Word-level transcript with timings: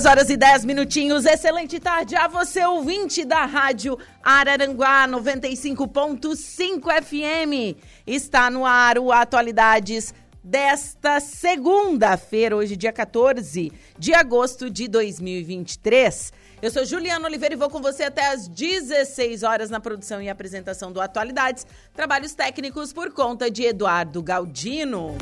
Duas 0.00 0.10
horas 0.10 0.30
e 0.30 0.36
dez 0.38 0.64
minutinhos. 0.64 1.26
Excelente 1.26 1.78
tarde 1.78 2.16
a 2.16 2.26
você, 2.26 2.64
ouvinte 2.64 3.22
da 3.22 3.44
Rádio 3.44 3.98
Araranguá 4.22 5.06
95.5 5.06 7.02
FM. 7.02 7.78
Está 8.06 8.50
no 8.50 8.64
ar 8.64 8.96
o 8.96 9.12
Atualidades 9.12 10.14
desta 10.42 11.20
segunda-feira, 11.20 12.56
hoje, 12.56 12.76
dia 12.76 12.94
14 12.94 13.70
de 13.98 14.14
agosto 14.14 14.70
de 14.70 14.88
2023. 14.88 16.32
Eu 16.62 16.70
sou 16.70 16.86
Juliana 16.86 17.28
Oliveira 17.28 17.54
e 17.54 17.58
vou 17.58 17.68
com 17.68 17.82
você 17.82 18.04
até 18.04 18.32
às 18.32 18.48
16 18.48 19.42
horas 19.42 19.68
na 19.68 19.80
produção 19.80 20.22
e 20.22 20.30
apresentação 20.30 20.90
do 20.90 20.98
Atualidades. 20.98 21.66
Trabalhos 21.92 22.32
técnicos 22.32 22.90
por 22.90 23.12
conta 23.12 23.50
de 23.50 23.64
Eduardo 23.64 24.22
Galdino. 24.22 25.14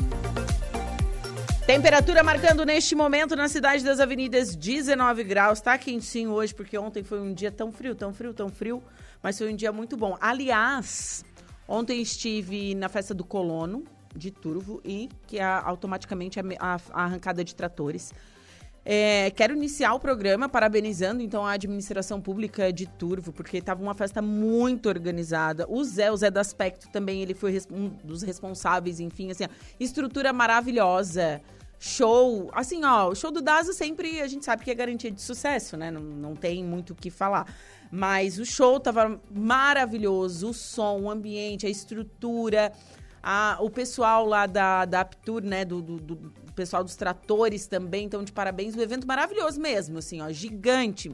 Temperatura 1.69 2.23
marcando 2.23 2.65
neste 2.65 2.95
momento 2.95 3.35
na 3.35 3.47
cidade 3.47 3.83
das 3.83 3.99
avenidas 3.99 4.55
19 4.55 5.23
graus. 5.23 5.61
Tá 5.61 5.77
quentinho 5.77 6.31
hoje, 6.31 6.51
porque 6.51 6.75
ontem 6.75 7.03
foi 7.03 7.21
um 7.21 7.31
dia 7.31 7.51
tão 7.51 7.71
frio, 7.71 7.93
tão 7.93 8.11
frio, 8.11 8.33
tão 8.33 8.49
frio, 8.49 8.81
mas 9.21 9.37
foi 9.37 9.53
um 9.53 9.55
dia 9.55 9.71
muito 9.71 9.95
bom. 9.95 10.17
Aliás, 10.19 11.23
ontem 11.67 12.01
estive 12.01 12.73
na 12.73 12.89
festa 12.89 13.13
do 13.13 13.23
Colono 13.23 13.83
de 14.15 14.31
Turvo 14.31 14.81
e 14.83 15.09
que 15.27 15.37
é 15.37 15.43
automaticamente 15.43 16.39
a, 16.39 16.43
a, 16.59 17.03
arrancada 17.03 17.43
de 17.43 17.53
tratores. 17.53 18.15
É, 18.83 19.29
quero 19.35 19.53
iniciar 19.53 19.93
o 19.93 19.99
programa 19.99 20.49
parabenizando 20.49 21.21
então 21.21 21.45
a 21.45 21.51
administração 21.51 22.19
pública 22.19 22.73
de 22.73 22.87
Turvo, 22.87 23.31
porque 23.31 23.57
estava 23.57 23.79
uma 23.79 23.93
festa 23.93 24.23
muito 24.23 24.89
organizada. 24.89 25.67
O 25.69 25.83
Zé, 25.83 26.11
o 26.11 26.17
Zé 26.17 26.31
do 26.31 26.39
Aspecto 26.39 26.89
também, 26.89 27.21
ele 27.21 27.35
foi 27.35 27.61
um 27.71 27.89
dos 28.03 28.23
responsáveis, 28.23 28.99
enfim, 28.99 29.29
assim, 29.29 29.43
estrutura 29.79 30.33
maravilhosa 30.33 31.39
show. 31.79 32.51
Assim, 32.53 32.83
ó, 32.83 33.09
o 33.09 33.15
show 33.15 33.31
do 33.31 33.41
Daza 33.41 33.71
sempre 33.71 34.21
a 34.21 34.27
gente 34.27 34.43
sabe 34.43 34.63
que 34.63 34.69
é 34.69 34.75
garantia 34.75 35.09
de 35.09 35.21
sucesso, 35.21 35.77
né? 35.77 35.89
Não, 35.89 36.01
não 36.01 36.35
tem 36.35 36.63
muito 36.63 36.91
o 36.91 36.95
que 36.95 37.09
falar. 37.09 37.51
Mas 37.89 38.37
o 38.37 38.45
show 38.45 38.79
tava 38.79 39.19
maravilhoso, 39.31 40.49
o 40.49 40.53
som, 40.53 41.01
o 41.01 41.09
ambiente, 41.09 41.65
a 41.65 41.69
estrutura. 41.69 42.71
A, 43.23 43.57
o 43.59 43.69
pessoal 43.69 44.25
lá 44.25 44.45
da, 44.45 44.85
da 44.85 45.01
Aptur, 45.01 45.43
né, 45.43 45.65
do, 45.65 45.81
do, 45.81 45.97
do, 45.97 46.33
pessoal 46.55 46.83
dos 46.83 46.95
tratores 46.95 47.67
também, 47.67 48.05
então 48.05 48.23
de 48.23 48.31
parabéns, 48.31 48.75
um 48.75 48.81
evento 48.81 49.05
maravilhoso 49.05 49.59
mesmo, 49.59 49.97
assim, 49.97 50.21
ó, 50.21 50.31
gigante, 50.31 51.13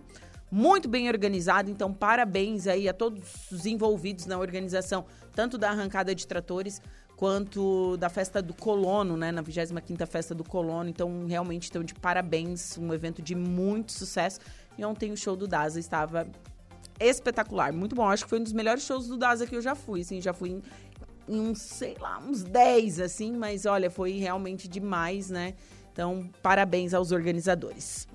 muito 0.51 0.87
bem 0.87 1.07
organizado, 1.07 1.69
então 1.69 1.91
parabéns 1.91 2.67
aí 2.67 2.87
a 2.87 2.93
todos 2.93 3.51
os 3.51 3.65
envolvidos 3.65 4.27
na 4.27 4.37
organização, 4.37 5.05
tanto 5.33 5.57
da 5.57 5.71
arrancada 5.71 6.13
de 6.13 6.27
tratores 6.27 6.79
quanto 7.15 7.95
da 7.97 8.09
festa 8.09 8.41
do 8.41 8.53
Colono, 8.53 9.15
né, 9.15 9.31
na 9.31 9.41
25ª 9.41 10.05
festa 10.05 10.35
do 10.35 10.43
Colono. 10.43 10.89
Então, 10.89 11.25
realmente, 11.27 11.63
estão 11.63 11.83
de 11.83 11.93
parabéns, 11.95 12.77
um 12.77 12.93
evento 12.93 13.21
de 13.21 13.35
muito 13.35 13.91
sucesso. 13.91 14.39
E 14.77 14.83
ontem 14.83 15.11
o 15.11 15.17
show 15.17 15.35
do 15.35 15.47
Daza 15.47 15.79
estava 15.79 16.27
espetacular, 16.99 17.71
muito 17.71 17.95
bom. 17.95 18.07
Acho 18.09 18.23
que 18.23 18.29
foi 18.29 18.39
um 18.39 18.43
dos 18.43 18.53
melhores 18.53 18.83
shows 18.83 19.07
do 19.07 19.17
Daza 19.17 19.47
que 19.47 19.55
eu 19.55 19.61
já 19.61 19.75
fui, 19.75 20.01
assim, 20.01 20.21
já 20.21 20.33
fui 20.33 20.49
em, 20.49 20.63
em 21.27 21.39
uns, 21.39 21.61
sei 21.61 21.95
lá, 21.99 22.19
uns 22.19 22.43
10, 22.43 22.99
assim, 22.99 23.31
mas 23.33 23.65
olha, 23.65 23.89
foi 23.89 24.13
realmente 24.13 24.67
demais, 24.67 25.29
né? 25.29 25.53
Então, 25.91 26.29
parabéns 26.41 26.93
aos 26.93 27.11
organizadores. 27.13 28.07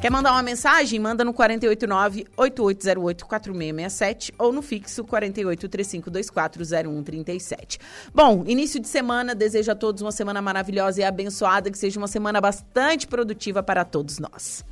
Quer 0.00 0.12
mandar 0.12 0.30
uma 0.30 0.44
mensagem? 0.44 1.00
Manda 1.00 1.24
no 1.24 1.34
489-8808-4667 1.34 4.32
ou 4.38 4.52
no 4.52 4.62
fixo 4.62 5.02
4835240137. 5.02 7.80
Bom, 8.14 8.44
início 8.46 8.78
de 8.78 8.86
semana, 8.86 9.34
desejo 9.34 9.72
a 9.72 9.74
todos 9.74 10.00
uma 10.00 10.12
semana 10.12 10.40
maravilhosa 10.40 11.00
e 11.00 11.04
abençoada, 11.04 11.68
que 11.68 11.76
seja 11.76 11.98
uma 11.98 12.06
semana 12.06 12.40
bastante 12.40 13.08
produtiva 13.08 13.60
para 13.60 13.84
todos 13.84 14.20
nós. 14.20 14.64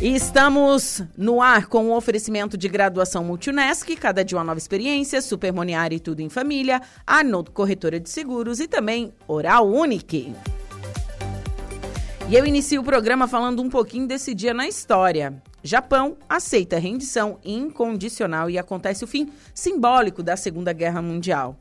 Estamos 0.00 1.02
no 1.16 1.42
ar 1.42 1.66
com 1.66 1.88
o 1.88 1.96
oferecimento 1.96 2.56
de 2.56 2.68
graduação 2.68 3.24
Multunesc, 3.24 3.96
cada 3.96 4.24
dia 4.24 4.38
uma 4.38 4.44
nova 4.44 4.58
experiência, 4.58 5.20
Supermoniar 5.20 5.92
e 5.92 5.98
tudo 5.98 6.20
em 6.20 6.28
família, 6.28 6.80
Arnold 7.04 7.50
Corretora 7.50 7.98
de 7.98 8.08
Seguros 8.08 8.60
e 8.60 8.68
também 8.68 9.12
Oral 9.26 9.68
Unique. 9.68 10.32
E 12.28 12.36
eu 12.36 12.46
inicio 12.46 12.80
o 12.80 12.84
programa 12.84 13.26
falando 13.26 13.60
um 13.60 13.68
pouquinho 13.68 14.06
desse 14.06 14.36
dia 14.36 14.54
na 14.54 14.68
história. 14.68 15.42
Japão 15.64 16.16
aceita 16.28 16.78
rendição 16.78 17.40
incondicional 17.44 18.48
e 18.48 18.56
acontece 18.56 19.02
o 19.02 19.08
fim 19.08 19.32
simbólico 19.52 20.22
da 20.22 20.36
Segunda 20.36 20.72
Guerra 20.72 21.02
Mundial. 21.02 21.58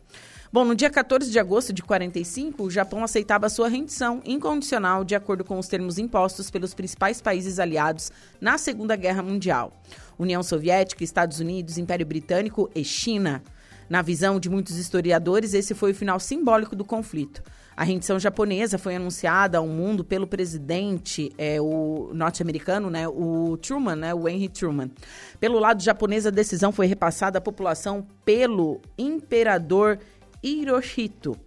Bom, 0.52 0.63
no 0.63 0.75
dia 0.75 0.90
14 0.90 1.30
de 1.30 1.38
agosto 1.38 1.74
de 1.74 1.84
45, 1.84 2.63
o 2.63 2.72
Japão 2.72 3.03
aceitava 3.03 3.50
sua 3.50 3.68
rendição 3.68 4.22
incondicional 4.24 5.03
de 5.03 5.13
acordo 5.13 5.44
com 5.44 5.59
os 5.59 5.68
termos 5.68 5.97
impostos 5.97 6.50
pelos 6.50 6.74
principais 6.74 7.22
países 7.22 7.59
aliados 7.59 8.12
na 8.40 8.57
Segunda 8.57 8.96
Guerra 8.96 9.22
Mundial: 9.22 9.74
União 10.18 10.41
Soviética, 10.41 11.03
Estados 11.03 11.41
Unidos, 11.41 11.78
Império 11.78 12.06
Britânico 12.06 12.69
e 12.74 12.81
China. 12.81 13.44
Na 13.90 14.02
visão 14.02 14.40
de 14.40 14.50
muitos 14.50 14.78
historiadores, 14.78 15.53
esse 15.53 15.74
foi 15.74 15.91
o 15.91 15.96
final 15.96 16.19
simbólico 16.19 16.75
do 16.75 16.84
conflito. 16.84 17.41
A 17.75 17.84
rendição 17.84 18.19
japonesa 18.19 18.78
foi 18.78 18.96
anunciada 18.96 19.59
ao 19.59 19.68
mundo 19.68 20.03
pelo 20.03 20.25
presidente, 20.25 21.31
é, 21.38 21.62
o 21.62 22.09
norte-americano, 22.12 22.90
né, 22.90 23.07
o 23.07 23.56
Truman, 23.62 23.96
né, 23.96 24.13
o 24.13 24.28
Henry 24.28 24.50
Truman. 24.50 24.90
Pelo 25.40 25.59
lado 25.59 25.84
japonês, 25.84 26.25
a 26.25 26.31
decisão 26.31 26.72
foi 26.72 26.88
repassada 26.88 27.38
à 27.38 27.41
população 27.41 28.06
pelo 28.25 28.81
imperador 28.97 30.00
Hirohito, 30.42 31.38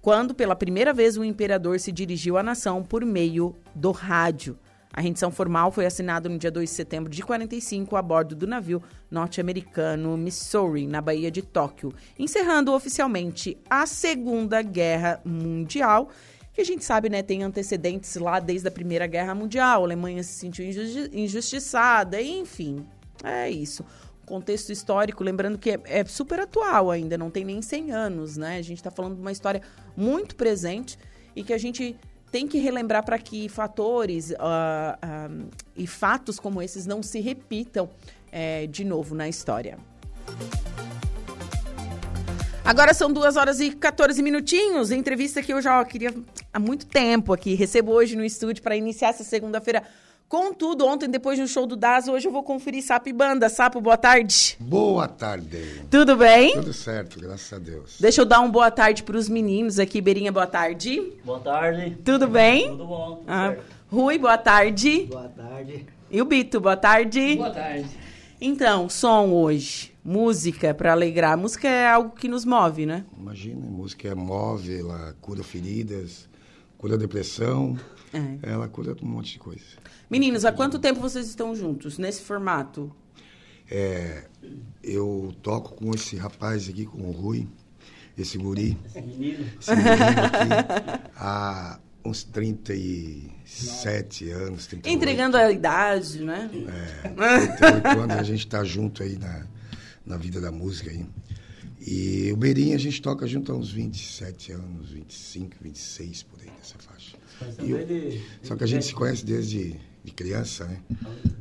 quando 0.00 0.34
pela 0.34 0.54
primeira 0.54 0.92
vez 0.92 1.16
o 1.16 1.24
imperador 1.24 1.80
se 1.80 1.90
dirigiu 1.90 2.36
à 2.36 2.42
nação 2.42 2.82
por 2.82 3.04
meio 3.04 3.56
do 3.74 3.90
rádio. 3.90 4.58
A 4.92 5.00
rendição 5.00 5.30
formal 5.30 5.72
foi 5.72 5.86
assinada 5.86 6.28
no 6.28 6.38
dia 6.38 6.52
2 6.52 6.70
de 6.70 6.76
setembro 6.76 7.10
de 7.10 7.20
45 7.22 7.96
a 7.96 8.02
bordo 8.02 8.36
do 8.36 8.46
navio 8.46 8.80
norte-americano 9.10 10.16
Missouri, 10.16 10.86
na 10.86 11.00
Baía 11.00 11.30
de 11.32 11.42
Tóquio, 11.42 11.92
encerrando 12.16 12.72
oficialmente 12.72 13.58
a 13.68 13.86
Segunda 13.86 14.62
Guerra 14.62 15.20
Mundial 15.24 16.10
que 16.52 16.60
a 16.60 16.64
gente 16.64 16.84
sabe, 16.84 17.08
né, 17.08 17.20
tem 17.20 17.42
antecedentes 17.42 18.14
lá 18.14 18.38
desde 18.38 18.68
a 18.68 18.70
Primeira 18.70 19.08
Guerra 19.08 19.34
Mundial, 19.34 19.80
a 19.80 19.84
Alemanha 19.86 20.22
se 20.22 20.34
sentiu 20.34 20.64
injusti 20.64 21.10
injustiçada, 21.12 22.22
enfim, 22.22 22.86
é 23.24 23.50
isso 23.50 23.84
contexto 24.24 24.70
histórico, 24.70 25.22
lembrando 25.22 25.58
que 25.58 25.70
é, 25.70 25.80
é, 25.84 26.04
super 26.04 26.40
atual 26.40 26.90
ainda, 26.90 27.16
não 27.16 27.30
tem 27.30 27.44
nem 27.44 27.62
100 27.62 27.92
anos, 27.92 28.36
né? 28.36 28.58
A 28.58 28.62
gente 28.62 28.78
está 28.78 28.90
falando 28.90 29.14
de 29.14 29.20
uma 29.20 29.32
história 29.32 29.62
muito 29.96 30.36
presente 30.36 30.98
e 31.36 31.42
que 31.42 31.52
a 31.52 31.58
gente 31.58 31.96
tem 32.30 32.48
que 32.48 32.58
relembrar 32.58 33.04
para 33.04 33.18
que 33.18 33.48
fatores 33.48 34.30
uh, 34.30 34.34
uh, 34.34 35.48
e 35.76 35.86
fatos 35.86 36.40
como 36.40 36.60
esses 36.60 36.84
não 36.84 37.02
se 37.02 37.20
repitam 37.20 37.84
uh, 37.84 38.66
de 38.66 38.84
novo 38.84 39.14
na 39.14 39.28
história. 39.28 39.78
Agora 42.64 42.94
são 42.94 43.12
duas 43.12 43.36
horas 43.36 43.60
e 43.60 43.70
14 43.72 44.22
minutinhos. 44.22 44.90
Entrevista 44.90 45.42
que 45.42 45.52
eu 45.52 45.60
já 45.60 45.84
queria 45.84 46.14
há 46.52 46.58
muito 46.58 46.86
tempo 46.86 47.32
aqui. 47.32 47.54
Recebo 47.54 47.92
hoje 47.92 48.16
no 48.16 48.24
estúdio 48.24 48.62
para 48.62 48.74
iniciar 48.74 49.10
essa 49.10 49.22
segunda-feira 49.22 49.84
Contudo, 50.34 50.84
ontem, 50.84 51.08
depois 51.08 51.38
do 51.38 51.46
show 51.46 51.64
do 51.64 51.76
Dazo, 51.76 52.10
hoje 52.10 52.26
eu 52.26 52.32
vou 52.32 52.42
conferir 52.42 52.82
Sapo 52.82 53.08
e 53.08 53.12
Banda. 53.12 53.48
Sapo, 53.48 53.80
boa 53.80 53.96
tarde. 53.96 54.56
Boa 54.58 55.06
tarde. 55.06 55.84
Tudo 55.88 56.16
bem? 56.16 56.54
Tudo 56.54 56.72
certo, 56.72 57.20
graças 57.20 57.52
a 57.52 57.58
Deus. 57.60 57.98
Deixa 58.00 58.20
eu 58.20 58.24
dar 58.24 58.40
um 58.40 58.50
boa 58.50 58.68
tarde 58.68 59.04
para 59.04 59.16
os 59.16 59.28
meninos 59.28 59.78
aqui. 59.78 60.00
Beirinha, 60.00 60.32
boa 60.32 60.48
tarde. 60.48 61.12
Boa 61.24 61.38
tarde. 61.38 61.96
Tudo 62.04 62.26
bem? 62.26 62.68
Tudo 62.70 62.84
bom. 62.84 63.16
Tudo 63.18 63.26
ah, 63.28 63.54
Rui, 63.86 64.18
boa 64.18 64.36
tarde. 64.36 65.06
Boa 65.08 65.28
tarde. 65.28 65.86
E 66.10 66.20
o 66.20 66.24
Bito, 66.24 66.60
boa 66.60 66.76
tarde. 66.76 67.36
Boa 67.36 67.50
tarde. 67.50 67.86
Então, 68.40 68.88
som 68.88 69.28
hoje. 69.28 69.94
Música 70.04 70.74
para 70.74 70.90
alegrar. 70.90 71.38
Música 71.38 71.68
é 71.68 71.86
algo 71.86 72.10
que 72.10 72.26
nos 72.26 72.44
move, 72.44 72.86
né? 72.86 73.04
Imagina, 73.16 73.64
música 73.64 74.12
move, 74.16 74.80
ela 74.80 75.14
cura 75.20 75.44
feridas, 75.44 76.28
cura 76.76 76.98
depressão, 76.98 77.78
é. 78.14 78.38
ela 78.42 78.68
cura 78.68 78.96
um 79.02 79.06
monte 79.06 79.32
de 79.32 79.38
coisa. 79.38 79.64
Meninos, 80.08 80.44
há 80.44 80.52
quanto 80.52 80.78
tempo 80.78 81.00
vocês 81.00 81.26
estão 81.26 81.54
juntos 81.54 81.98
nesse 81.98 82.22
formato? 82.22 82.94
É, 83.70 84.24
eu 84.82 85.34
toco 85.42 85.74
com 85.74 85.94
esse 85.94 86.16
rapaz 86.16 86.68
aqui, 86.68 86.84
com 86.84 87.08
o 87.08 87.10
Rui, 87.10 87.48
esse 88.16 88.38
guri. 88.38 88.78
Esse 88.84 89.00
menino. 89.00 89.46
Esse 89.60 89.74
menino 89.74 89.92
aqui, 89.92 91.10
há 91.16 91.80
uns 92.04 92.22
37 92.24 94.30
anos. 94.30 94.66
38, 94.66 94.96
Entregando 94.96 95.36
a 95.36 95.50
idade, 95.50 96.22
né? 96.22 96.50
É, 97.04 97.08
38 97.56 98.00
anos 98.00 98.16
a 98.16 98.22
gente 98.22 98.46
está 98.46 98.62
junto 98.62 99.02
aí 99.02 99.18
na, 99.18 99.46
na 100.04 100.16
vida 100.16 100.40
da 100.40 100.52
música 100.52 100.90
aí. 100.90 101.04
E 101.86 102.32
o 102.32 102.36
Beirinho 102.36 102.74
a 102.74 102.78
gente 102.78 103.00
toca 103.02 103.26
junto 103.26 103.52
há 103.52 103.54
uns 103.54 103.70
27 103.70 104.52
anos, 104.52 104.90
25, 104.90 105.56
26 105.60 106.22
por 106.22 106.40
aí 106.40 106.50
nessa 106.56 106.78
faixa. 106.78 106.93
E 107.62 107.70
eu- 107.70 107.84
de, 107.86 108.20
só 108.42 108.56
que 108.56 108.64
a 108.64 108.66
gente 108.66 108.84
se 108.86 108.94
conhece 108.94 109.24
desde 109.24 109.76
de 110.04 110.12
criança, 110.12 110.66
né? 110.66 110.78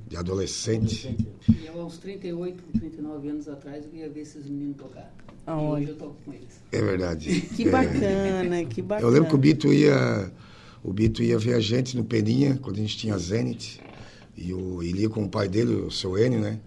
De 0.07 0.15
adolescente. 0.15 1.17
E 1.49 1.65
eu, 1.65 1.81
aos 1.81 1.97
38, 1.97 2.63
39 2.79 3.27
anos 3.29 3.47
atrás, 3.49 3.83
eu 3.91 3.99
ia 3.99 4.09
ver 4.09 4.21
esses 4.21 4.45
meninos 4.45 4.77
tocar. 4.77 5.13
E 5.29 5.33
Aonde? 5.49 5.81
hoje 5.83 5.91
eu 5.91 5.97
toco 5.97 6.15
com 6.23 6.31
eles. 6.33 6.61
É 6.71 6.81
verdade. 6.81 7.41
Que 7.55 7.67
É. 7.67 7.69
bacana, 7.71 8.65
que 8.65 8.81
bacana. 8.81 9.07
Eu 9.07 9.11
lembro 9.11 9.29
que 9.29 9.35
o 9.35 9.37
Bito 9.37 9.73
ia, 9.73 10.31
o 10.83 10.93
Bito 10.93 11.21
ia 11.21 11.37
ver 11.37 11.55
a 11.55 11.59
gente 11.59 11.97
no 11.97 12.03
Peninha, 12.05 12.57
quando 12.61 12.77
a 12.77 12.79
gente 12.79 12.97
tinha 12.97 13.17
Zenit. 13.17 13.81
E 14.37 14.53
o, 14.53 14.81
ele 14.81 15.01
ia 15.01 15.09
com 15.09 15.23
o 15.25 15.29
pai 15.29 15.47
dele, 15.49 15.73
o 15.75 15.91
seu 15.91 16.17
Enio, 16.17 16.39
né? 16.39 16.59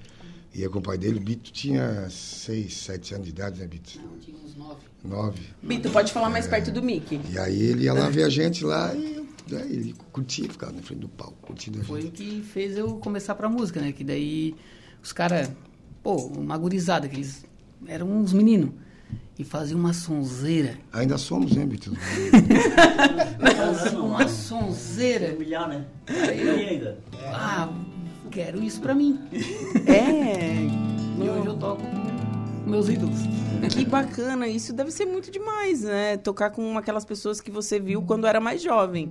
Ia 0.54 0.68
com 0.68 0.78
o 0.78 0.82
pai 0.82 0.98
dele. 0.98 1.16
O 1.18 1.22
Bito 1.22 1.50
tinha 1.52 2.08
seis, 2.10 2.74
sete 2.76 3.14
anos 3.14 3.26
de 3.26 3.32
idade, 3.32 3.58
né, 3.58 3.66
Bito? 3.66 3.98
Não, 4.00 4.18
tinha 4.18 4.36
uns 4.36 4.54
9. 4.54 4.76
Nove. 5.04 5.40
Bito, 5.62 5.88
pode 5.90 6.12
falar 6.12 6.28
mais 6.28 6.46
perto 6.46 6.70
do 6.70 6.82
Mickey. 6.82 7.20
E 7.32 7.38
aí 7.38 7.60
ele 7.62 7.84
ia 7.84 7.92
lá 7.94 8.08
ver 8.10 8.24
a 8.24 8.28
gente 8.28 8.64
lá 8.64 8.94
e 8.94 9.15
né, 9.50 9.66
ele 9.68 9.94
curtia, 10.12 10.48
ficava 10.48 10.72
na 10.72 10.82
frente 10.82 11.00
do 11.00 11.08
palco, 11.08 11.34
curtindo 11.42 11.80
a 11.80 11.84
Foi 11.84 12.00
o 12.00 12.02
gente. 12.02 12.22
que 12.22 12.42
fez 12.42 12.76
eu 12.76 12.96
começar 12.96 13.34
pra 13.34 13.48
música, 13.48 13.80
né? 13.80 13.92
Que 13.92 14.02
daí 14.04 14.54
os 15.02 15.12
caras, 15.12 15.50
pô, 16.02 16.16
uma 16.16 16.56
gurizada, 16.58 17.08
que 17.08 17.16
eles 17.16 17.44
eram 17.86 18.10
uns 18.10 18.32
meninos. 18.32 18.70
E 19.38 19.44
faziam 19.44 19.78
uma 19.78 19.92
sonzeira. 19.92 20.78
Ainda 20.92 21.18
somos, 21.18 21.54
né, 21.54 21.64
Bito? 21.66 21.92
Faziam 23.56 24.06
uma 24.08 24.26
sonzeira. 24.28 25.34
humilhar, 25.34 25.68
né? 25.68 25.84
Aí 26.08 26.38
E 26.42 26.46
eu, 26.46 26.54
ainda? 26.68 26.98
ah, 27.32 27.68
quero 28.30 28.62
isso 28.62 28.80
pra 28.80 28.94
mim. 28.94 29.18
É. 29.86 30.66
E 31.18 31.28
hoje 31.30 31.46
eu 31.46 31.56
toco 31.56 31.82
meus 32.66 32.88
ídolos. 32.88 33.18
Que 33.70 33.84
bacana, 33.84 34.46
isso 34.48 34.72
deve 34.72 34.90
ser 34.90 35.06
muito 35.06 35.30
demais, 35.30 35.82
né? 35.82 36.16
Tocar 36.16 36.50
com 36.50 36.76
aquelas 36.76 37.04
pessoas 37.04 37.40
que 37.40 37.50
você 37.50 37.78
viu 37.80 38.02
quando 38.02 38.26
era 38.26 38.40
mais 38.40 38.62
jovem. 38.62 39.10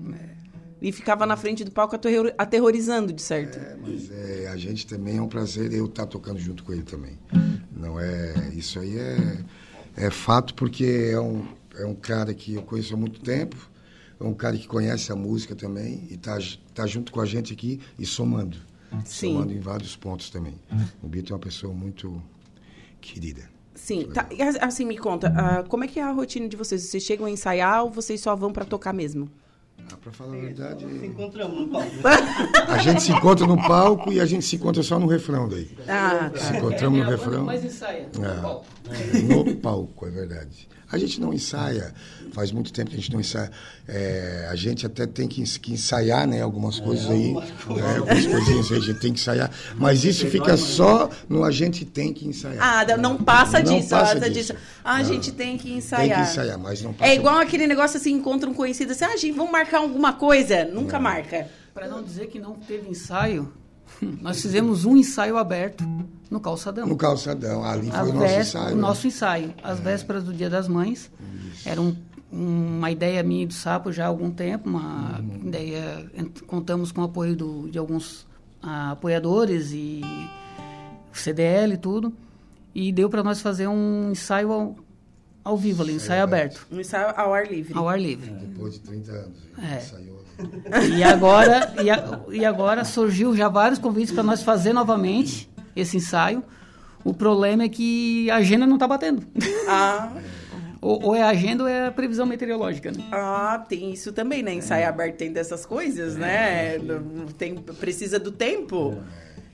E 0.82 0.92
ficava 0.92 1.26
na 1.26 1.36
frente 1.36 1.64
do 1.64 1.72
palco 1.72 1.96
aterror- 1.96 2.34
aterrorizando, 2.38 3.12
de 3.12 3.22
certo. 3.22 3.58
É, 3.58 3.78
mas 3.82 4.12
é, 4.12 4.48
a 4.48 4.58
gente 4.58 4.86
também 4.86 5.18
é 5.18 5.22
um 5.22 5.28
prazer 5.28 5.74
eu 5.74 5.86
estar 5.86 6.06
tocando 6.06 6.38
junto 6.38 6.64
com 6.64 6.74
ele 6.74 6.84
também. 6.84 7.18
Não 7.76 8.00
é, 8.00 8.50
isso 8.54 8.80
aí 8.80 8.98
é, 8.98 9.38
é 9.96 10.10
fato 10.12 10.54
porque 10.54 11.10
é 11.12 11.20
um, 11.20 11.48
é 11.78 11.86
um 11.86 11.96
cara 11.96 12.34
que 12.34 12.54
eu 12.56 12.62
conheço 12.62 12.94
há 12.94 12.98
muito 12.98 13.20
tempo, 13.22 13.56
é 14.20 14.24
um 14.24 14.34
cara 14.34 14.58
que 14.58 14.68
conhece 14.68 15.12
a 15.12 15.16
música 15.16 15.56
também 15.56 16.08
e 16.10 16.16
está 16.16 16.38
tá 16.74 16.86
junto 16.86 17.12
com 17.12 17.20
a 17.22 17.26
gente 17.26 17.54
aqui 17.54 17.80
e 17.98 18.06
somando. 18.06 18.58
Sim. 19.06 19.34
Somando 19.34 19.54
em 19.54 19.60
vários 19.60 19.96
pontos 19.96 20.30
também. 20.30 20.60
O 21.02 21.08
Bito 21.08 21.34
é 21.34 21.36
uma 21.36 21.42
pessoa 21.42 21.74
muito 21.74 22.22
querida. 23.14 23.42
Sim, 23.74 24.08
tá, 24.14 24.28
as- 24.42 24.56
assim, 24.62 24.86
me 24.86 24.98
conta, 24.98 25.34
ah, 25.36 25.64
como 25.68 25.84
é 25.84 25.88
que 25.88 26.00
é 26.00 26.04
a 26.04 26.12
rotina 26.12 26.48
de 26.48 26.56
vocês? 26.56 26.82
Vocês 26.84 27.04
chegam 27.04 27.26
a 27.26 27.30
ensaiar 27.30 27.84
ou 27.84 27.90
vocês 27.92 28.22
só 28.22 28.36
vão 28.36 28.52
pra 28.52 28.64
tocar 28.66 28.94
mesmo? 28.94 29.30
Ah, 29.92 29.98
para 30.02 30.12
falar 30.12 30.36
a 30.36 30.40
verdade, 30.40 30.86
Se 31.00 31.06
encontramos 31.06 31.60
no 31.60 31.68
palco. 31.68 31.92
a 32.72 32.78
gente 32.80 33.04
se 33.04 33.12
encontra 33.12 33.46
no 33.46 33.58
palco 33.58 34.12
e 34.12 34.20
a 34.20 34.26
gente 34.26 34.44
se 34.46 34.56
encontra 34.56 34.82
só 34.82 34.98
no 34.98 35.06
refrão 35.06 35.48
daí. 35.48 35.70
Ah, 35.88 36.32
Se 36.34 36.52
tá. 36.54 36.58
encontramos 36.58 37.00
é 37.00 37.04
no 37.04 37.06
que 37.06 37.12
refrão. 37.16 37.44
mais 37.46 37.64
ensaia. 37.64 38.10
no 38.18 38.26
Ah, 38.26 38.40
palco. 38.42 38.66
no 39.46 39.56
palco, 39.58 40.08
é 40.08 40.10
verdade. 40.10 40.68
A 40.92 40.98
gente 40.98 41.20
não 41.20 41.34
ensaia, 41.34 41.94
faz 42.32 42.52
muito 42.52 42.72
tempo 42.72 42.92
que 42.92 42.96
a 42.96 43.00
gente 43.00 43.12
não 43.12 43.20
ensaia. 43.20 43.50
É, 43.88 44.48
a 44.52 44.56
gente 44.56 44.86
até 44.86 45.06
tem 45.08 45.28
que, 45.28 45.42
ens- 45.42 45.58
que 45.58 45.74
ensaiar, 45.74 46.28
né? 46.28 46.42
Algumas 46.42 46.80
coisas 46.80 47.10
aí, 47.10 47.32
é, 47.34 47.98
algumas 47.98 48.26
coisinhas 48.28 48.72
aí 48.72 48.78
a 48.78 48.82
gente 48.82 49.00
tem 49.00 49.14
que 49.14 49.20
ensaiar. 49.20 49.52
Mas 49.78 50.04
isso 50.04 50.28
fica 50.28 50.56
só 50.58 51.10
no 51.28 51.44
a 51.44 51.52
gente 51.52 51.86
tem 51.86 52.14
que 52.14 52.28
ensaiar. 52.28 52.62
Ah, 52.90 52.98
não 52.98 53.18
passa 53.18 53.62
Não 53.62 53.78
disso, 53.78 53.90
passa 53.90 54.20
disso. 54.20 54.54
disso. 54.54 54.54
Ah, 54.84 54.96
a 54.96 54.98
Não. 55.00 55.06
gente 55.06 55.32
tem 55.32 55.58
que 55.58 55.64
tem 55.70 55.78
ensaiar. 55.78 56.24
que 56.26 56.32
ensaiar, 56.32 56.60
mas 56.60 56.82
não 56.82 56.94
passa 56.94 57.12
É 57.12 57.16
igual 57.16 57.40
aquele 57.40 57.66
negócio 57.68 57.98
assim, 57.98 58.12
encontra 58.14 58.50
um 58.50 58.54
conhecido 58.54 58.92
assim, 58.92 59.06
ah, 59.06 59.18
gente, 59.18 59.36
vamos 59.36 59.52
marcar 59.52 59.80
alguma 59.80 60.14
coisa. 60.14 60.66
Nunca 60.66 61.00
marca. 61.00 61.48
Para 61.74 61.88
não 61.88 62.04
dizer 62.04 62.28
que 62.28 62.40
não 62.40 62.54
teve 62.54 62.88
ensaio, 62.88 63.52
nós 64.22 64.42
fizemos 64.42 64.86
um 64.86 64.96
ensaio 64.98 65.38
aberto 65.38 65.84
no 66.30 66.40
calçadão. 66.40 66.86
no 66.88 66.98
calçadão. 66.98 67.64
Ali 67.64 67.90
foi 67.92 68.10
o 68.10 68.14
nosso 68.14 68.40
ensaio. 68.40 68.66
o 68.72 68.76
né? 68.76 68.82
nosso 68.82 69.08
ensaio. 69.08 69.54
Às 69.64 69.80
vésperas 69.80 70.24
do 70.24 70.34
Dia 70.34 70.50
das 70.50 70.68
Mães. 70.68 71.12
Era 71.66 71.82
um- 71.82 71.96
uma 72.32 72.92
ideia 72.92 73.24
minha 73.24 73.44
e 73.44 73.46
do 73.46 73.54
Sapo 73.54 73.92
já 73.92 74.04
há 74.06 74.08
algum 74.08 74.30
tempo. 74.32 74.68
Uma 74.70 75.20
Uhum. 75.20 75.48
ideia... 75.48 76.06
Contamos 76.48 76.92
com 76.92 77.02
o 77.02 77.04
apoio 77.06 77.36
do- 77.36 77.70
de 77.70 77.78
alguns 77.78 78.26
ah, 78.62 78.92
apoiadores 78.92 79.72
e 79.72 80.02
CDL 81.14 81.74
e 81.74 81.78
tudo. 81.78 82.14
E 82.74 82.92
deu 82.92 83.10
para 83.10 83.24
nós 83.24 83.40
fazer 83.42 83.68
um 83.68 84.12
ensaio 84.12 84.52
ao, 84.52 84.76
ao 85.44 85.58
vivo 85.58 85.82
ali, 85.84 85.94
um 85.94 85.96
ensaio 85.96 86.24
aberto, 86.24 86.68
Um 86.72 86.80
ensaio 86.82 87.14
ao 87.16 87.34
ar 87.34 87.50
livre. 87.50 87.74
ao 87.74 87.88
ar 87.88 87.98
livre. 88.00 88.30
Depois 88.32 88.74
de 88.74 88.80
30 88.82 89.12
anos. 89.14 89.38
É. 89.62 89.78
Ensaiou. 89.78 90.25
E 90.98 91.04
agora, 91.04 91.74
e, 91.82 91.90
a- 91.90 92.20
e 92.32 92.46
agora 92.46 92.84
surgiu 92.84 93.36
já 93.36 93.48
vários 93.48 93.80
convites 93.80 94.14
para 94.14 94.24
nós 94.24 94.42
fazer 94.44 94.74
novamente 94.74 95.50
esse 95.76 95.98
ensaio. 95.98 96.44
O 97.04 97.14
problema 97.14 97.64
é 97.64 97.70
que 97.70 98.30
a 98.32 98.38
agenda 98.38 98.66
não 98.66 98.76
está 98.76 98.88
batendo. 98.88 99.24
Ah, 99.68 100.12
Ou, 100.82 101.02
ou 101.04 101.16
é 101.16 101.24
a 101.24 101.30
agenda 101.30 101.64
ou 101.64 101.70
é 101.70 101.88
a 101.88 101.92
previsão 101.92 102.28
meteorológica, 102.28 102.92
né? 102.92 103.04
ah, 103.12 103.64
tem 103.68 103.92
isso 103.92 104.14
também, 104.14 104.44
né? 104.44 104.54
Ensaio 104.54 104.88
aberto 104.88 105.16
tem 105.18 105.32
dessas 105.34 105.66
coisas, 105.66 106.16
né? 106.16 106.78
Não- 106.78 107.26
Tem, 107.26 107.56
precisa 107.56 108.20
do 108.20 108.32
tempo. 108.32 108.96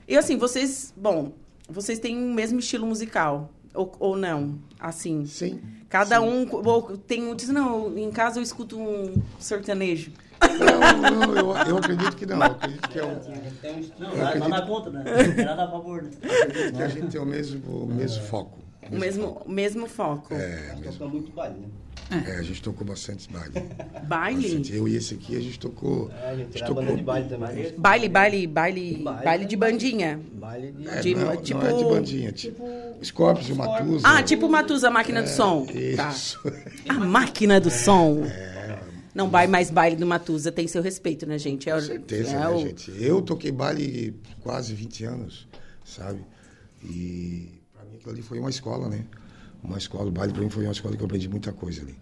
E 0.06 0.14
assim, 0.14 0.36
vocês, 0.36 0.92
bom, 0.94 1.32
vocês 1.66 1.98
têm 1.98 2.18
o 2.18 2.34
mesmo 2.34 2.58
estilo 2.58 2.86
musical. 2.86 3.50
Ou, 3.72 3.90
ou 3.98 4.14
não? 4.16 4.58
Assim. 4.78 5.24
Sim. 5.24 5.58
Cada 5.88 6.20
um 6.20 6.46
ou 6.50 6.98
tem 6.98 7.22
um 7.26 7.34
diz, 7.34 7.48
não, 7.48 7.96
em 7.96 8.10
casa 8.10 8.38
eu 8.38 8.42
escuto 8.42 8.78
um 8.78 9.14
sertanejo. 9.38 10.10
Não, 10.58 11.10
não, 11.26 11.36
eu, 11.36 11.56
eu 11.68 11.76
acredito 11.78 12.16
que 12.16 12.26
não. 12.26 12.36
Eu 12.36 12.42
acredito 12.42 12.88
que 12.88 12.98
é 12.98 13.04
um. 13.04 13.14
Não, 13.98 14.10
tá, 14.10 14.32
tá 14.38 14.48
na 14.48 14.62
conta, 14.62 14.90
né? 14.90 15.04
Nada 15.44 15.64
a 15.64 15.70
favor, 15.70 16.02
né? 16.02 16.10
acredito 16.22 16.76
que 16.76 16.82
a 16.82 16.88
gente 16.88 17.06
tem 17.08 17.20
o 17.20 17.26
mesmo, 17.26 17.60
o 17.84 17.86
mesmo 17.86 18.22
foco. 18.24 18.58
O 18.90 18.96
mesmo, 18.98 19.42
o 19.46 19.50
mesmo 19.50 19.86
foco. 19.86 20.34
É, 20.34 20.74
mesmo. 20.76 20.92
Toca 20.92 21.08
muito 21.08 21.30
baile, 21.32 21.54
né? 21.60 21.66
É, 22.26 22.38
a 22.38 22.42
gente 22.42 22.60
tocou 22.60 22.86
bastante 22.86 23.26
baile. 23.32 23.52
Baile? 24.06 24.42
Bastante. 24.42 24.74
Eu 24.76 24.86
e 24.86 24.96
esse 24.96 25.14
aqui 25.14 25.34
a 25.36 25.40
gente 25.40 25.58
tocou. 25.58 26.10
É, 26.22 26.30
a 26.30 26.36
gente 26.36 26.62
era 26.62 26.74
banda 26.74 26.94
de 26.96 27.02
baile 27.02 27.28
também. 27.28 27.74
Baile, 27.78 28.08
baile, 28.08 28.46
baile, 28.46 28.96
Baile. 29.02 29.24
baile 29.24 29.44
de 29.46 29.56
bandinha. 29.56 30.20
Baile 30.34 30.72
de... 30.72 30.88
É, 30.88 31.00
de- 31.00 31.14
não, 31.14 31.36
tipo- 31.38 31.60
não 31.60 31.66
é 31.68 31.72
de 31.72 31.84
bandinha, 31.84 32.32
tipo, 32.32 32.68
Scorpions, 33.02 33.48
o 33.50 33.56
Matusa. 33.56 34.06
Ah, 34.06 34.22
tipo 34.22 34.46
Matusa, 34.48 34.88
a 34.88 34.90
máquina 34.90 35.22
do 35.22 35.28
som. 35.28 35.64
Tá. 35.96 36.08
Isso. 36.10 36.38
A 36.88 36.94
máquina 36.94 37.58
do 37.60 37.70
som. 37.70 38.24
Não 39.14 39.28
vai 39.28 39.46
mais 39.46 39.70
baile 39.70 39.96
do 39.96 40.06
Matusa, 40.06 40.50
tem 40.50 40.66
seu 40.66 40.82
respeito, 40.82 41.26
né, 41.26 41.38
gente? 41.38 41.68
É, 41.68 41.74
Com 41.74 41.80
certeza, 41.80 42.30
é 42.30 42.38
né, 42.40 42.48
o- 42.48 42.58
gente? 42.60 42.90
Eu 42.98 43.20
toquei 43.20 43.52
baile 43.52 44.14
quase 44.40 44.74
20 44.74 45.04
anos, 45.04 45.46
sabe? 45.84 46.20
E 46.82 47.60
pra 47.74 47.84
mim 47.84 47.96
aquilo 47.96 48.12
ali 48.12 48.22
foi 48.22 48.38
uma 48.38 48.50
escola, 48.50 48.88
né? 48.88 49.04
Uma 49.62 49.78
escola, 49.78 50.08
o 50.08 50.10
baile 50.10 50.32
pra 50.32 50.42
mim 50.42 50.50
foi 50.50 50.64
uma 50.64 50.72
escola 50.72 50.96
que 50.96 51.02
eu 51.02 51.06
aprendi 51.06 51.28
muita 51.28 51.52
coisa 51.52 51.82
ali. 51.82 51.94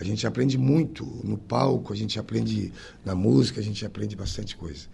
A 0.00 0.04
gente 0.04 0.26
aprende 0.26 0.56
muito 0.58 1.04
no 1.24 1.36
palco, 1.38 1.92
a 1.92 1.96
gente 1.96 2.18
aprende 2.18 2.72
na 3.04 3.14
música, 3.14 3.60
a 3.60 3.62
gente 3.62 3.84
aprende 3.84 4.14
bastante 4.14 4.56
coisa. 4.56 4.86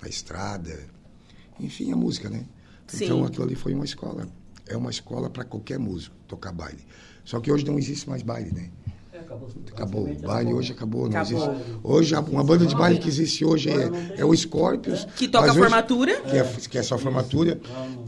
Na 0.00 0.08
estrada, 0.08 0.78
enfim, 1.60 1.92
a 1.92 1.96
música, 1.96 2.28
né? 2.30 2.44
Sim. 2.86 3.04
Então 3.04 3.24
aquilo 3.24 3.44
ali 3.44 3.54
foi 3.54 3.74
uma 3.74 3.84
escola. 3.84 4.26
É 4.66 4.76
uma 4.76 4.90
escola 4.90 5.28
para 5.30 5.44
qualquer 5.44 5.78
músico 5.78 6.14
tocar 6.26 6.52
baile. 6.52 6.84
Só 7.24 7.38
que 7.40 7.52
hoje 7.52 7.64
não 7.64 7.78
existe 7.78 8.08
mais 8.08 8.22
baile, 8.22 8.50
né? 8.52 8.70
É, 9.18 9.20
acabou. 9.20 9.48
Acabou. 9.72 10.08
O 10.10 10.14
baile 10.26 10.52
hoje 10.54 10.72
acabou. 10.72 11.08
Não 11.08 11.20
Acabou. 11.20 11.52
existe. 11.54 11.72
Hoje, 11.82 12.14
a- 12.14 12.20
uma 12.20 12.44
banda 12.44 12.66
de 12.66 12.74
baile 12.74 12.98
que 12.98 13.08
existe 13.08 13.44
hoje 13.44 13.70
é, 13.70 14.20
é 14.20 14.24
o 14.24 14.34
Scorpions. 14.36 15.04
Que 15.16 15.26
toca 15.28 15.50
hoje- 15.50 15.58
formatura. 15.58 16.20
Que 16.22 16.36
é, 16.36 16.44
que 16.70 16.78
é 16.78 16.82
só 16.82 16.96
formatura. 16.98 17.60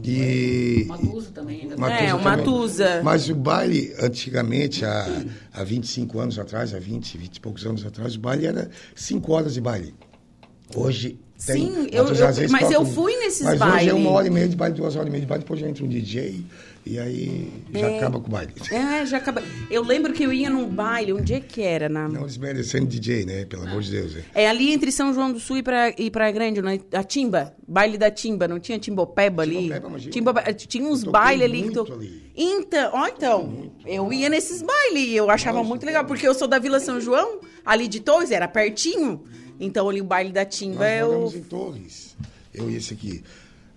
E. 0.03 0.85
Matusa 0.87 1.31
também 1.31 1.61
ainda. 1.61 1.77
Matusa 1.77 2.01
É, 2.03 2.13
o 2.13 2.17
também. 2.19 2.37
Matusa. 2.37 3.01
Mas 3.03 3.29
o 3.29 3.35
baile, 3.35 3.93
antigamente, 3.99 4.83
há, 4.85 5.23
há 5.53 5.63
25 5.63 6.19
anos 6.19 6.37
atrás, 6.39 6.73
há 6.73 6.79
20, 6.79 7.17
20 7.17 7.37
e 7.37 7.41
poucos 7.41 7.65
anos 7.65 7.85
atrás, 7.85 8.15
o 8.15 8.19
baile 8.19 8.45
era 8.45 8.69
5 8.95 9.31
horas 9.33 9.53
de 9.53 9.61
baile. 9.61 9.93
Hoje. 10.75 11.19
Sim, 11.43 11.87
eu- 11.91 12.05
eu- 12.07 12.49
mas 12.51 12.69
eu 12.71 12.85
fui 12.85 13.15
nesses 13.17 13.41
mas 13.41 13.59
hoje 13.59 13.63
é 13.69 13.71
bailes. 13.71 13.93
uma 13.93 14.11
hora 14.11 14.27
e 14.27 14.29
meia 14.29 14.47
de 14.47 14.55
baile, 14.55 14.75
duas 14.75 14.95
horas 14.95 15.07
e 15.07 15.11
meia 15.11 15.21
de 15.21 15.27
baile, 15.27 15.43
depois 15.43 15.59
já 15.59 15.67
entra 15.67 15.83
um 15.83 15.87
DJ 15.87 16.43
e 16.85 16.99
aí 16.99 17.51
já 17.73 17.79
É. 17.89 17.97
acaba 17.97 18.19
com 18.19 18.27
o 18.27 18.29
baile. 18.29 18.53
É, 18.71 19.03
já 19.07 19.17
acaba. 19.17 19.41
Eu 19.69 19.83
lembro 19.83 20.13
que 20.13 20.21
eu 20.23 20.31
ia 20.31 20.51
num 20.51 20.67
baile, 20.67 21.13
um 21.13 21.21
dia 21.21 21.39
que 21.41 21.61
era 21.63 21.89
na. 21.89 22.07
Não 22.07 22.27
desmerecendo 22.27 22.85
DJ, 22.85 23.25
né? 23.25 23.45
Pelo 23.45 23.63
amor 23.63 23.81
de 23.81 23.89
Deus. 23.89 24.13
né? 24.13 24.23
É 24.35 24.47
ali 24.47 24.71
entre 24.71 24.91
São 24.91 25.11
João 25.15 25.31
do 25.31 25.39
Sul 25.39 25.57
e 25.57 25.63
Praia, 25.63 25.95
e 25.97 26.11
Praia 26.11 26.31
Grande, 26.31 26.61
né? 26.61 26.79
a 26.93 27.03
Timba, 27.03 27.53
baile 27.67 27.97
da 27.97 28.11
Timba, 28.11 28.47
não 28.47 28.59
tinha 28.59 28.77
Timbopeba 28.77 29.41
ali? 29.41 29.55
Timbopeba, 29.63 29.87
imagina. 29.87 30.11
Timba- 30.11 30.43
tinha 30.53 30.87
uns 30.87 31.03
bailes 31.03 31.43
ali 31.43 31.57
que 31.57 31.63
muito 31.65 31.85
tu... 31.85 31.93
ali. 31.93 32.21
Então, 32.35 32.91
ó, 32.93 33.07
então, 33.07 33.71
eu 33.85 34.13
ia 34.13 34.29
nesses 34.29 34.61
bailes 34.61 35.07
e 35.09 35.15
eu 35.15 35.29
achava 35.31 35.57
Nossa, 35.57 35.69
muito 35.69 35.85
legal, 35.85 36.05
porque 36.05 36.27
eu 36.27 36.33
sou 36.35 36.47
da 36.47 36.59
Vila 36.59 36.79
São 36.79 37.01
João, 37.01 37.39
ali 37.65 37.87
de 37.87 37.99
Torres, 37.99 38.29
era 38.31 38.47
pertinho. 38.47 39.23
Então 39.61 39.87
ali 39.87 40.01
o 40.01 40.03
baile 40.03 40.31
da 40.31 40.43
Timba 40.43 40.79
Nós 40.85 40.99
eu. 40.99 41.07
moramos 41.07 41.35
em 41.35 41.43
Torres. 41.43 42.17
Eu 42.51 42.69
e 42.69 42.75
esse 42.75 42.95
aqui. 42.95 43.23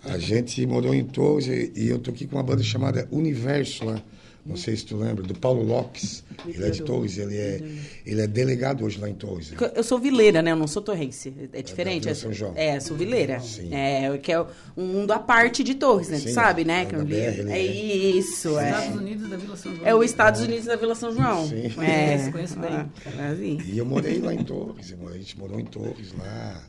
A 0.03 0.17
gente 0.17 0.67
morou 0.67 0.95
em 0.95 1.05
Torres 1.05 1.47
e, 1.47 1.89
eu 1.89 1.99
tô 1.99 2.11
aqui 2.11 2.27
com 2.27 2.37
uma 2.37 2.43
banda 2.43 2.63
chamada 2.63 3.07
Universo 3.11 3.85
lá. 3.85 4.03
Não 4.47 4.57
sei 4.57 4.77
se 4.77 4.85
tu 4.85 4.97
lembra, 4.99 5.23
do 5.23 5.35
Paulo 5.35 5.63
Lopes. 5.63 6.23
Ele 6.47 6.65
é 6.67 6.69
de 6.71 6.83
Torres, 6.83 7.17
ele 7.17 7.35
é, 7.37 7.63
ele 8.05 8.21
é 8.21 8.27
delegado 8.27 8.85
hoje 8.85 8.99
lá 9.01 9.09
em 9.09 9.15
Torres. 9.15 9.51
né? 9.51 9.57
Eu 9.75 9.83
sou 9.83 9.99
vileira, 9.99 10.43
né? 10.43 10.53
Eu 10.53 10.57
não 10.57 10.67
sou 10.67 10.83
torrense. 10.83 11.33
É 11.51 11.63
diferente. 11.63 12.03
Vila 12.03 12.13
É, 12.13 12.15
São 12.15 12.33
João. 12.33 12.53
é, 12.55 12.79
sou 12.79 12.95
vileira. 12.95 13.41
Sim. 13.41 13.73
É, 13.75 14.19
que 14.19 14.31
é 14.31 14.41
um 14.77 14.85
mundo 14.87 15.13
à 15.13 15.19
parte 15.19 15.65
de 15.65 15.75
Torres, 15.75 16.11
né? 16.11 16.19
Tu 16.19 16.29
Sim, 16.29 16.35
sabe, 16.35 16.63
né? 16.63 16.83
lá 16.85 16.91
Que 16.91 16.97
BR, 17.05 17.43
né? 17.45 17.59
é 17.59 17.63
isso, 17.65 18.59
é. 18.59 18.69
Estados 18.71 18.97
Unidos 19.01 19.29
da 19.31 19.37
Vila 19.39 19.57
São 19.57 19.75
João. 19.75 19.87
É 19.89 19.95
o 19.95 20.05
Estados 20.05 20.41
Unidos 20.43 20.65
da 20.67 20.77
Vila 20.77 20.95
São 20.95 21.13
João. 21.15 21.49
Sim. 21.49 21.65
É, 21.65 21.69
Conheço, 21.73 22.33
conheço 22.33 22.59
bem. 22.59 22.71
Ah, 22.73 23.31
assim. 23.33 23.59
E 23.67 23.79
eu 23.79 23.87
morei 23.87 24.19
lá 24.19 24.35
em 24.35 24.45
Torres, 24.45 24.93
a 25.09 25.17
gente 25.17 25.39
morou 25.39 25.59
em 25.59 25.65
Torres 25.65 26.13
lá. 26.19 26.63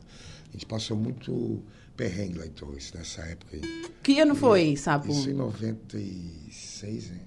A 0.48 0.52
gente 0.52 0.64
passou 0.64 0.96
muito 0.96 1.62
perrengue 1.94 2.38
lá 2.38 2.46
em 2.46 2.50
Torres 2.50 2.90
nessa 2.94 3.20
época 3.22 3.56
aí. 3.56 3.84
Que 4.02 4.18
ano 4.18 4.34
foi, 4.34 4.76
Sapo? 4.76 5.10
Isso 5.12 5.28
em 5.28 5.34
96, 5.34 7.10
né? 7.10 7.18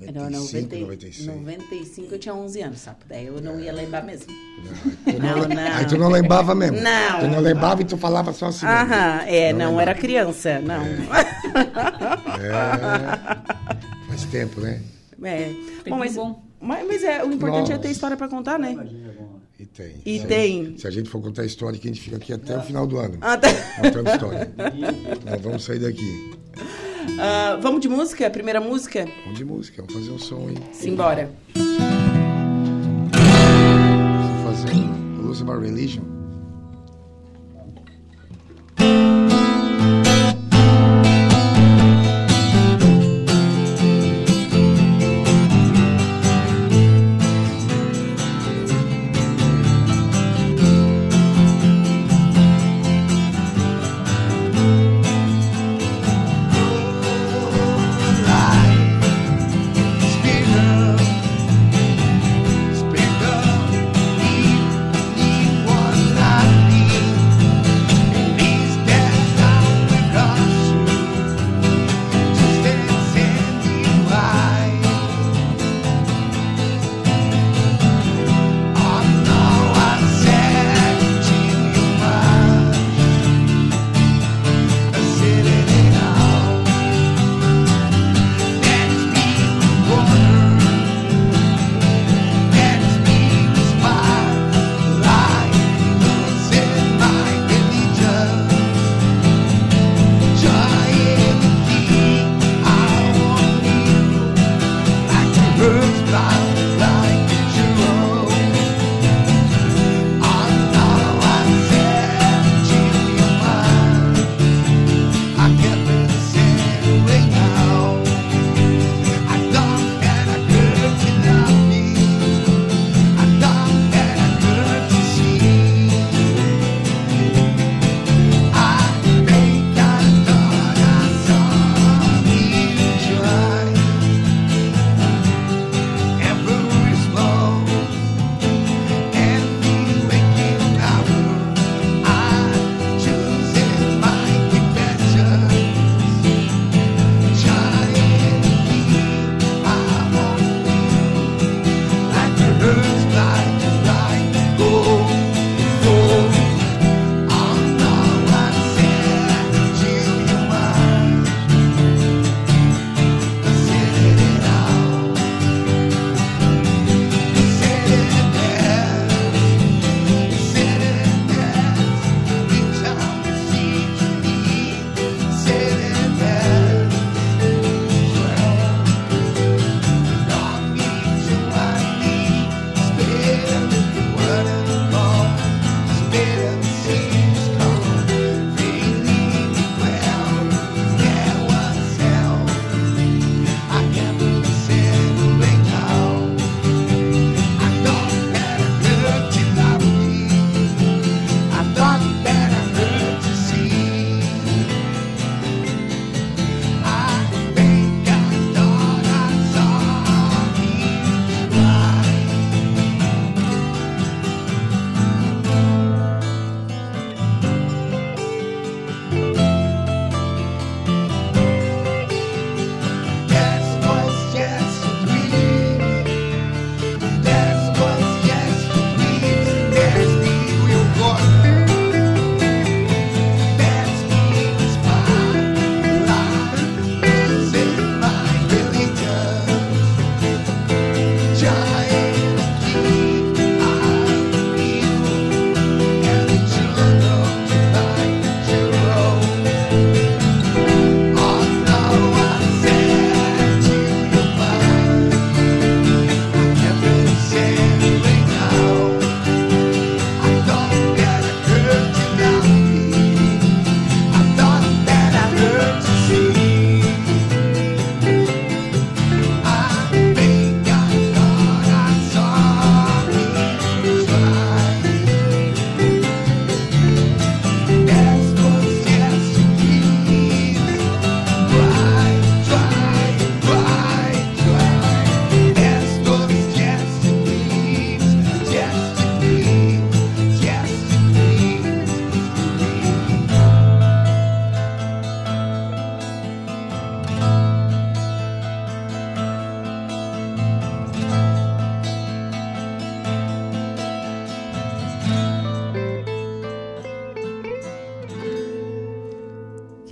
Por 0.00 0.08
aí. 0.08 0.08
É. 0.08 0.12
Não, 0.12 0.30
95, 0.30 0.74
90, 0.74 0.78
96. 0.80 1.26
95 1.26 2.14
eu 2.14 2.18
tinha 2.18 2.34
11 2.34 2.60
anos, 2.62 2.80
Sapo. 2.80 3.04
Daí 3.08 3.26
eu 3.26 3.40
não 3.40 3.60
ia 3.60 3.72
lembrar 3.72 4.02
mesmo. 4.02 4.26
Não, 5.06 5.12
aí 5.12 5.14
tu 5.14 5.18
não, 5.20 5.36
Não, 5.36 5.48
não. 5.48 5.76
Aí 5.76 5.86
tu 5.86 5.98
não 5.98 6.08
lembrava 6.08 6.54
mesmo. 6.54 6.80
Não. 6.80 7.20
Tu 7.20 7.26
não 7.28 7.40
lembrava 7.40 7.82
e 7.82 7.84
tu 7.84 7.96
falava 7.96 8.32
só 8.32 8.46
assim. 8.46 8.66
Aham, 8.66 9.22
é, 9.26 9.52
não, 9.52 9.70
lembrava. 9.70 9.82
era 9.82 9.94
criança, 9.94 10.58
não. 10.60 10.82
É, 12.40 14.06
faz 14.08 14.24
tempo, 14.26 14.60
né? 14.60 14.80
É. 15.22 15.52
Bom, 15.88 15.98
mas, 15.98 16.14
bom. 16.14 16.42
mas, 16.60 16.86
mas 16.86 17.02
é, 17.04 17.22
o 17.24 17.32
importante 17.32 17.70
é 17.72 17.74
ter 17.74 17.82
Nossa. 17.82 17.90
história 17.90 18.16
pra 18.16 18.28
contar, 18.28 18.58
né? 18.58 18.72
Imagina, 18.72 19.08
é 19.08 19.12
bom. 19.12 19.38
E 19.58 19.66
tem. 19.66 19.94
E 20.06 20.18
Se 20.20 20.26
tem. 20.26 20.64
gente- 20.64 20.80
Se 20.80 20.86
a 20.86 20.90
gente 20.90 21.10
for 21.10 21.20
contar 21.20 21.42
a 21.42 21.44
história 21.44 21.76
aqui, 21.76 21.88
a 21.88 21.92
gente 21.92 22.00
fica 22.02 22.16
aqui 22.16 22.32
até 22.32 22.56
o 22.56 22.62
final 22.62 22.86
do 22.86 22.96
ano. 22.98 23.18
Ah, 23.20 23.36
tá. 23.36 23.48
Contando 23.82 24.08
história. 24.10 24.50
Então 25.20 25.38
vamos 25.40 25.64
sair 25.64 25.78
daqui. 25.80 26.39
Ah, 27.22 27.58
vamos 27.60 27.82
de 27.82 27.88
música? 27.88 28.30
Primeira 28.30 28.62
música? 28.62 29.06
Vamos 29.24 29.38
de 29.38 29.44
música, 29.44 29.82
vamos 29.82 29.92
fazer 29.92 30.10
um 30.10 30.18
som 30.18 30.48
aí. 30.48 30.56
Simbora. 30.72 31.30
Vou 34.32 34.52
fazer 34.52 34.74
um 34.74 35.20
Lose 35.20 35.44
My 35.44 35.58
Religion. 35.60 36.02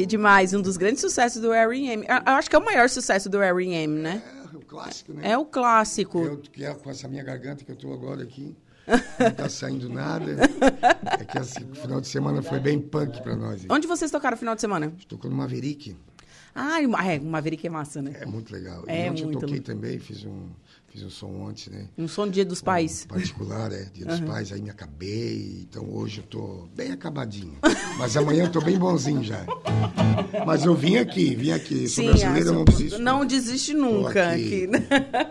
Demais, 0.08 0.52
um 0.52 0.60
dos 0.60 0.76
grandes 0.76 1.00
sucessos 1.00 1.40
do 1.40 1.52
R.E.M. 1.52 2.04
Eu 2.04 2.32
acho 2.34 2.50
que 2.50 2.56
é 2.56 2.58
o 2.58 2.64
maior 2.64 2.88
sucesso 2.88 3.28
do 3.28 3.40
R.E.M., 3.40 4.00
né? 4.00 4.22
É 4.52 4.56
o 4.56 4.60
clássico, 4.60 5.12
né? 5.12 5.30
É 5.30 5.38
o 5.38 5.44
clássico. 5.44 6.18
Eu, 6.18 6.38
que 6.38 6.64
é 6.64 6.74
com 6.74 6.90
essa 6.90 7.06
minha 7.06 7.22
garganta 7.22 7.64
que 7.64 7.70
eu 7.70 7.76
tô 7.76 7.92
agora 7.92 8.22
aqui. 8.22 8.56
Não 9.20 9.30
tá 9.30 9.48
saindo 9.48 9.88
nada. 9.88 10.32
É 11.20 11.24
que 11.24 11.38
o 11.38 11.74
final 11.74 12.00
de 12.00 12.08
semana 12.08 12.42
foi 12.42 12.58
bem 12.58 12.80
punk 12.80 13.22
pra 13.22 13.36
nós. 13.36 13.64
Onde 13.68 13.86
vocês 13.86 14.10
tocaram 14.10 14.34
no 14.34 14.38
final 14.38 14.54
de 14.54 14.62
semana? 14.62 14.92
Tocou 15.06 15.30
no 15.30 15.36
Maverick. 15.36 15.94
Ah, 16.54 16.82
é, 16.82 17.18
o 17.18 17.24
Maverick 17.24 17.66
é 17.66 17.70
massa, 17.70 18.00
né? 18.00 18.12
É 18.14 18.26
muito 18.26 18.52
legal. 18.52 18.82
É 18.86 19.06
e 19.06 19.10
ontem 19.10 19.24
muito 19.24 19.36
eu 19.36 19.40
toquei 19.40 19.58
legal. 19.58 19.74
também, 19.74 19.98
fiz 19.98 20.24
um, 20.24 20.48
fiz 20.88 21.02
um 21.02 21.11
som 21.11 21.26
ontem, 21.42 21.71
né? 21.71 21.88
Um 21.97 22.09
som 22.09 22.26
do 22.26 22.33
Dia 22.33 22.45
dos 22.45 22.61
Pais. 22.62 23.04
Um 23.04 23.09
particular, 23.14 23.73
é, 23.73 23.85
Dia 23.95 24.07
dos 24.07 24.21
Pais, 24.21 24.52
aí 24.52 24.61
me 24.62 24.71
acabei, 24.71 25.66
então 25.68 25.88
hoje 25.90 26.18
eu 26.18 26.25
tô 26.25 26.68
bem 26.75 26.90
acabadinho. 26.92 27.57
Mas 27.99 28.16
amanhã 28.16 28.45
eu 28.45 28.50
tô 28.52 28.61
bem 28.61 28.78
bonzinho 28.78 29.23
já. 29.23 29.45
Mas 30.47 30.64
eu 30.64 30.75
vim 30.75 30.97
aqui, 30.97 31.35
vim 31.35 31.50
aqui. 31.50 31.88
Sou 31.88 32.04
brasileiro, 32.07 32.49
eu 32.49 32.54
não 32.54 32.64
desisto. 32.64 32.99
Não 32.99 33.25
desiste 33.26 33.75
nunca. 33.75 34.30
aqui. 34.33 34.66
Que, 34.66 34.71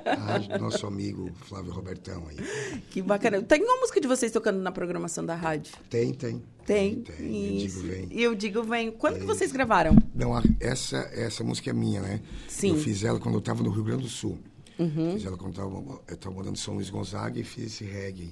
Ah, 0.05 0.57
nosso 0.59 0.85
amigo 0.85 1.31
Flávio 1.47 1.71
Robertão 1.71 2.23
aí. 2.29 2.81
que 2.89 3.01
bacana. 3.01 3.41
Tem 3.41 3.63
uma 3.63 3.77
música 3.77 3.99
de 3.99 4.07
vocês 4.07 4.31
tocando 4.31 4.59
na 4.59 4.71
programação 4.71 5.25
da 5.25 5.35
rádio? 5.35 5.73
Tem, 5.89 6.13
tem. 6.13 6.41
Tem. 6.65 7.01
Tem, 7.01 7.15
eu 7.61 7.65
Isso. 7.65 7.77
digo 7.81 7.87
vem. 7.87 8.07
Eu 8.11 8.35
digo 8.35 8.63
vem. 8.63 8.91
Quando 8.91 9.19
que 9.19 9.25
vocês 9.25 9.51
gravaram? 9.53 9.95
Não, 10.13 10.33
essa, 10.59 10.97
essa 11.13 11.41
música 11.43 11.69
é 11.69 11.73
minha, 11.73 12.01
né? 12.01 12.19
Sim. 12.47 12.71
Eu 12.71 12.75
fiz 12.77 13.03
ela 13.05 13.19
quando 13.19 13.35
eu 13.35 13.39
estava 13.39 13.63
no 13.63 13.69
Rio 13.69 13.83
Grande 13.85 14.03
do 14.03 14.09
Sul. 14.09 14.37
Fiz 14.77 15.25
ela 15.25 15.35
quando 15.37 15.55
tava- 15.55 16.01
eu 16.07 16.13
estava 16.13 16.35
morando 16.35 16.53
em 16.53 16.59
São 16.59 16.75
Luís 16.75 16.89
Gonzaga 16.89 17.39
e 17.39 17.43
fiz 17.43 17.65
esse 17.73 17.83
reggae. 17.83 18.31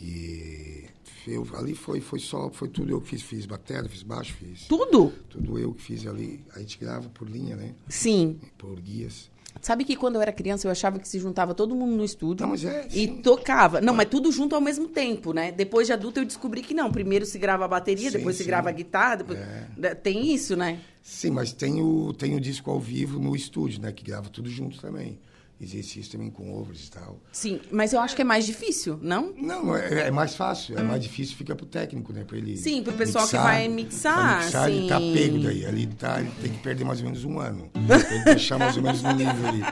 E 0.00 0.84
eu, 1.26 1.46
ali 1.54 1.74
foi, 1.74 2.00
foi 2.00 2.18
só, 2.18 2.50
foi 2.50 2.68
tudo 2.68 2.90
eu 2.90 3.00
que 3.00 3.08
fiz. 3.08 3.22
Fiz 3.22 3.46
bateria, 3.46 3.88
fiz 3.88 4.02
baixo, 4.02 4.32
fiz 4.34 4.66
Tudo? 4.66 5.12
tudo 5.28 5.58
eu 5.58 5.72
que 5.74 5.82
fiz 5.82 6.06
ali. 6.06 6.44
A 6.54 6.58
gente 6.60 6.78
grava 6.78 7.08
por 7.10 7.28
linha, 7.28 7.56
né? 7.56 7.74
Sim. 7.88 8.38
Por 8.56 8.80
guias. 8.80 9.30
Sabe 9.60 9.84
que 9.84 9.96
quando 9.96 10.14
eu 10.14 10.22
era 10.22 10.32
criança 10.32 10.66
eu 10.66 10.70
achava 10.70 10.98
que 10.98 11.06
se 11.08 11.18
juntava 11.18 11.54
todo 11.54 11.74
mundo 11.74 11.94
no 11.96 12.04
estúdio 12.04 12.46
Não, 12.46 12.54
é, 12.54 12.86
e 12.94 13.08
tocava. 13.08 13.80
Não, 13.80 13.92
mas 13.92 14.08
tudo 14.08 14.30
junto 14.30 14.54
ao 14.54 14.60
mesmo 14.60 14.88
tempo, 14.88 15.32
né? 15.32 15.50
Depois 15.52 15.86
de 15.88 15.92
adulto 15.92 16.20
eu 16.20 16.24
descobri 16.24 16.62
que 16.62 16.72
não. 16.72 16.90
Primeiro 16.90 17.26
se 17.26 17.36
grava 17.38 17.64
a 17.64 17.68
bateria, 17.68 18.10
Sim, 18.10 18.16
depois 18.18 18.36
se 18.36 18.44
sim. 18.44 18.48
grava 18.48 18.68
a 18.68 18.72
guitarra, 18.72 19.16
depois... 19.16 19.38
É. 19.38 19.94
Tem 19.96 20.32
isso, 20.32 20.56
né? 20.56 20.80
Sim, 21.02 21.30
mas 21.30 21.52
tem 21.52 21.82
o, 21.82 22.12
tem 22.14 22.34
o 22.36 22.40
disco 22.40 22.70
ao 22.70 22.78
vivo 22.80 23.18
no 23.18 23.34
estúdio, 23.34 23.82
né? 23.82 23.92
Que 23.92 24.04
grava 24.04 24.28
tudo 24.30 24.48
junto 24.48 24.80
também. 24.80 25.18
Existe 25.62 26.00
isso 26.00 26.12
também 26.12 26.30
com 26.30 26.58
overs 26.58 26.86
e 26.86 26.90
tal. 26.90 27.20
Sim, 27.30 27.60
mas 27.70 27.92
eu 27.92 28.00
acho 28.00 28.16
que 28.16 28.22
é 28.22 28.24
mais 28.24 28.46
difícil, 28.46 28.98
não? 29.02 29.34
Não, 29.36 29.66
não 29.66 29.76
é, 29.76 30.08
é 30.08 30.10
mais 30.10 30.34
fácil, 30.34 30.78
é 30.78 30.82
mais 30.82 31.02
difícil 31.02 31.36
fica 31.36 31.54
pro 31.54 31.66
técnico, 31.66 32.14
né? 32.14 32.24
Pra 32.24 32.38
ele 32.38 32.56
Sim, 32.56 32.82
pro 32.82 32.94
pessoal 32.94 33.28
que 33.28 33.36
vai 33.36 33.68
mixar, 33.68 34.44
mixar, 34.44 34.70
ele 34.70 34.88
tá 34.88 34.98
sim. 34.98 35.12
pego 35.12 35.38
daí. 35.40 35.64
Ele, 35.64 35.86
tá, 35.88 36.20
ele 36.20 36.30
tem 36.40 36.52
que 36.52 36.58
perder 36.60 36.84
mais 36.84 37.00
ou 37.00 37.04
menos 37.04 37.24
um 37.24 37.38
ano. 37.38 37.70
Tem 37.74 38.18
que 38.20 38.24
deixar 38.24 38.58
mais 38.58 38.74
ou 38.74 38.82
menos 38.82 39.02
no 39.02 39.12
nível 39.12 39.48
ali. 39.48 39.62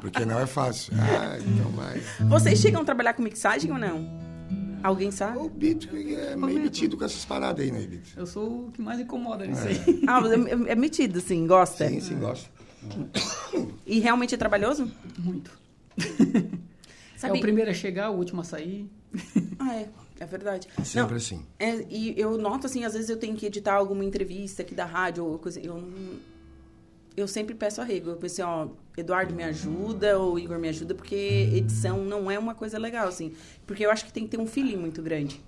Porque 0.00 0.24
não 0.24 0.40
é 0.40 0.46
fácil. 0.46 0.94
Ah, 0.96 1.36
então 1.38 1.70
vai. 1.72 2.00
Vocês 2.26 2.58
chegam 2.58 2.80
a 2.80 2.84
trabalhar 2.84 3.12
com 3.12 3.22
mixagem 3.22 3.70
ou 3.70 3.78
não? 3.78 4.24
Alguém 4.82 5.10
sabe? 5.10 5.38
O 5.38 5.48
Bito 5.48 5.88
é 5.96 6.36
meio 6.36 6.60
metido 6.60 6.96
com 6.98 7.04
essas 7.06 7.24
paradas 7.24 7.64
aí, 7.64 7.72
né, 7.72 7.80
Bito? 7.86 8.10
Eu 8.18 8.26
sou 8.26 8.66
o 8.66 8.70
que 8.70 8.82
mais 8.82 9.00
incomoda 9.00 9.46
nisso 9.46 9.66
aí. 9.66 10.04
Ah, 10.06 10.20
é, 10.68 10.72
é 10.72 10.74
metido, 10.74 11.22
sim, 11.22 11.46
gosta? 11.46 11.88
Sim, 11.88 12.00
sim, 12.00 12.18
gosta. 12.18 12.50
E 13.86 13.98
realmente 14.00 14.34
é 14.34 14.38
trabalhoso? 14.38 14.90
Muito. 15.18 15.50
Sabe- 17.16 17.34
É 17.34 17.38
o 17.38 17.40
primeiro 17.40 17.70
a 17.70 17.74
chegar, 17.74 18.10
o 18.10 18.16
último 18.16 18.40
a 18.40 18.44
sair. 18.44 18.90
Ah, 19.58 19.74
é. 19.76 19.88
É 20.20 20.26
verdade. 20.26 20.68
Sempre 20.84 21.10
Não, 21.10 21.16
assim. 21.16 21.42
é, 21.58 21.84
e 21.90 22.14
eu 22.20 22.36
noto, 22.38 22.66
assim, 22.66 22.84
às 22.84 22.92
vezes 22.92 23.08
eu 23.10 23.16
tenho 23.16 23.34
que 23.34 23.46
editar 23.46 23.74
alguma 23.74 24.04
entrevista 24.04 24.62
aqui 24.62 24.74
da 24.74 24.84
rádio 24.84 25.24
ou 25.24 25.38
coisa. 25.38 25.58
Eu, 25.58 25.82
eu 27.16 27.26
sempre 27.26 27.54
peço 27.54 27.80
arrego. 27.80 28.10
Eu 28.10 28.16
pensei, 28.16 28.44
ó, 28.44 28.68
Eduardo 28.96 29.34
me 29.34 29.42
ajuda 29.42 30.18
ou 30.18 30.38
Igor 30.38 30.58
me 30.58 30.68
ajuda, 30.68 30.94
porque 30.94 31.14
edição 31.52 32.04
não 32.04 32.30
é 32.30 32.38
uma 32.38 32.54
coisa 32.54 32.78
legal, 32.78 33.08
assim. 33.08 33.32
Porque 33.66 33.84
eu 33.84 33.90
acho 33.90 34.04
que 34.04 34.12
tem 34.12 34.24
que 34.24 34.30
ter 34.30 34.38
um 34.40 34.46
feeling 34.46 34.76
muito 34.76 35.02
grande. 35.02 35.40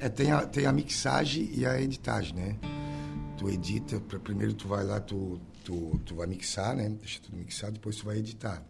É, 0.00 0.08
tem, 0.08 0.32
a, 0.32 0.44
tem 0.46 0.66
a 0.66 0.72
mixagem 0.72 1.48
e 1.52 1.64
a 1.66 1.80
editagem, 1.80 2.34
né? 2.34 2.56
Tu 3.38 3.48
edita, 3.50 4.00
pra- 4.00 4.18
primeiro 4.18 4.52
tu 4.54 4.66
vai 4.66 4.84
lá, 4.84 4.98
tu, 5.00 5.40
tu, 5.66 6.00
tu 6.06 6.14
vai 6.14 6.28
mixar, 6.28 6.76
né? 6.76 6.88
Deixa 6.88 7.20
tudo 7.20 7.36
mixado, 7.36 7.72
depois 7.72 7.96
tu 7.96 8.04
vai 8.04 8.18
editar. 8.18 8.62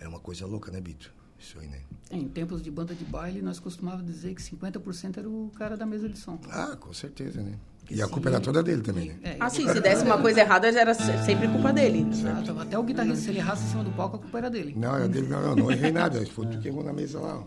É 0.00 0.08
uma 0.08 0.18
coisa 0.18 0.44
louca, 0.44 0.72
né, 0.72 0.80
Bito? 0.80 1.14
Isso 1.38 1.58
aí, 1.60 1.68
né? 1.68 1.80
Em 2.10 2.28
tempos 2.28 2.60
de 2.60 2.70
banda 2.72 2.92
de 2.92 3.04
baile, 3.04 3.40
nós 3.40 3.60
costumávamos 3.60 4.06
dizer 4.06 4.34
que 4.34 4.42
50% 4.42 5.18
era 5.18 5.28
o 5.28 5.50
cara 5.56 5.76
da 5.76 5.86
mesa 5.86 6.08
de 6.08 6.18
som. 6.18 6.40
Ah, 6.50 6.76
com 6.76 6.92
certeza, 6.92 7.40
né? 7.40 7.56
E 7.88 8.02
a 8.02 8.08
culpa 8.08 8.28
era 8.28 8.40
toda 8.40 8.62
dele 8.62 8.82
também, 8.82 9.08
né? 9.08 9.14
É, 9.22 9.36
Ah, 9.38 9.48
sim, 9.48 9.68
se 9.68 9.80
desse 9.80 10.02
uma 10.04 10.18
coisa 10.18 10.40
errada, 10.40 10.66
era 10.68 10.92
se- 10.92 11.24
sempre 11.24 11.46
culpa 11.48 11.72
dele. 11.72 12.06
exato. 12.10 12.58
Até 12.58 12.76
o 12.78 12.82
guitarrista, 12.82 13.20
se 13.22 13.30
ele 13.30 13.38
errasse 13.38 13.64
em 13.64 13.68
cima 13.68 13.84
do 13.84 13.90
palco, 13.92 14.16
a 14.16 14.18
culpa 14.18 14.38
era 14.38 14.50
dele. 14.50 14.74
Não, 14.76 14.96
era 14.96 15.08
dele, 15.08 15.28
não, 15.28 15.40
não, 15.40 15.54
não 15.56 15.70
errei 15.70 15.92
nada. 15.92 16.24
Foi 16.26 16.46
tu 16.46 16.58
que 16.58 16.66
errou 16.68 16.82
na 16.82 16.92
mesa 16.92 17.20
lá. 17.20 17.42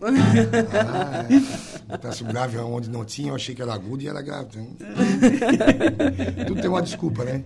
Ah, 0.72 1.26
é. 1.28 2.24
Grave 2.32 2.58
onde 2.58 2.88
não 2.90 3.04
tinha, 3.04 3.30
eu 3.30 3.34
achei 3.34 3.54
que 3.54 3.60
era 3.62 3.74
agudo 3.74 4.02
e 4.02 4.08
era 4.08 4.22
grave. 4.22 4.56
Né? 4.58 4.66
Tudo 6.46 6.60
tem 6.60 6.70
uma 6.70 6.82
desculpa, 6.82 7.24
né? 7.24 7.44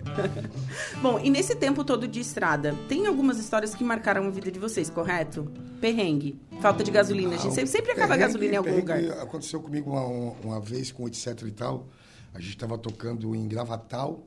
Bom, 1.02 1.18
e 1.22 1.30
nesse 1.30 1.54
tempo 1.54 1.85
todo 1.85 2.07
de 2.07 2.20
estrada, 2.20 2.74
tem 2.88 3.07
algumas 3.07 3.38
histórias 3.38 3.74
que 3.74 3.83
marcaram 3.85 4.26
a 4.26 4.30
vida 4.30 4.50
de 4.50 4.59
vocês, 4.59 4.88
correto? 4.90 5.50
Perrengue, 5.80 6.38
falta 6.61 6.83
de 6.85 6.90
gasolina. 6.90 7.35
A 7.35 7.38
gente 7.38 7.54
sempre, 7.54 7.70
sempre 7.70 7.92
acaba 7.92 8.04
a 8.14 8.16
Perrengue- 8.16 8.26
gasolina 8.26 8.54
em 8.54 8.57
algum 8.57 8.76
lugar. 8.76 8.98
Aconteceu 9.22 9.61
comigo 9.61 9.90
uma, 9.90 10.04
uma 10.44 10.61
vez 10.61 10.90
com 10.92 11.04
o 11.04 11.09
etc 11.09 11.42
e 11.46 11.50
tal. 11.50 11.87
A 12.34 12.40
gente 12.40 12.50
estava 12.54 12.76
tocando 12.76 13.34
em 13.34 13.46
Gravatal. 13.48 14.26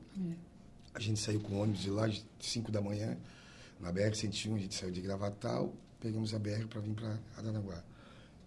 A 0.94 1.00
gente 1.00 1.20
saiu 1.20 1.40
com 1.40 1.54
o 1.54 1.60
ônibus 1.60 1.82
de 1.82 1.90
lá 1.90 2.06
às 2.06 2.24
5 2.40 2.72
da 2.72 2.80
manhã. 2.80 3.16
Na 3.78 3.92
BR-101, 3.92 4.54
a 4.54 4.58
gente 4.58 4.74
saiu 4.74 4.90
de 4.90 5.00
Gravatal. 5.00 5.72
Pegamos 6.00 6.34
a 6.34 6.38
BR 6.38 6.66
para 6.68 6.80
vir 6.80 6.94
para 6.94 7.18
Aranaguá. 7.36 7.84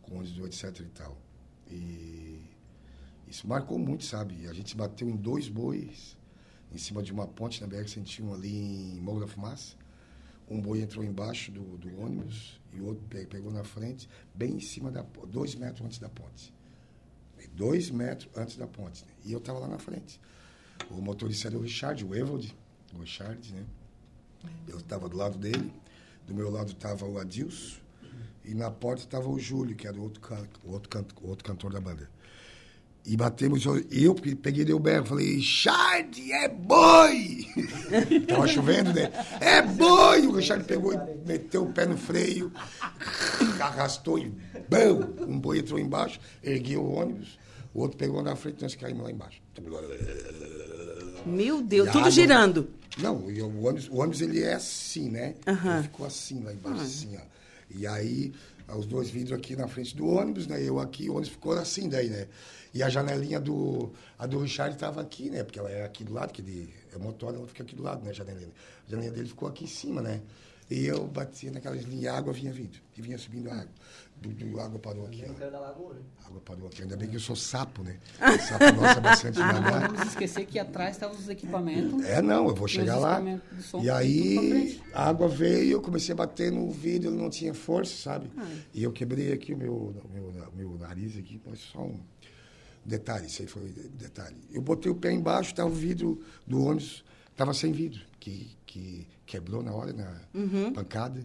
Com 0.02 0.16
ônibus 0.16 0.34
do 0.34 0.46
etc 0.48 0.80
e 0.80 0.86
tal. 0.90 1.18
E 1.70 2.42
isso 3.28 3.48
marcou 3.48 3.78
muito, 3.80 4.04
sabe? 4.04 4.48
A 4.48 4.54
gente 4.54 4.76
bateu 4.76 5.08
em 5.10 5.16
dois 5.16 5.48
bois 5.48 6.18
em 6.74 6.78
cima 6.78 7.04
de 7.04 7.12
uma 7.12 7.28
ponte 7.28 7.62
na 7.62 7.68
BR-101 7.68 8.34
ali 8.34 8.56
em 8.96 9.00
Morro 9.00 9.20
da 9.22 9.28
Fumaça. 9.28 9.76
Um 10.50 10.60
boi 10.60 10.82
entrou 10.82 11.04
embaixo 11.04 11.52
do, 11.52 11.78
do 11.78 12.02
ônibus 12.02 12.60
e 12.74 12.82
o 12.82 12.86
outro 12.88 13.04
pe- 13.08 13.26
pegou 13.26 13.52
na 13.54 13.64
frente, 13.64 14.10
bem 14.36 14.56
em 14.56 14.60
cima 14.60 14.92
da 14.92 15.02
ponte, 15.04 15.28
dois 15.28 15.56
metros 15.56 15.86
antes 15.86 16.00
da 16.00 16.10
ponte. 16.10 16.54
Dois 17.54 17.90
metros 17.90 18.30
antes 18.36 18.58
da 18.58 18.68
ponte. 18.68 19.04
E 19.26 19.32
eu 19.32 19.40
estava 19.40 19.60
lá 19.60 19.68
na 19.68 19.78
frente. 19.78 20.20
O 20.90 21.02
motorista 21.02 21.48
era 21.48 21.58
o 21.58 21.62
Richard, 21.62 22.04
o 22.04 22.16
Evald, 22.16 22.56
o 22.96 23.00
Richard, 23.02 23.54
né? 23.54 23.64
Eu 24.68 24.78
estava 24.80 25.08
do 25.08 25.16
lado 25.16 25.38
dele, 25.38 25.72
do 26.28 26.34
meu 26.34 26.50
lado 26.50 26.72
estava 26.72 27.06
o 27.06 27.20
Adilson, 27.20 27.78
e 28.44 28.54
na 28.56 28.72
porta 28.72 29.04
estava 29.04 29.30
o 29.30 29.40
Júlio, 29.40 29.76
que 29.76 29.88
era 29.88 29.96
o 29.98 30.02
outro, 30.02 30.20
can- 30.20 30.48
o 30.64 30.72
outro, 30.72 30.90
can- 30.90 31.06
o 31.22 31.28
outro 31.30 31.46
cantor 31.46 31.72
da 31.72 31.80
banda. 31.80 32.10
E 33.06 33.16
batemos, 33.18 33.64
eu- 33.66 34.16
peguei 34.42 34.64
dei 34.66 34.74
o 34.74 34.80
berro, 34.80 35.06
falei, 35.06 35.36
Richard, 35.36 36.32
é 36.32 36.48
boi! 36.48 37.48
Tava 38.28 38.48
chovendo, 38.48 38.92
né? 38.94 39.12
É 39.40 39.62
boi! 39.62 40.26
O 40.28 40.32
Richard 40.34 40.64
pegou 40.66 40.94
e 40.94 40.98
meteu 41.28 41.64
o 41.64 41.72
pé 41.74 41.86
no 41.86 41.98
freio, 41.98 42.52
arrastou 43.60 44.18
e 44.20 44.30
bam! 44.70 45.14
Um 45.28 45.40
boi 45.40 45.60
entrou 45.60 45.80
embaixo, 45.80 46.20
ergueu 46.44 46.84
o 46.84 46.94
ônibus, 46.94 47.40
o 47.74 47.80
outro 47.82 47.98
pegou 47.98 48.22
na 48.22 48.36
frente 48.36 48.62
nós 48.62 48.76
caímos 48.76 49.04
lá 49.04 49.12
embaixo. 49.12 49.42
Meu 51.26 51.62
Deus, 51.62 51.88
E 51.88 51.92
tudo 51.92 52.00
água- 52.02 52.12
girando. 52.12 52.70
Não, 52.98 53.16
o 53.18 53.64
ônibus, 53.66 53.88
o 53.90 53.96
ônibus 53.98 54.22
ele 54.22 54.42
é 54.42 54.54
assim, 54.54 55.10
né? 55.10 55.36
Aham. 55.48 55.76
Ele 55.76 55.84
ficou 55.84 56.06
assim 56.06 56.42
lá 56.44 56.52
embaixo, 56.54 56.82
assim, 56.82 57.16
ó. 57.18 57.22
E 57.74 57.88
aí, 57.88 58.34
os 58.76 58.86
dois 58.86 59.10
vidros 59.10 59.38
aqui 59.38 59.56
na 59.56 59.68
frente 59.68 59.96
do 59.96 60.06
ônibus, 60.08 60.46
né? 60.48 60.62
Eu 60.62 60.80
aqui, 60.80 61.10
o 61.10 61.14
ônibus 61.14 61.30
ficou 61.30 61.54
assim 61.54 61.88
daí, 61.88 62.10
né? 62.10 62.28
E 62.74 62.82
a 62.84 62.90
janelinha 62.90 63.40
do. 63.40 63.92
A 64.18 64.26
do 64.26 64.40
Richard 64.40 64.74
estava 64.76 65.00
aqui, 65.02 65.30
né? 65.30 65.44
Porque 65.44 65.60
ela 65.60 65.70
é 65.72 65.84
aqui 65.86 66.04
do 66.04 66.14
lado, 66.14 66.34
que 66.34 66.42
ele 66.42 66.74
é 66.94 66.98
motor, 66.98 67.34
ela 67.34 67.48
fica 67.48 67.64
aqui 67.64 67.76
do 67.76 67.84
lado, 67.84 68.04
né? 68.04 68.10
A 68.10 68.14
janelinha. 68.14 68.52
A 68.88 68.90
janelinha 68.92 69.14
dele 69.16 69.28
ficou 69.30 69.48
aqui 69.48 69.64
em 69.66 69.68
cima, 69.68 70.02
né? 70.02 70.22
E 70.70 70.86
eu 70.86 71.06
batia 71.08 71.52
naquelas 71.52 71.84
linhas 71.84 72.04
e 72.04 72.08
a 72.08 72.18
água 72.18 72.32
vinha 72.34 72.52
vindo. 72.52 72.78
E 72.98 73.02
vinha 73.02 73.18
subindo 73.18 73.50
a 73.50 73.54
água. 73.54 73.70
Do, 74.22 74.60
água 74.62 74.78
parou 74.78 75.06
aqui, 75.08 75.26
ó. 75.28 75.50
da 75.50 75.60
lagoa, 75.60 75.96
né? 75.96 76.02
A 76.24 76.28
água 76.28 76.42
parou 76.42 76.68
aqui. 76.68 76.84
Ainda 76.84 76.96
bem 76.96 77.10
que 77.10 77.16
eu 77.16 77.20
sou 77.20 77.36
sapo, 77.36 77.82
né? 77.82 77.98
Sapo 78.48 78.72
gosta 78.80 79.02
bastante 79.02 79.34
de 79.34 79.40
Não 79.40 79.48
nadar. 79.48 79.88
vamos 79.92 80.08
esquecer 80.10 80.46
que 80.46 80.60
atrás 80.60 80.96
estavam 80.96 81.18
os 81.18 81.28
equipamentos. 81.28 82.06
É, 82.06 82.22
não, 82.22 82.48
eu 82.48 82.54
vou 82.54 82.68
chegar 82.68 82.98
lá. 83.00 83.20
E 83.20 83.40
pra 83.86 83.98
aí 83.98 84.80
a 84.94 85.10
água 85.10 85.28
veio, 85.28 85.72
eu 85.72 85.82
comecei 85.82 86.14
a 86.14 86.16
bater 86.16 86.52
no 86.52 86.70
vidro, 86.70 87.10
ele 87.10 87.18
não 87.18 87.32
tinha 87.32 87.52
força, 87.52 87.96
sabe? 87.96 88.30
Ah. 88.38 88.48
E 88.76 88.84
eu 88.84 88.92
quebrei 88.92 89.34
aqui 89.34 89.56
o 89.56 89.58
meu, 89.58 89.96
meu, 90.14 90.32
meu 90.56 90.78
nariz 90.78 91.18
aqui, 91.18 91.42
mas 91.44 91.58
só 91.60 91.82
um 91.82 92.00
detalhe, 92.86 93.26
isso 93.26 93.42
aí 93.42 93.48
foi 93.48 93.70
detalhe. 93.98 94.36
Eu 94.52 94.62
botei 94.62 94.92
o 94.92 94.96
pé 94.96 95.12
embaixo, 95.12 95.56
tá, 95.56 95.66
o 95.66 95.70
vidro 95.70 96.22
do 96.46 96.64
ônibus 96.64 97.04
estava 97.32 97.56
sem 97.56 97.72
vidro, 97.72 98.02
que, 98.20 98.56
que 98.68 99.08
quebrou 99.26 99.64
na 99.64 99.74
hora, 99.74 99.92
na 99.94 100.22
Uhum. 100.34 100.72
pancada. 100.74 101.24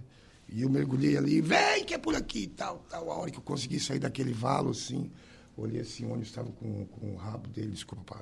E 0.49 0.63
eu 0.63 0.71
mergulhei 0.71 1.17
ali, 1.17 1.41
vem 1.41 1.85
que 1.85 1.95
é 1.95 1.99
por 1.99 2.15
aqui, 2.15 2.47
tal, 2.47 2.79
tal. 2.89 3.11
A 3.11 3.15
hora 3.17 3.31
que 3.31 3.39
eu 3.39 3.43
consegui 3.43 3.81
sair 3.81 3.99
daquele 3.99 4.33
valo, 4.33 4.71
assim, 4.71 5.11
olhei 5.57 5.81
assim, 5.81 6.05
o 6.05 6.09
ônibus 6.11 6.29
estava 6.29 6.51
com, 6.53 6.87
com 6.87 7.15
o 7.15 7.17
rabo 7.17 7.49
dele, 7.49 7.73
desculpa 7.73 8.15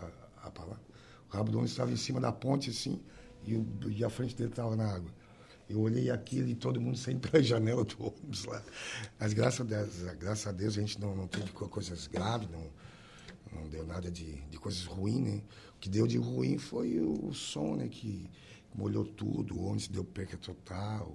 a, 0.43 0.47
a 0.47 0.51
palavra, 0.51 0.83
O 1.31 1.37
rabo 1.37 1.51
do 1.51 1.59
ônibus 1.59 1.73
estava 1.73 1.93
em 1.93 1.97
cima 1.97 2.21
da 2.21 2.33
ponte, 2.33 2.71
assim, 2.71 3.01
e, 3.45 3.55
o, 3.55 3.67
e 3.91 4.03
a 4.03 4.09
frente 4.09 4.35
dele 4.35 4.51
estava 4.51 4.75
na 4.75 4.91
água. 4.91 5.11
Eu 5.69 5.81
olhei 5.81 6.11
aquilo 6.11 6.49
e 6.49 6.55
todo 6.55 6.81
mundo 6.81 6.97
saindo 6.97 7.21
pela 7.29 7.43
janela 7.45 7.85
do 7.85 7.97
ônibus 8.03 8.45
lá. 8.47 8.63
Mas 9.19 9.33
graças 9.35 9.61
a 9.61 9.65
Deus, 9.65 10.03
graças 10.19 10.47
a, 10.47 10.53
Deus 10.53 10.79
a 10.79 10.81
gente 10.81 10.99
não, 11.01 11.15
não 11.15 11.27
teve 11.27 11.51
co- 11.53 11.69
coisas 11.69 12.07
graves, 12.07 12.49
não, 12.51 12.65
não 13.53 13.69
deu 13.69 13.85
nada 13.87 14.11
de, 14.11 14.41
de 14.51 14.59
coisas 14.59 14.85
ruins, 14.85 15.21
né? 15.21 15.43
O 15.77 15.79
que 15.81 15.89
deu 15.91 16.07
de 16.07 16.17
ruim 16.19 16.57
foi 16.59 16.99
o, 17.01 17.33
som, 17.35 17.77
né? 17.77 17.89
Que 17.89 18.31
molhou 18.75 19.05
tudo, 19.05 19.57
o 19.57 19.65
ônibus 19.65 19.89
deu 19.89 20.05
perca 20.05 20.37
total, 20.39 21.15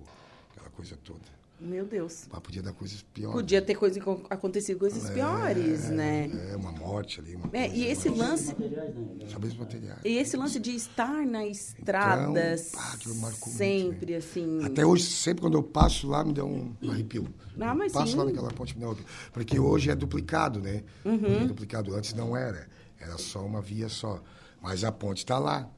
aquela 0.60 0.70
coisa 0.76 0.98
toda. 1.04 1.40
Meu 1.62 1.84
Deus. 1.86 2.26
Mas 2.32 2.40
podia 2.40 2.62
dar 2.64 2.72
coisas 2.72 3.02
piores. 3.02 3.36
Podia 3.36 3.62
ter 3.62 3.76
coisa, 3.76 4.00
acontecido 4.30 4.80
coisas 4.80 5.10
piores, 5.10 5.90
né? 5.90 6.30
É, 6.52 6.56
uma 6.56 6.72
morte 6.72 7.20
ali, 7.20 7.36
uma 7.36 7.48
É, 7.52 7.68
coisa, 7.68 7.76
e 7.76 7.84
esse 7.86 8.10
mas- 8.10 8.18
lance, 8.18 8.56
né? 8.58 9.28
Sabe 9.30 9.48
os 9.48 9.58
materiais. 9.58 10.00
e 10.06 10.18
esse 10.18 10.38
lance 10.38 10.58
de 10.58 10.72
estar 10.74 11.26
na 11.26 11.46
estrada 11.46 12.56
Então, 12.56 12.80
pá, 12.82 12.98
marcou 13.16 13.48
muito, 13.50 13.58
sempre, 13.58 14.12
né? 14.14 14.18
assim. 14.20 14.64
Até 14.64 14.86
hoje, 14.86 15.04
sempre 15.04 15.42
quando 15.42 15.56
eu 15.58 15.64
passo 15.64 16.08
lá, 16.08 16.24
me 16.24 16.32
dá 16.32 16.46
um 16.46 16.74
arrepio. 16.90 17.28
Ah, 17.60 17.76
mas 17.76 17.92
passo 17.92 18.14
sim. 18.14 18.18
lá 18.18 18.24
naquela 18.24 18.52
ponte, 18.54 18.74
me 18.76 18.80
dá 18.82 18.88
um 18.88 18.92
arrepio. 18.92 19.10
Porque 19.34 19.60
hoje 19.60 19.90
é 19.92 19.96
duplicado, 19.96 20.62
né? 20.62 20.82
Uhum. 21.04 21.16
Hoje 21.16 21.44
É 21.44 21.46
duplicado. 21.46 21.94
Antes 21.94 22.14
não 22.14 22.38
era. 22.38 22.70
Era 22.98 23.18
só 23.18 23.46
uma 23.46 23.62
via 23.62 23.90
só. 23.90 24.22
Mas 24.62 24.86
a 24.86 24.94
ponte 24.94 25.18
está 25.18 25.38
lá, 25.38 25.70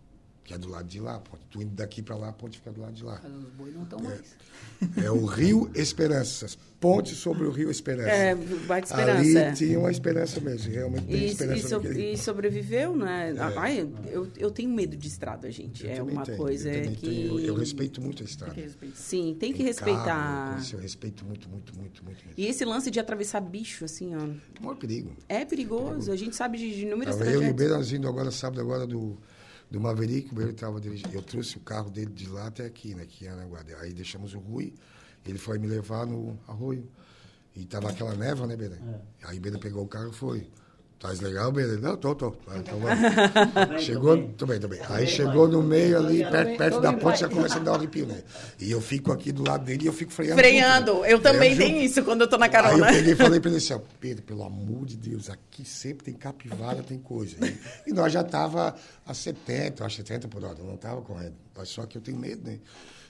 que 0.44 0.54
é 0.54 0.58
do 0.58 0.70
lado 0.70 0.88
de 0.88 1.00
lá. 1.00 1.16
a 1.16 1.20
ponte. 1.20 1.44
Tu 1.52 1.62
indo 1.62 1.76
daqui 1.76 2.02
para 2.02 2.16
lá, 2.16 2.30
a 2.30 2.34
ponte 2.34 2.58
fica 2.58 2.72
do 2.72 2.82
lado 2.82 2.94
de 2.94 3.04
lá. 3.04 3.20
Mas 3.24 3.34
os 3.34 3.50
bois 3.54 3.74
não 3.76 3.84
estão 3.84 4.00
mais. 4.00 4.22
É 5.04 5.12
o 5.12 5.26
Rio 5.26 5.70
Esperanças. 5.76 6.58
Ponte 6.80 7.14
sobre 7.14 7.44
o 7.46 7.52
Rio 7.52 7.70
Esperança. 7.70 8.10
É, 8.10 8.34
Baita 8.34 8.88
Esperança. 8.88 9.38
é. 9.40 9.48
Ali 9.50 9.56
tinha 9.56 9.78
uma 9.80 9.92
esperança 9.92 10.40
mesmo. 10.42 10.72
Realmente 10.72 11.06
tem 11.06 11.16
E, 11.16 11.26
esperança 11.28 11.60
e, 11.60 11.70
so- 11.70 11.76
naquele- 11.78 12.12
e 12.14 12.18
sobreviveu, 12.18 12.96
né? 12.96 13.36
Ai, 13.56 13.88
eu, 14.10 14.28
eu 14.36 14.50
tenho 14.50 14.70
medo 14.72 14.98
de 14.98 15.08
estrada, 15.08 15.52
gente. 15.52 15.86
Eu 15.86 15.92
é 15.92 16.02
uma 16.02 16.24
tenho, 16.24 16.38
coisa 16.38 16.72
eu 16.74 16.92
que. 16.92 17.02
tenho. 17.08 17.40
Eu, 17.40 17.46
eu 17.48 17.54
respeito 17.56 18.02
muito 18.02 18.24
a 18.24 18.26
Tem 18.26 18.32
estrada. 18.32 18.54
que 18.56 18.62
respeitar. 18.62 18.96
Sim, 18.98 19.36
tem 19.40 19.52
que 19.52 19.58
Tem 19.60 19.68
respeitar. 19.68 20.04
carro, 20.06 20.60
isso 20.60 20.76
eu 20.76 20.80
respeito 20.80 21.24
muito, 21.24 21.48
muito, 21.50 21.78
muito, 21.78 22.04
muito 22.04 22.26
mesmo. 22.26 22.32
E 22.36 22.48
esse 22.48 22.66
lance 22.66 22.90
de 22.90 23.00
atravessar 23.00 23.42
bicho, 23.42 23.86
assim, 23.86 24.16
ó, 24.16 24.28
maior 24.60 24.76
perigo. 24.76 25.12
é 25.30 25.46
perigoso. 25.46 26.12
A 26.12 26.16
gente 26.16 26.36
sabe 26.36 26.58
de 26.58 26.72
de 26.76 26.88
inúmeras 26.88 27.16
Tava 27.16 27.30
eu 27.30 27.34
e 27.34 27.36
o 27.36 27.40
tragédias. 27.42 27.56
Beira 27.58 27.78
nós 27.78 27.92
indo 27.94 28.08
agora, 28.08 28.32
sábado 28.32 28.60
agora, 28.60 28.88
do, 28.88 29.18
do 29.72 29.80
Maverick, 29.80 30.32
o 30.32 30.36
Beira 30.36 30.52
estava 30.52 30.82
dirigindo. 30.82 31.14
Eu 31.14 31.24
trouxe 31.24 31.56
o 31.56 31.62
carro 31.62 31.90
dele 31.90 32.12
de 32.12 32.30
lá 32.30 32.48
até 32.48 32.66
aqui, 32.66 32.94
né, 32.94 33.06
que 33.08 33.26
era 33.26 33.46
Guarda. 33.46 33.78
Aí 33.78 33.94
deixamos 33.94 34.34
o 34.34 34.40
Rui, 34.40 34.74
ele 35.26 35.38
foi 35.38 35.58
me 35.58 35.66
levar 35.66 36.06
no 36.06 36.38
arroio. 36.46 36.88
E 37.56 37.66
tava 37.66 37.90
aquela 37.90 38.14
neva, 38.16 38.46
né, 38.46 38.56
Beira? 38.58 38.78
Aí 39.24 39.38
o 39.38 39.42
Beira 39.42 39.58
pegou 39.58 39.84
o 39.84 39.88
carro 39.88 40.10
e 40.10 40.14
foi. 40.14 40.52
Tá 41.02 41.10
legal, 41.20 41.52
Beira? 41.52 41.78
Não, 41.78 41.98
tô, 41.98 42.14
tô. 42.14 42.36
Ah, 42.48 42.58
Então 42.60 42.80
vamos. 42.80 43.82
chegou, 43.84 44.16
tô 44.38 44.46
bem, 44.46 44.60
tô 44.60 44.68
bem. 44.68 44.80
Aí 44.88 45.08
chegou 45.08 45.48
no 45.48 45.64
meio 45.64 45.98
ali, 45.98 46.20
perto, 46.24 46.58
perto 46.58 46.80
da 46.80 46.94
ponte, 46.94 47.20
já 47.22 47.28
começa 47.28 47.56
a 47.56 47.60
dar 47.60 47.72
um 47.72 47.76
arrepio, 47.76 48.06
né? 48.06 48.22
E 48.60 48.70
eu 48.72 48.80
fico 48.80 49.12
aqui 49.12 49.32
do 49.32 49.44
lado 49.44 49.66
dele 49.66 49.86
e 49.86 49.88
eu 49.88 49.94
fico 49.94 50.12
freando. 50.12 50.40
Freando. 50.40 50.92
junto, 50.92 51.02
né? 51.02 51.12
Eu 51.14 51.20
também 51.20 51.58
tenho 51.58 51.82
isso 51.82 52.04
quando 52.04 52.22
eu 52.22 52.28
tô 52.28 52.38
na 52.38 52.46
Aí 52.46 52.50
eu 52.50 52.54
carona. 52.54 52.86
peguei 52.88 53.14
e 53.14 53.16
falei 53.16 53.40
pra 53.40 53.50
ele 53.50 53.58
assim, 53.58 53.74
ó, 53.74 53.80
Pedro, 54.00 54.22
pelo 54.24 54.44
amor 54.44 54.86
de 54.86 54.96
Deus, 54.96 55.28
aqui 55.28 55.66
sempre 55.66 56.06
tem 56.06 56.14
capivara, 56.14 56.84
tem 56.84 57.00
coisa. 57.00 57.36
E, 57.44 57.90
e 57.90 57.94
nós 57.94 58.14
já 58.14 58.24
tava 58.24 58.76
a 59.04 59.14
70, 59.14 59.84
acho 59.84 59.96
70 59.98 60.28
por 60.28 60.44
hora, 60.44 60.58
não 60.64 60.78
tava 60.78 61.02
correndo. 61.02 61.34
Só 61.64 61.84
que 61.88 61.98
eu 61.98 62.02
tenho 62.02 62.20
medo, 62.20 62.48
né? 62.48 62.60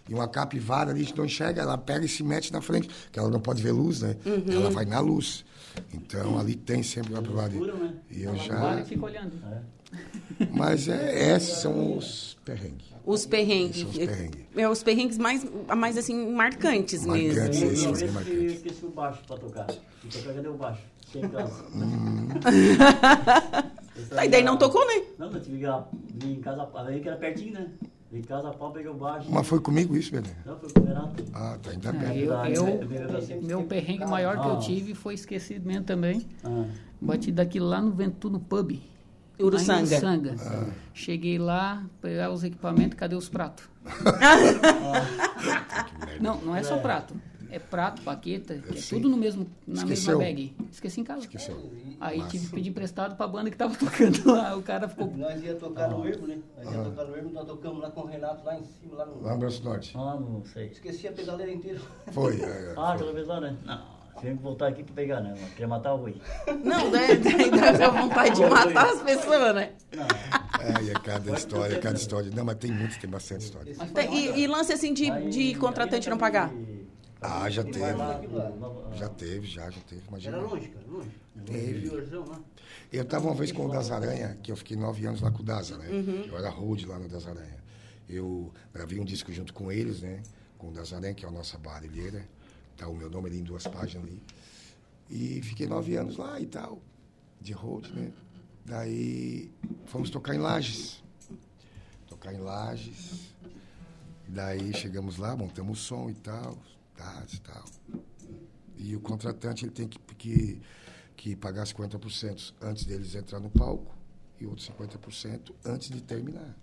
E 0.09 0.13
uma 0.13 0.29
capivara 0.29 0.91
ali, 0.91 1.01
a 1.01 1.03
gente 1.03 1.17
não 1.17 1.25
enxerga, 1.25 1.61
ela 1.61 1.77
pega 1.77 2.05
e 2.05 2.07
se 2.07 2.23
mete 2.23 2.53
na 2.53 2.61
frente, 2.61 2.89
que 3.11 3.19
ela 3.19 3.29
não 3.29 3.39
pode 3.41 3.61
ver 3.61 3.71
luz, 3.73 4.01
né? 4.01 4.15
Uhum. 4.25 4.45
Ela 4.49 4.69
vai 4.69 4.85
na 4.85 4.99
luz. 5.01 5.43
Então 5.93 6.37
ali 6.39 6.55
tem 6.55 6.83
sempre 6.83 7.13
capivara. 7.13 7.51
Escuro, 7.53 7.77
né? 7.77 7.93
E 8.09 8.23
eu 8.23 8.33
Para 8.33 8.43
já... 8.43 8.81
e 8.81 8.85
fica 8.85 9.05
olhando. 9.05 9.33
Mas 10.51 10.87
é, 10.87 11.35
esses 11.35 11.57
são 11.59 11.97
os 11.97 12.37
perrengues. 12.45 12.85
Os 13.05 13.25
perrengues. 13.25 13.83
Os 13.83 13.97
perrengues. 13.97 14.41
É, 14.55 14.69
os 14.69 14.83
perrengues 14.83 15.17
mais, 15.17 15.45
mais 15.75 15.97
assim, 15.97 16.31
marcantes 16.31 17.05
Marcantes, 17.05 17.35
mesmo. 17.37 17.49
esse. 17.49 17.65
Uma 17.65 17.73
Esse 17.73 17.85
é 17.85 17.91
vez 17.91 18.01
que 18.01 18.11
marcante. 18.15 18.35
eu 18.37 18.45
esqueci 18.45 18.85
o 18.85 18.89
baixo 18.89 19.21
pra 19.27 19.37
tocar. 19.37 19.67
E 20.03 20.07
tocar, 20.07 20.33
cadê 20.33 20.47
o 20.47 20.53
baixo? 20.53 20.81
Sem 21.11 21.21
casa. 21.29 21.65
Tá, 24.09 24.25
e 24.25 24.29
daí 24.29 24.43
não 24.43 24.57
tocou, 24.57 24.85
né? 24.87 25.03
Não, 25.17 25.31
eu 25.31 25.41
tive 25.41 25.57
que 25.59 26.25
ir 26.27 26.31
em 26.37 26.41
casa, 26.41 26.69
aí 26.75 26.99
que 27.01 27.07
era 27.07 27.17
pertinho, 27.17 27.53
né? 27.53 27.69
Em 28.13 28.21
casa 28.21 28.49
a 28.49 28.53
pau, 28.53 28.71
peguei 28.71 28.91
o 28.91 28.93
baixo. 28.93 29.31
Mas 29.31 29.47
foi 29.47 29.59
comigo 29.61 29.95
isso, 29.95 30.11
Bené? 30.11 30.27
Não, 30.45 30.57
foi 30.57 30.69
com 30.69 30.81
o 30.81 30.85
Renato. 30.85 31.23
Ah, 31.33 31.57
tá 31.61 31.71
ainda 31.71 31.89
É, 31.89 31.91
bem. 31.93 32.19
eu, 32.19 32.33
eu- 32.33 32.67
eu- 33.29 33.41
meu 33.41 33.63
perrengue 33.63 34.05
maior 34.05 34.39
que 34.41 34.47
eu 34.47 34.53
Ah. 34.57 34.59
tive 34.59 34.93
foi 34.93 35.13
esquecimento 35.13 35.85
também. 35.85 36.25
Ah, 36.43 36.65
Bati 36.99 37.31
daqui 37.31 37.59
lá 37.59 37.81
no 37.81 37.91
Ventuno 37.91 38.39
Pub. 38.39 38.73
Uruçanga. 39.39 39.81
Uruçanga. 39.95 40.35
Cheguei 40.93 41.39
lá, 41.39 41.83
pegar 42.01 42.31
os 42.31 42.43
equipamentos, 42.43 42.97
cadê 42.97 43.15
os 43.15 43.29
pratos? 43.29 43.63
não, 46.19 46.37
não 46.41 46.55
é 46.55 46.63
só 46.63 46.77
prato. 46.77 47.15
É 47.51 47.59
prato, 47.59 48.01
paqueta, 48.01 48.55
que 48.55 48.77
é 48.79 48.81
tudo 48.81 49.09
no 49.09 49.17
mesmo, 49.17 49.45
na 49.67 49.81
Esqueceu? 49.81 50.17
mesma 50.17 50.33
bag. 50.33 50.55
Esqueci 50.71 51.01
em 51.01 51.03
casa. 51.03 51.19
Esqueceu. 51.21 51.71
Aí 51.99 52.17
Massa. 52.19 52.31
tive 52.31 52.45
que 52.47 52.53
pedir 52.53 52.69
emprestado 52.69 53.15
pra 53.17 53.27
banda 53.27 53.51
que 53.51 53.57
tava 53.57 53.75
tocando 53.77 54.31
lá. 54.31 54.55
O 54.55 54.61
cara 54.61 54.87
ficou. 54.87 55.11
Nós 55.17 55.43
ia 55.43 55.55
tocar 55.55 55.89
no 55.89 56.07
Ermo, 56.07 56.27
né? 56.27 56.39
Nós 56.57 56.73
ia 56.73 56.81
tocar 56.83 57.03
no 57.05 57.15
Ermo, 57.17 57.29
nós 57.31 57.45
tocamos 57.45 57.81
lá 57.81 57.91
com 57.91 58.01
o 58.01 58.05
Renato, 58.05 58.45
lá 58.45 58.57
em 58.57 58.63
cima, 58.63 58.95
lá 58.95 59.05
no... 59.05 59.21
Lá 59.21 59.33
no 59.33 59.39
Braço 59.39 59.63
Norte. 59.65 59.91
ah, 59.97 60.17
não 60.17 60.43
sei. 60.45 60.67
Esqueci 60.67 61.07
a 61.09 61.11
pedaleira 61.11 61.51
inteira. 61.51 61.79
Foi. 62.13 62.41
é, 62.41 62.73
Ah, 62.77 62.93
aquela 62.93 63.11
vez 63.11 63.27
lá, 63.27 63.41
né? 63.41 63.57
Não, 63.65 63.81
tinha 64.21 64.35
que 64.35 64.41
voltar 64.41 64.67
aqui 64.67 64.83
pra 64.83 64.95
pegar, 64.95 65.19
né? 65.19 65.33
Eu 65.37 65.47
Queria 65.49 65.67
matar 65.67 65.93
o 65.93 65.97
Rui. 65.97 66.15
Não, 66.63 66.89
daí 66.89 67.17
dá 67.77 67.89
vontade 67.89 68.35
de 68.35 68.45
matar 68.45 68.91
as 68.93 69.01
pessoas, 69.01 69.55
né? 69.55 69.73
É, 69.91 70.83
e 70.83 70.89
é 70.89 70.93
cada 70.93 71.31
história, 71.31 71.79
cada 71.79 71.97
história. 71.97 72.31
Não, 72.33 72.45
mas 72.45 72.55
tem 72.55 72.71
muitos, 72.71 72.97
tem 72.97 73.09
bastante 73.09 73.43
história. 73.43 73.75
E, 74.09 74.41
e 74.41 74.47
lance 74.47 74.71
assim 74.71 74.93
de, 74.93 75.09
de 75.29 75.55
contratante 75.55 76.09
não 76.09 76.17
pagar? 76.17 76.49
Ah, 77.21 77.47
já 77.49 77.63
teve. 77.63 78.97
Já 78.97 79.09
teve, 79.09 79.47
já, 79.47 79.69
já 79.69 79.79
teve. 79.81 80.01
Imagina. 80.07 80.37
Era 80.37 80.45
longe, 80.45 80.67
cara, 80.69 80.85
longe. 80.87 81.11
Teve. 81.45 81.85
Interiorzão 81.85 82.27
lá. 82.27 82.41
Eu 82.91 83.03
estava 83.03 83.27
uma 83.27 83.35
vez 83.35 83.51
com 83.51 83.67
o 83.67 83.71
Das 83.71 83.91
Aranha, 83.91 84.37
que 84.41 84.51
eu 84.51 84.55
fiquei 84.55 84.75
nove 84.75 85.05
anos 85.05 85.21
lá 85.21 85.29
com 85.29 85.41
o 85.41 85.45
Daza, 85.45 85.77
né? 85.77 85.87
Eu 86.27 86.37
era 86.37 86.49
road 86.49 86.85
lá 86.87 86.97
no 86.97 87.07
Das 87.07 87.27
Aranha. 87.27 87.61
Eu 88.09 88.51
gravei 88.73 88.99
um 88.99 89.05
disco 89.05 89.31
junto 89.31 89.53
com 89.53 89.71
eles, 89.71 90.01
né? 90.01 90.23
Com 90.57 90.69
o 90.69 90.71
Das 90.71 90.91
Aranha, 90.93 91.13
que 91.13 91.23
é 91.23 91.27
a 91.27 91.31
nossa 91.31 91.57
barulheira. 91.59 92.27
Tá 92.75 92.87
o 92.87 92.95
meu 92.95 93.09
nome 93.09 93.29
ali 93.29 93.39
em 93.39 93.43
duas 93.43 93.67
páginas 93.67 94.07
ali. 94.07 94.21
E 95.09 95.41
fiquei 95.43 95.67
nove 95.67 95.95
anos 95.95 96.17
lá 96.17 96.39
e 96.39 96.47
tal, 96.47 96.81
de 97.39 97.53
road, 97.53 97.93
né? 97.93 98.11
Daí 98.65 99.51
fomos 99.85 100.09
tocar 100.09 100.33
em 100.33 100.39
Lages. 100.39 101.03
Tocar 102.07 102.33
em 102.33 102.39
Lages. 102.39 103.35
Daí 104.27 104.73
chegamos 104.73 105.17
lá, 105.17 105.35
montamos 105.35 105.79
o 105.79 105.81
som 105.83 106.09
e 106.09 106.13
tal, 106.13 106.57
e 107.33 107.39
tal. 107.39 107.65
E 108.77 108.95
o 108.95 108.99
contratante 108.99 109.65
ele 109.65 109.71
tem 109.71 109.87
que, 109.87 109.99
que, 110.15 110.61
que 111.15 111.35
pagar 111.35 111.65
50% 111.65 112.53
antes 112.61 112.85
deles 112.85 113.13
entrar 113.15 113.39
no 113.39 113.49
palco 113.49 113.95
e 114.39 114.45
outros 114.45 114.69
50% 114.69 115.53
antes 115.65 115.89
de 115.89 116.01
terminar. 116.01 116.55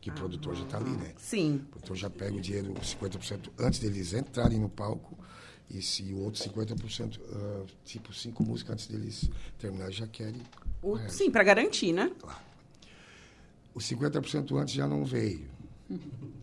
Que 0.00 0.10
o 0.10 0.14
produtor 0.14 0.54
já 0.54 0.64
está 0.64 0.76
ali, 0.76 0.90
né? 0.90 1.14
Sim. 1.16 1.56
O 1.66 1.70
produtor 1.70 1.96
já 1.96 2.10
pega 2.10 2.36
o 2.36 2.40
dinheiro, 2.40 2.74
50% 2.74 3.50
antes 3.58 3.80
deles 3.80 4.12
entrarem 4.12 4.60
no 4.60 4.68
palco 4.68 5.18
e 5.70 5.80
se 5.80 6.12
o 6.12 6.18
outro 6.18 6.42
50%, 6.44 7.18
ah, 7.32 7.64
tipo 7.84 8.12
cinco 8.12 8.44
músicas 8.44 8.74
antes 8.74 8.86
deles 8.86 9.30
terminarem, 9.58 9.92
já 9.94 10.06
querem. 10.06 10.42
O- 10.82 10.98
sim, 11.08 11.30
pra 11.30 11.42
garantir, 11.42 11.92
né? 11.92 12.12
O 13.74 13.78
50% 13.80 14.56
antes 14.60 14.74
já 14.74 14.86
não 14.86 15.04
veio. 15.04 15.48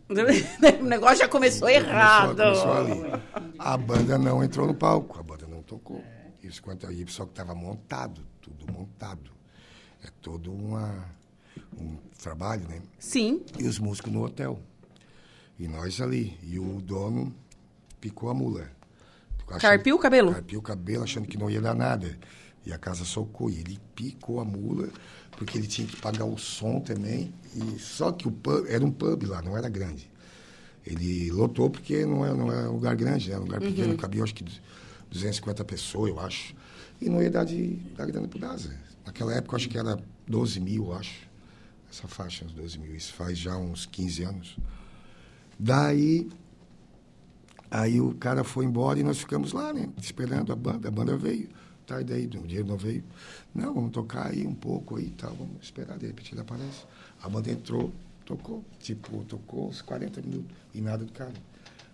O 0.09 0.83
negócio 0.83 1.17
já 1.19 1.27
começou 1.27 1.69
errado. 1.69 2.35
Começou, 2.35 2.65
começou 2.75 3.11
ali. 3.13 3.23
A 3.57 3.77
banda 3.77 4.17
não 4.17 4.43
entrou 4.43 4.67
no 4.67 4.73
palco, 4.73 5.19
a 5.19 5.23
banda 5.23 5.47
não 5.47 5.61
tocou. 5.63 6.03
Os 6.43 6.55
50 6.57 6.91
e 6.91 7.07
só 7.07 7.23
que 7.25 7.31
estava 7.31 7.55
montado, 7.55 8.21
tudo 8.41 8.71
montado. 8.71 9.31
É 10.03 10.09
todo 10.21 10.51
uma, 10.51 11.05
um 11.79 11.95
trabalho, 12.21 12.67
né? 12.67 12.81
Sim. 12.99 13.41
E 13.57 13.67
os 13.67 13.79
músicos 13.79 14.11
no 14.11 14.23
hotel. 14.25 14.59
E 15.59 15.67
nós 15.67 16.01
ali. 16.01 16.37
E 16.43 16.59
o 16.59 16.81
dono 16.81 17.33
picou 17.99 18.29
a 18.29 18.33
mula. 18.33 18.67
Achando- 19.47 19.61
Carpiu 19.61 19.95
o 19.95 19.99
cabelo? 19.99 20.33
Carpiu 20.33 20.59
o 20.59 20.63
cabelo, 20.63 21.03
achando 21.03 21.27
que 21.27 21.37
não 21.37 21.49
ia 21.49 21.61
dar 21.61 21.75
nada. 21.75 22.17
E 22.65 22.73
a 22.73 22.77
casa 22.77 23.05
socou. 23.05 23.49
E 23.49 23.59
ele 23.59 23.79
picou 23.95 24.39
a 24.39 24.45
mula, 24.45 24.89
porque 25.37 25.57
ele 25.57 25.67
tinha 25.67 25.87
que 25.87 25.95
pagar 25.97 26.25
o 26.25 26.37
som 26.37 26.79
também. 26.79 27.33
E 27.55 27.79
só 27.79 28.11
que 28.11 28.27
o 28.27 28.31
pub, 28.31 28.65
era 28.67 28.83
um 28.83 28.91
pub 28.91 29.23
lá, 29.23 29.41
não 29.41 29.57
era 29.57 29.69
grande. 29.69 30.09
Ele 30.85 31.31
lotou 31.31 31.69
porque 31.69 32.05
não 32.05 32.25
é, 32.25 32.33
não 32.33 32.51
é 32.51 32.67
um 32.67 32.73
lugar 32.73 32.95
grande, 32.95 33.29
né? 33.29 33.35
Era 33.35 33.41
um 33.41 33.45
lugar 33.45 33.61
pequeno, 33.61 33.95
cabia 33.97 34.23
acho 34.23 34.33
que 34.33 34.43
250 35.09 35.63
pessoas, 35.65 36.09
eu 36.09 36.19
acho. 36.19 36.55
E 36.99 37.09
não 37.09 37.21
ia 37.21 37.29
dar 37.29 37.43
de 37.43 37.73
dar 37.95 38.05
grana 38.05 38.27
pro 38.27 38.39
Daza. 38.39 38.73
Naquela 39.05 39.33
época, 39.33 39.55
acho 39.55 39.69
que 39.69 39.77
era 39.77 39.97
12 40.27 40.59
mil, 40.59 40.85
eu 40.85 40.93
acho. 40.93 41.29
Essa 41.91 42.07
faixa, 42.07 42.45
uns 42.45 42.53
12 42.53 42.79
mil. 42.79 42.95
Isso 42.95 43.13
faz 43.13 43.37
já 43.37 43.57
uns 43.57 43.85
15 43.85 44.23
anos. 44.23 44.57
Daí, 45.59 46.29
aí 47.69 47.99
o 47.99 48.13
cara 48.15 48.43
foi 48.43 48.65
embora 48.65 48.99
e 48.99 49.03
nós 49.03 49.19
ficamos 49.19 49.51
lá, 49.51 49.73
né? 49.73 49.89
Esperando 50.01 50.51
a 50.51 50.55
banda. 50.55 50.87
A 50.87 50.91
banda 50.91 51.17
veio. 51.17 51.49
Tá, 51.85 51.99
e 51.99 52.03
daí 52.03 52.25
o 52.25 52.29
dinheiro 52.29 52.67
não 52.67 52.77
veio. 52.77 53.03
Não, 53.53 53.73
vamos 53.73 53.91
tocar 53.91 54.31
aí 54.31 54.45
um 54.45 54.53
pouco 54.53 54.97
aí 54.97 55.05
e 55.05 55.11
tal, 55.11 55.33
vamos 55.33 55.61
esperar, 55.61 55.97
de 55.97 56.07
repente 56.07 56.33
ele 56.33 56.41
aparece. 56.41 56.85
A 57.21 57.27
banda 57.27 57.51
entrou, 57.51 57.91
tocou, 58.25 58.63
tipo, 58.79 59.23
tocou 59.25 59.69
uns 59.69 59.81
40 59.81 60.21
minutos 60.21 60.55
e 60.73 60.81
nada 60.81 61.03
do 61.03 61.11
cara. 61.11 61.33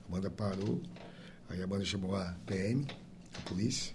A 0.07 0.11
banda 0.11 0.29
parou, 0.29 0.81
aí 1.49 1.61
a 1.61 1.67
banda 1.67 1.83
chamou 1.85 2.15
a 2.15 2.35
PM, 2.45 2.85
a 3.37 3.41
polícia, 3.49 3.93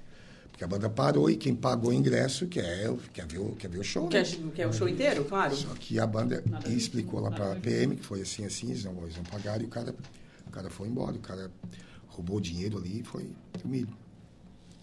porque 0.51 0.65
a 0.65 0.67
banda 0.67 0.89
parou 0.91 1.31
e 1.31 1.37
quem 1.37 1.55
pagou 1.55 1.91
o 1.91 1.93
ingresso 1.93 2.47
quer, 2.47 2.93
quer, 3.13 3.27
ver, 3.27 3.39
o, 3.39 3.55
quer 3.57 3.69
ver 3.69 3.79
o 3.79 3.85
show, 3.85 4.05
né? 4.05 4.11
Quer, 4.11 4.27
quer 4.55 4.67
o 4.67 4.73
show 4.73 4.89
inteiro, 4.89 5.25
claro. 5.25 5.55
Só 5.55 5.75
que 5.75 5.99
a 5.99 6.07
banda 6.07 6.43
explicou 6.69 7.21
lá 7.21 7.31
pra 7.31 7.55
PM 7.57 7.97
que 7.97 8.05
foi 8.05 8.23
assim, 8.23 8.45
assim, 8.45 8.71
eles 8.71 8.85
não, 8.85 9.03
eles 9.03 9.17
não 9.17 9.25
pagaram 9.25 9.63
e 9.63 9.67
o 9.67 9.69
cara, 9.69 9.95
o 10.47 10.51
cara 10.51 10.69
foi 10.69 10.89
embora. 10.89 11.17
O 11.17 11.21
cara 11.21 11.51
roubou 12.09 12.37
o 12.37 12.41
dinheiro 12.41 12.79
ali 12.79 13.01
e 13.01 13.03
foi. 13.03 13.31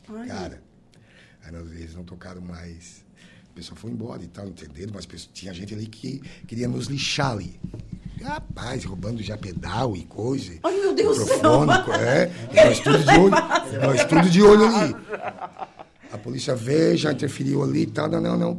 Ai, 0.09 0.27
Cara, 0.27 0.63
aí 1.43 1.51
nós- 1.51 1.71
eles 1.71 1.95
não 1.95 2.03
tocaram 2.03 2.41
mais. 2.41 3.03
O 3.51 3.53
pessoal 3.53 3.75
foi 3.77 3.91
embora 3.91 4.23
e 4.23 4.27
tal, 4.27 4.47
entenderam, 4.47 4.93
mas 4.93 5.05
tinha 5.33 5.53
gente 5.53 5.73
ali 5.73 5.87
que 5.87 6.19
queria 6.47 6.67
nos 6.67 6.85
lixar 6.87 7.31
ali. 7.31 7.59
Rapaz, 8.21 8.83
roubando 8.83 9.21
já 9.23 9.37
pedal 9.37 9.95
e 9.95 10.03
coisa. 10.05 10.53
Ai, 10.63 10.75
meu 10.77 10.93
Deus 10.93 11.17
do 11.19 11.25
céu. 11.25 11.63
É, 12.01 12.29
nós 12.65 12.79
tudo 12.79 12.99
de 12.99 13.11
olho. 13.11 13.31
Nós 13.81 14.05
tudo 14.05 14.29
de 14.29 14.41
olho 14.41 14.65
ali. 14.75 14.95
A 16.11 16.17
polícia 16.17 16.55
veio, 16.55 16.97
já 16.97 17.11
interferiu 17.13 17.63
ali 17.63 17.83
e 17.83 17.85
tal. 17.85 18.09
Não, 18.09 18.19
não, 18.19 18.37
não, 18.37 18.57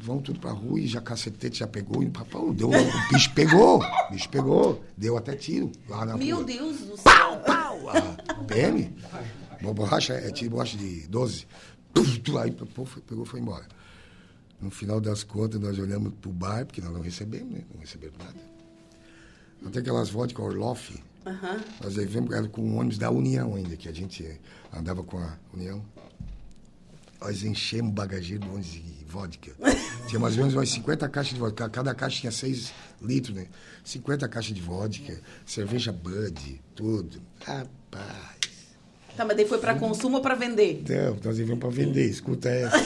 vão 0.00 0.18
tudo 0.20 0.38
pra 0.40 0.50
rua 0.52 0.80
e 0.80 0.86
já 0.86 1.00
cacetete 1.00 1.58
já 1.58 1.66
pegou. 1.66 2.02
E 2.02 2.08
papão, 2.08 2.54
deu, 2.54 2.70
o 2.70 3.12
bicho 3.12 3.30
pegou, 3.34 3.82
o 3.82 4.12
bicho 4.12 4.28
pegou. 4.28 4.82
Deu 4.96 5.16
até 5.18 5.34
tiro 5.34 5.70
lá 5.88 6.06
na 6.06 6.16
Meu 6.16 6.36
rua. 6.36 6.44
Deus 6.46 6.78
do 6.78 6.96
céu. 6.96 7.36
Pau! 7.46 7.80
A 8.28 8.34
PM, 8.44 8.94
uma 9.60 9.74
borracha, 9.74 10.14
é 10.14 10.30
tiro 10.30 10.44
de 10.44 10.48
borracha 10.48 10.76
de 10.78 11.06
12. 11.08 11.46
Aí 12.40 12.50
pô, 12.52 12.84
foi- 12.84 13.02
pegou 13.02 13.24
e 13.24 13.28
foi 13.28 13.40
embora. 13.40 13.66
No 14.60 14.70
final 14.70 15.00
das 15.00 15.22
contas, 15.24 15.60
nós 15.60 15.78
olhamos 15.78 16.12
pro 16.20 16.30
bar, 16.32 16.64
porque 16.64 16.80
nós 16.80 16.92
não 16.92 17.00
recebemos, 17.00 17.52
né? 17.52 17.62
Não 17.72 17.80
recebemos 17.80 18.16
nada. 18.18 18.38
Tem 19.70 19.80
aquelas 19.80 20.10
vodka 20.10 20.40
Orloff. 20.42 21.02
Nós 21.82 21.94
levamos 21.96 22.32
ela 22.34 22.48
com 22.48 22.62
o 22.62 22.76
ônibus 22.76 22.98
da 22.98 23.10
União 23.10 23.54
ainda, 23.54 23.76
que 23.76 23.88
a 23.88 23.92
gente 23.92 24.40
andava 24.72 25.02
com 25.04 25.18
a 25.18 25.36
União. 25.54 25.84
Nós 27.20 27.44
enchemos 27.44 27.90
o 27.90 27.94
bagageiro 27.94 28.44
do 28.44 28.48
ônibus 28.50 28.72
de 28.72 29.04
vodka. 29.06 29.52
Tinha 30.08 30.18
mais 30.18 30.34
ou 30.34 30.40
menos 30.40 30.54
umas 30.54 30.68
50 30.70 31.08
caixas 31.08 31.34
de 31.34 31.40
vodka. 31.40 31.68
Cada 31.68 31.94
caixa 31.94 32.20
tinha 32.20 32.32
6 32.32 32.72
litros, 33.00 33.34
né? 33.36 33.46
50 33.84 34.28
caixas 34.28 34.54
de 34.54 34.60
vodka, 34.60 35.20
cerveja 35.46 35.92
Bud, 35.92 36.60
tudo. 36.74 37.22
Rapaz. 37.40 38.51
Tá, 39.16 39.24
mas 39.24 39.36
daí 39.36 39.46
foi 39.46 39.58
pra 39.58 39.74
consumo 39.74 40.16
ou 40.16 40.22
pra 40.22 40.34
vender? 40.34 40.82
Não, 40.88 41.16
nós 41.22 41.36
levamos 41.38 41.60
para 41.60 41.70
vender, 41.70 42.06
escuta 42.06 42.48
essa. 42.48 42.84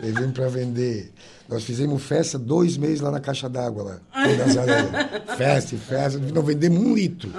levamos 0.00 0.32
para 0.32 0.48
vender. 0.48 1.12
Nós 1.48 1.64
fizemos 1.64 2.02
festa 2.02 2.38
dois 2.38 2.76
meses 2.76 3.00
lá 3.00 3.10
na 3.10 3.20
caixa 3.20 3.48
d'água, 3.48 3.82
lá. 3.82 4.00
Festa, 5.36 5.76
festa, 5.76 6.18
não 6.18 6.42
vendemos 6.42 6.78
um 6.80 6.94
litro. 6.94 7.30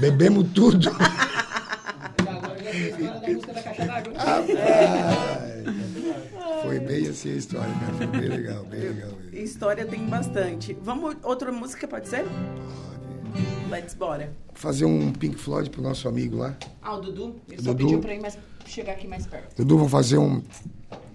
Bebemos 0.00 0.48
tudo. 0.54 0.90
Agora 0.90 2.62
já 2.62 2.72
sei 2.72 2.82
a 2.84 2.88
história 2.88 3.20
da 3.20 3.28
música 3.28 3.52
da 3.52 3.62
caixa 3.62 3.84
d'água. 3.84 4.12
Foi 6.62 6.80
bem 6.80 7.08
assim 7.08 7.32
a 7.32 7.34
história, 7.36 7.74
cara. 7.74 7.92
Foi 7.94 8.06
bem 8.06 8.28
legal, 8.28 8.64
bem 8.64 8.80
legal 8.80 9.10
mesmo. 9.10 9.44
História 9.44 9.84
tem 9.84 10.06
bastante. 10.06 10.76
Vamos, 10.82 11.16
outra 11.22 11.52
música 11.52 11.86
pode 11.86 12.08
ser? 12.08 12.24
Let's 13.72 13.94
bora. 13.94 14.30
Fazer 14.52 14.84
um 14.84 15.10
Pink 15.12 15.38
Floyd 15.38 15.70
pro 15.70 15.80
nosso 15.80 16.06
amigo 16.06 16.36
lá. 16.36 16.54
Ah, 16.82 16.96
o 16.96 17.00
Dudu? 17.00 17.36
Ele 17.48 17.62
só 17.62 17.72
Dudu. 17.72 17.86
pediu 17.86 18.00
pra 18.00 18.14
ir 18.14 18.20
mais, 18.20 18.36
chegar 18.66 18.92
aqui 18.92 19.08
mais 19.08 19.26
perto. 19.26 19.56
Dudu, 19.56 19.78
vamos 19.78 19.90
fazer 19.90 20.18
um 20.18 20.42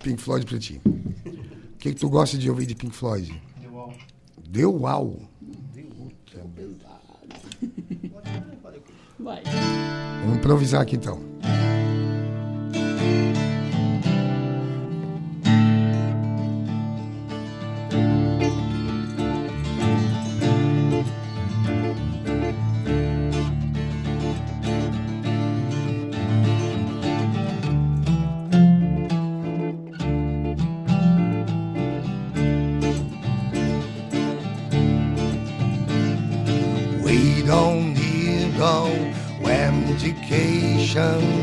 Pink 0.02 0.20
Floyd 0.20 0.44
pra 0.44 0.58
ti. 0.58 0.82
O 0.84 1.78
que, 1.78 1.94
que 1.94 2.00
tu 2.00 2.10
gosta 2.10 2.36
de 2.36 2.50
ouvir 2.50 2.66
de 2.66 2.74
Pink 2.74 2.96
Floyd? 2.96 3.40
Deu 4.50 4.76
uau. 4.76 5.18
Vai. 9.20 9.44
Vamos 10.24 10.38
improvisar 10.38 10.82
aqui 10.82 10.96
então. 10.96 11.22
ocean 40.98 41.37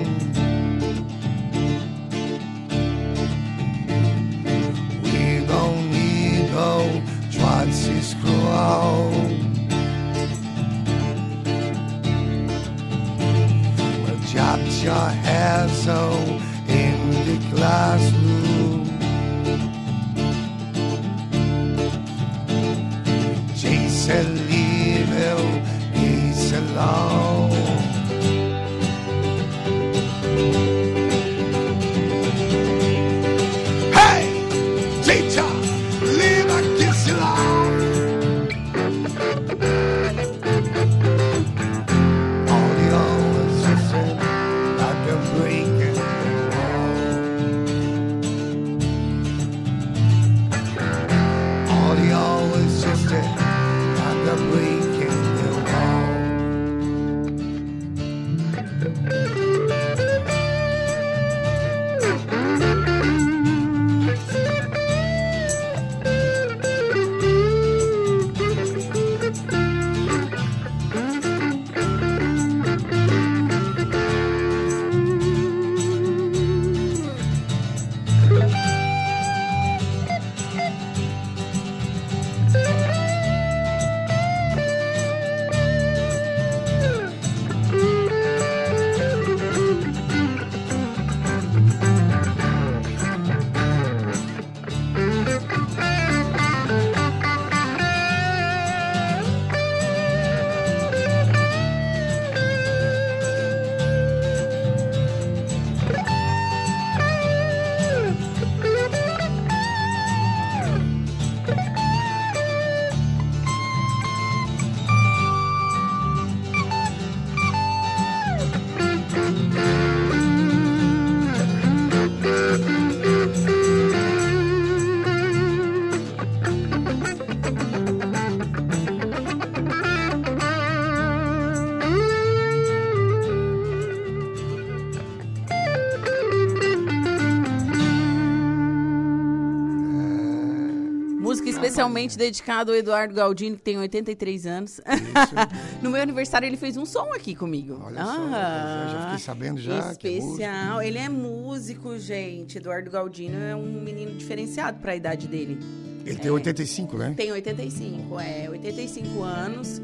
Especialmente 141.84 142.18
dedicado 142.18 142.72
ao 142.72 142.76
Eduardo 142.76 143.14
Galdino, 143.14 143.56
que 143.56 143.62
tem 143.62 143.78
83 143.78 144.46
anos. 144.46 144.80
no 145.82 145.90
meu 145.90 146.00
aniversário, 146.00 146.46
ele 146.46 146.56
fez 146.56 146.76
um 146.76 146.86
som 146.86 147.12
aqui 147.12 147.34
comigo. 147.34 147.80
Olha 147.84 148.04
só, 148.04 148.14
eu 148.24 148.30
já 148.30 149.00
fiquei 149.04 149.18
sabendo 149.18 149.60
já 149.60 149.74
é 149.74 149.78
Especial. 149.92 150.82
ele 150.82 150.98
é 150.98 151.08
músico, 151.08 151.98
gente. 151.98 152.58
Eduardo 152.58 152.90
Galdino 152.90 153.38
é 153.38 153.54
um 153.54 153.80
menino 153.82 154.12
diferenciado 154.16 154.78
para 154.78 154.92
a 154.92 154.96
idade 154.96 155.28
dele. 155.28 155.58
Ele 156.04 156.18
tem 156.18 156.30
85, 156.30 156.96
né? 156.98 157.14
Tem 157.16 157.32
85, 157.32 158.20
é. 158.20 158.48
85 158.50 159.22
anos. 159.22 159.80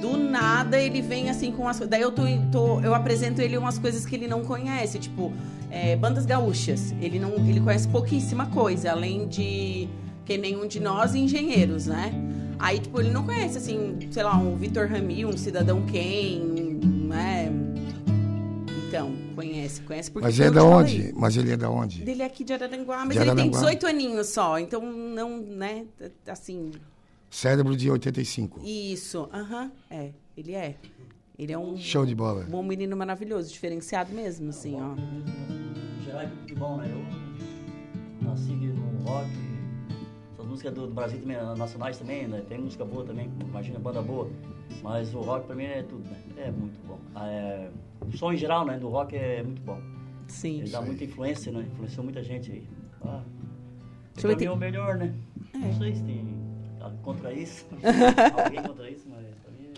Do 0.00 0.16
nada 0.16 0.80
ele 0.80 1.02
vem 1.02 1.28
assim 1.28 1.50
com 1.50 1.66
as 1.66 1.80
Daí 1.80 2.00
eu 2.00 2.12
tô, 2.12 2.22
tô- 2.52 2.80
eu 2.80 2.94
apresento 2.94 3.42
ele 3.42 3.58
umas 3.58 3.78
coisas 3.78 4.06
que 4.06 4.14
ele 4.14 4.28
não 4.28 4.44
conhece, 4.44 4.98
tipo, 4.98 5.32
é, 5.70 5.96
bandas 5.96 6.24
gaúchas. 6.24 6.92
Ele 7.00 7.18
não. 7.18 7.34
Ele 7.34 7.60
conhece 7.60 7.88
pouquíssima 7.88 8.46
coisa, 8.46 8.92
além 8.92 9.26
de 9.26 9.88
que 10.28 10.36
nenhum 10.36 10.66
de 10.66 10.78
nós 10.78 11.14
engenheiros, 11.14 11.86
né? 11.86 12.12
Aí, 12.58 12.78
tipo, 12.78 13.00
ele 13.00 13.10
não 13.10 13.24
conhece, 13.24 13.56
assim, 13.56 13.96
sei 14.10 14.22
lá, 14.22 14.36
um 14.36 14.56
Vitor 14.56 14.86
Rami, 14.86 15.24
um 15.24 15.34
Cidadão 15.36 15.86
Quem, 15.86 16.38
né? 17.08 17.50
Então, 18.86 19.10
conhece, 19.34 19.80
conhece 19.82 20.10
porque 20.10 20.26
Mas 20.26 20.36
foi 20.36 20.46
é 20.46 20.50
da 20.50 20.62
onde? 20.64 20.96
falei. 20.98 21.12
Mas 21.16 21.36
ele 21.38 21.52
é 21.52 21.56
da 21.56 21.70
onde? 21.70 22.02
Dele 22.02 22.22
é 22.22 22.26
aqui 22.26 22.44
de 22.44 22.52
Araranguá, 22.52 23.06
mas 23.06 23.14
De 23.16 23.18
ele 23.22 23.24
tem 23.24 23.30
Araranguá. 23.30 23.58
18 23.60 23.86
aninhos 23.86 24.26
só, 24.28 24.58
então 24.58 24.82
não, 24.82 25.38
né, 25.40 25.86
assim, 26.26 26.72
Cérebro 27.30 27.74
de 27.74 27.90
85. 27.90 28.60
isso, 28.64 29.28
aham, 29.32 29.70
é, 29.90 30.10
ele 30.36 30.54
é. 30.54 30.76
Ele 31.38 31.52
é 31.52 31.58
um, 31.58 31.76
Show 31.76 32.04
de 32.04 32.14
bola. 32.14 32.44
um 32.52 32.62
menino 32.62 32.94
maravilhoso, 32.96 33.50
diferenciado 33.50 34.12
mesmo, 34.12 34.50
assim, 34.50 34.74
ó. 34.78 34.94
Em 36.00 36.04
geral 36.04 36.20
é 36.22 36.30
de 36.44 36.54
bom, 36.54 36.76
né? 36.76 36.90
Eu 36.92 38.26
nasci 38.28 38.50
no 38.52 38.98
rock, 39.04 39.28
essas 40.58 40.72
músicas 40.72 40.74
do 40.74 40.88
Brasil 40.88 41.20
também, 41.20 41.36
nacionais 41.56 41.98
também, 41.98 42.26
né? 42.28 42.42
Tem 42.48 42.58
música 42.58 42.84
boa 42.84 43.04
também, 43.04 43.30
imagina, 43.40 43.78
banda 43.78 44.02
boa. 44.02 44.28
Mas 44.82 45.14
o 45.14 45.20
rock 45.20 45.46
pra 45.46 45.54
mim 45.56 45.64
é 45.64 45.82
tudo, 45.82 46.04
né? 46.08 46.16
É 46.36 46.50
muito 46.50 46.78
bom. 46.86 46.98
É, 47.20 47.68
o 48.00 48.16
som 48.16 48.32
em 48.32 48.36
geral, 48.36 48.64
né, 48.64 48.78
do 48.78 48.88
rock 48.88 49.16
é 49.16 49.42
muito 49.42 49.62
bom. 49.62 49.80
Sim. 50.26 50.60
Ele 50.60 50.70
dá 50.70 50.80
muita 50.80 51.04
influência, 51.04 51.50
né? 51.50 51.66
Influenciou 51.72 52.04
muita 52.04 52.22
gente 52.22 52.50
aí. 52.52 52.68
Ah, 53.02 53.22
Deixa 54.14 54.26
eu 54.26 54.28
ver, 54.28 54.28
pra 54.28 54.28
mim 54.30 54.36
tem- 54.36 54.46
é 54.48 54.50
o 54.50 54.56
melhor, 54.56 54.96
né? 54.96 55.14
É. 55.54 55.58
Não 55.58 55.72
sei 55.78 55.94
se 55.94 56.02
tem 56.02 56.26
ah, 56.80 56.92
contra 57.02 57.32
isso, 57.32 57.66
alguém 58.44 58.62
contra 58.62 58.90
isso, 58.90 59.04
mas 59.08 59.24
pra 59.42 59.50
mim 59.52 59.72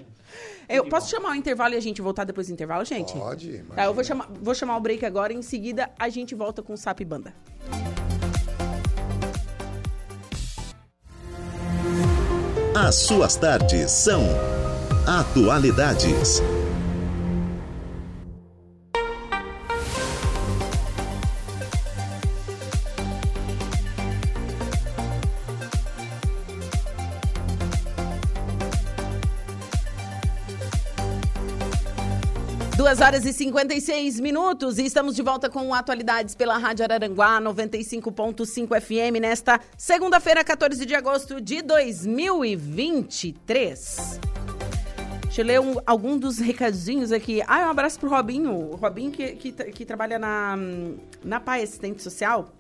é... 0.69 0.79
Eu 0.79 0.87
posso 0.89 1.11
chamar 1.11 1.31
o 1.31 1.35
intervalo 1.35 1.75
e 1.75 1.77
a 1.77 1.81
gente 1.81 2.03
voltar 2.03 2.25
depois 2.25 2.49
do 2.49 2.53
intervalo, 2.53 2.85
gente? 2.85 3.13
Pode. 3.13 3.63
Tá, 3.75 3.85
eu 3.85 3.95
vou 3.95 4.03
chamar, 4.05 4.29
vou 4.41 4.55
chamar 4.55 4.77
o 4.77 4.81
break 4.81 5.05
agora, 5.05 5.33
em 5.33 5.43
seguida 5.43 5.91
a 5.99 6.09
gente 6.09 6.35
volta 6.35 6.63
com 6.63 6.73
o 6.73 6.77
Sap 6.77 7.01
Banda. 7.05 7.35
As 12.83 12.95
suas 12.95 13.37
tardes 13.37 13.91
são 13.91 14.25
Atualidades. 15.07 16.43
Horas 33.03 33.25
e 33.25 33.33
56 33.33 34.21
minutos 34.21 34.79
e 34.79 34.85
estamos 34.85 35.17
de 35.17 35.23
volta 35.23 35.49
com 35.49 35.73
Atualidades 35.73 36.35
pela 36.35 36.59
Rádio 36.59 36.85
Araranguá 36.85 37.41
95.5 37.41 38.79
FM 38.79 39.19
nesta 39.19 39.59
segunda-feira, 39.75 40.45
14 40.45 40.85
de 40.85 40.95
agosto 40.95 41.41
de 41.41 41.63
2023. 41.63 44.21
Deixa 45.23 45.41
eu 45.41 45.47
ler 45.47 45.61
um, 45.61 45.77
algum 45.87 46.19
dos 46.19 46.39
recadinhos 46.39 47.11
aqui. 47.11 47.41
Ah, 47.47 47.69
um 47.69 47.71
abraço 47.71 47.99
pro 47.99 48.11
Robinho. 48.11 48.53
O 48.53 48.77
Robinho 48.77 49.11
que, 49.11 49.33
que, 49.33 49.51
que 49.51 49.87
trabalha 49.87 50.19
na, 50.19 50.59
na 51.25 51.41
PAI 51.41 51.63
Assistente 51.63 52.03
Social. 52.03 52.53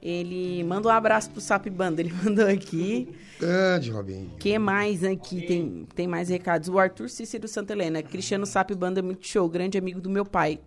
Ele 0.00 0.64
manda 0.64 0.88
um 0.88 0.90
abraço 0.90 1.28
pro 1.30 1.38
Sap 1.40 1.68
Banda. 1.68 2.00
Ele 2.00 2.14
mandou 2.24 2.48
aqui. 2.48 3.14
Grande, 3.38 3.90
Robinho. 3.90 4.30
que 4.38 4.58
mais 4.58 5.02
aqui? 5.02 5.42
Tem, 5.46 5.86
tem 5.94 6.06
mais 6.06 6.28
recados. 6.28 6.68
O 6.68 6.78
Arthur 6.78 7.08
Cícero 7.08 7.48
Santa 7.48 7.72
Helena. 7.72 8.02
Cristiano 8.02 8.46
Sap 8.46 8.70
Banda 8.72 9.00
é 9.00 9.02
muito 9.02 9.26
show. 9.26 9.48
Grande 9.48 9.76
amigo 9.78 10.00
do 10.00 10.10
meu 10.10 10.24
pai. 10.24 10.60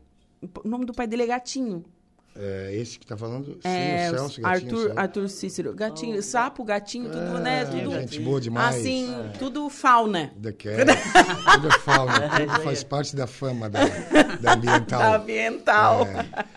O 0.64 0.68
nome 0.68 0.86
do 0.86 0.94
pai 0.94 1.08
dele 1.08 1.24
é 1.24 1.28
Gatinho. 1.28 1.84
É 2.38 2.76
esse 2.76 3.00
que 3.00 3.06
tá 3.06 3.16
falando? 3.16 3.46
Sim, 3.46 3.60
É, 3.64 4.10
o 4.12 4.18
Celso, 4.18 4.42
Gatinho, 4.42 4.48
Arthur, 4.68 4.82
Celso. 4.82 5.00
Arthur 5.00 5.30
Cícero. 5.30 5.74
Gatinho, 5.74 6.22
sapo, 6.22 6.66
gatinho, 6.66 7.10
tudo, 7.10 7.40
né? 7.40 7.62
É, 7.62 7.66
Tudo, 7.66 7.92
gente 7.92 8.20
boa 8.20 8.42
demais. 8.42 8.76
assim, 8.76 9.16
tudo 9.40 9.70
fauna. 9.70 10.34
Daquela. 10.36 10.86
Tudo 11.54 11.68
é 11.70 11.80
fauna. 11.80 12.30
Tudo 12.36 12.62
faz 12.62 12.84
parte 12.84 13.16
da 13.16 13.26
fama 13.26 13.70
da, 13.70 13.80
da 14.42 14.54
ambiental. 14.54 15.00
Da 15.00 15.16
ambiental. 15.16 16.08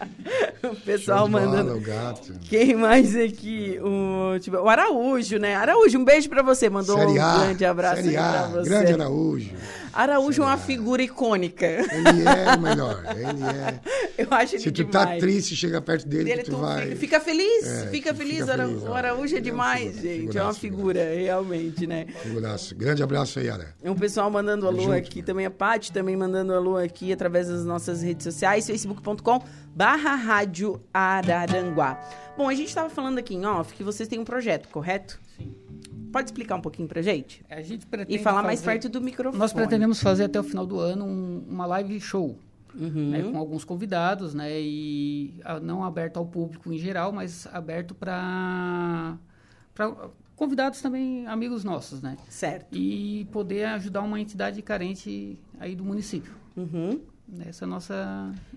o 0.65 0.77
pessoal 0.77 1.27
de 1.27 1.33
bola, 1.33 1.47
mandando. 1.47 1.77
o 1.77 1.81
gato. 1.81 2.33
Quem 2.49 2.75
mais 2.75 3.15
aqui? 3.15 3.79
O, 3.81 4.39
tipo, 4.41 4.57
o 4.57 4.69
Araújo, 4.69 5.39
né? 5.39 5.55
Araújo, 5.55 5.97
um 5.97 6.05
beijo 6.05 6.29
pra 6.29 6.43
você. 6.43 6.69
Mandou 6.69 6.97
Série 6.99 7.11
um 7.11 7.15
grande 7.15 7.65
abraço 7.65 8.03
você. 8.03 8.69
grande 8.69 8.93
Araújo. 8.93 9.51
Araújo 9.93 10.43
é 10.43 10.47
uma 10.47 10.57
figura 10.59 11.03
icônica. 11.03 11.67
Ele 11.67 12.23
é 12.29 12.55
o 12.57 12.61
melhor. 12.61 13.03
Ele 13.17 13.43
é. 13.45 13.81
Eu 14.19 14.27
acho 14.31 14.55
ele 14.57 14.63
Se 14.63 14.71
tu 14.73 14.85
demais. 14.85 14.93
tá 14.93 15.17
triste, 15.19 15.55
chega 15.57 15.81
perto 15.81 16.07
dele, 16.09 16.25
Dele, 16.25 16.43
que 16.43 16.51
tu 16.51 16.57
tu 16.57 16.61
vai. 16.63 16.83
fica, 16.87 16.97
fica 16.97 17.21
feliz, 17.21 17.67
É, 17.67 17.79
fica 17.87 17.91
fica 17.91 18.15
feliz. 18.15 18.49
Ara- 18.49 18.67
feliz, 18.67 18.83
o. 18.83 18.93
Araújo 18.95 19.35
é 19.35 19.39
é 19.39 19.41
demais, 19.41 19.97
figura- 19.97 20.03
gente. 20.03 20.39
É 20.39 20.43
uma 20.43 20.53
figuraço, 20.55 20.61
figura, 20.61 21.15
realmente, 21.15 21.87
né? 21.87 22.07
Figuraço. 22.23 22.75
Grande 22.75 23.03
abraço 23.03 23.39
aí, 23.39 23.49
Ara. 23.49 23.75
Um 23.85 23.95
pessoal 23.95 24.31
mandando 24.31 24.67
alô 24.67 24.81
junto, 24.81 24.93
aqui, 24.95 25.17
mano. 25.17 25.27
também 25.27 25.47
a 25.47 25.51
Paty 25.51 25.93
também 25.93 26.17
mandando 26.17 26.53
alô 26.53 26.77
aqui 26.77 27.13
através 27.13 27.49
das 27.49 27.65
nossas 27.65 28.03
redes 28.03 28.25
sociais, 28.25 28.67
facebook.com 28.67 29.43
barra 29.75 30.15
rádio 30.17 30.81
Araranguá. 30.93 31.99
Bom, 32.37 32.49
a 32.49 32.55
gente 32.55 32.69
estava 32.69 32.91
falando 32.91 33.19
aqui 33.19 33.35
em 33.35 33.45
off 33.47 33.73
que 33.75 33.83
vocês 33.85 34.09
têm 34.09 34.19
um 34.19 34.25
projeto, 34.25 34.69
correto? 34.69 35.19
Sim. 35.37 35.55
Pode 36.13 36.29
explicar 36.29 36.57
um 36.57 36.61
pouquinho 36.61 36.89
pra 36.89 37.03
gente? 37.03 37.45
A 37.49 37.61
gente 37.63 37.83
E 37.83 37.87
pretende 37.87 38.19
falar 38.23 38.43
mais 38.43 38.61
fazer- 38.61 38.73
perto 38.81 38.89
do 38.89 39.01
microfone. 39.01 39.39
Nós 39.39 39.53
pretendemos 39.53 40.01
fazer 40.03 40.25
até 40.25 40.39
o 40.41 40.43
final 40.45 40.67
do 40.67 40.79
ano 40.79 41.05
um- 41.05 41.45
uma 41.49 41.67
live 41.67 42.01
show. 42.01 42.39
Uhum. 42.75 43.11
né, 43.11 43.23
com 43.23 43.37
alguns 43.39 43.65
convidados, 43.65 44.35
né, 44.35 44.61
e 44.61 45.41
ah, 45.43 45.59
não 45.59 45.83
aberto 45.83 46.19
ao 46.19 46.27
público 46.27 46.71
em 46.73 46.77
geral, 46.79 47.11
mas 47.11 47.49
aberto 47.53 47.93
para 47.95 49.17
convidados 50.37 50.81
também 50.81 51.27
amigos 51.27 51.65
nossos, 51.65 52.03
né, 52.03 52.17
Certo. 52.29 52.77
e 52.77 53.27
poder 53.33 53.65
ajudar 53.65 54.03
uma 54.03 54.21
entidade 54.21 54.61
carente 54.63 55.39
aí 55.59 55.75
do 55.75 55.83
município. 55.83 56.33
Uhum. 56.57 57.01
Essa 57.41 57.65
é 57.65 57.67
a 57.67 57.69
nossa 57.69 57.95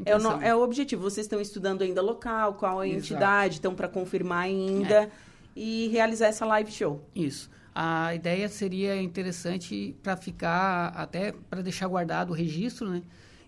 É 0.06 0.14
o, 0.14 0.18
intenção. 0.18 0.38
no- 0.38 0.43
é 0.43 0.56
o 0.56 0.62
objetivo. 0.62 1.02
Vocês 1.02 1.26
estão 1.26 1.41
estudando 1.41 1.82
ainda 1.82 2.02
local, 2.02 2.54
qual 2.56 2.80
a 2.82 2.88
Exato. 2.88 2.99
entidade, 3.14 3.54
estão 3.56 3.74
para 3.74 3.88
confirmar 3.88 4.43
ainda 4.43 5.10
e 5.56 5.88
realizar 5.89 6.28
essa 6.28 6.45
live 6.45 6.72
show. 6.72 7.02
Isso. 7.16 7.49
A 7.74 8.14
ideia 8.14 8.49
seria 8.49 9.02
interessante 9.02 9.95
para 10.04 10.18
ficar 10.18 10.88
até 10.89 11.32
para 11.49 11.62
deixar 11.62 11.88
guardado 11.88 12.32
o 12.32 12.34
registro, 12.34 12.89
né? 12.89 13.02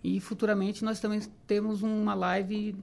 E 0.04 0.20
futuramente 0.20 0.84
nós 0.84 0.99
também 0.99 1.22
temos 1.45 1.82
uma 1.82 2.14
live 2.14 2.76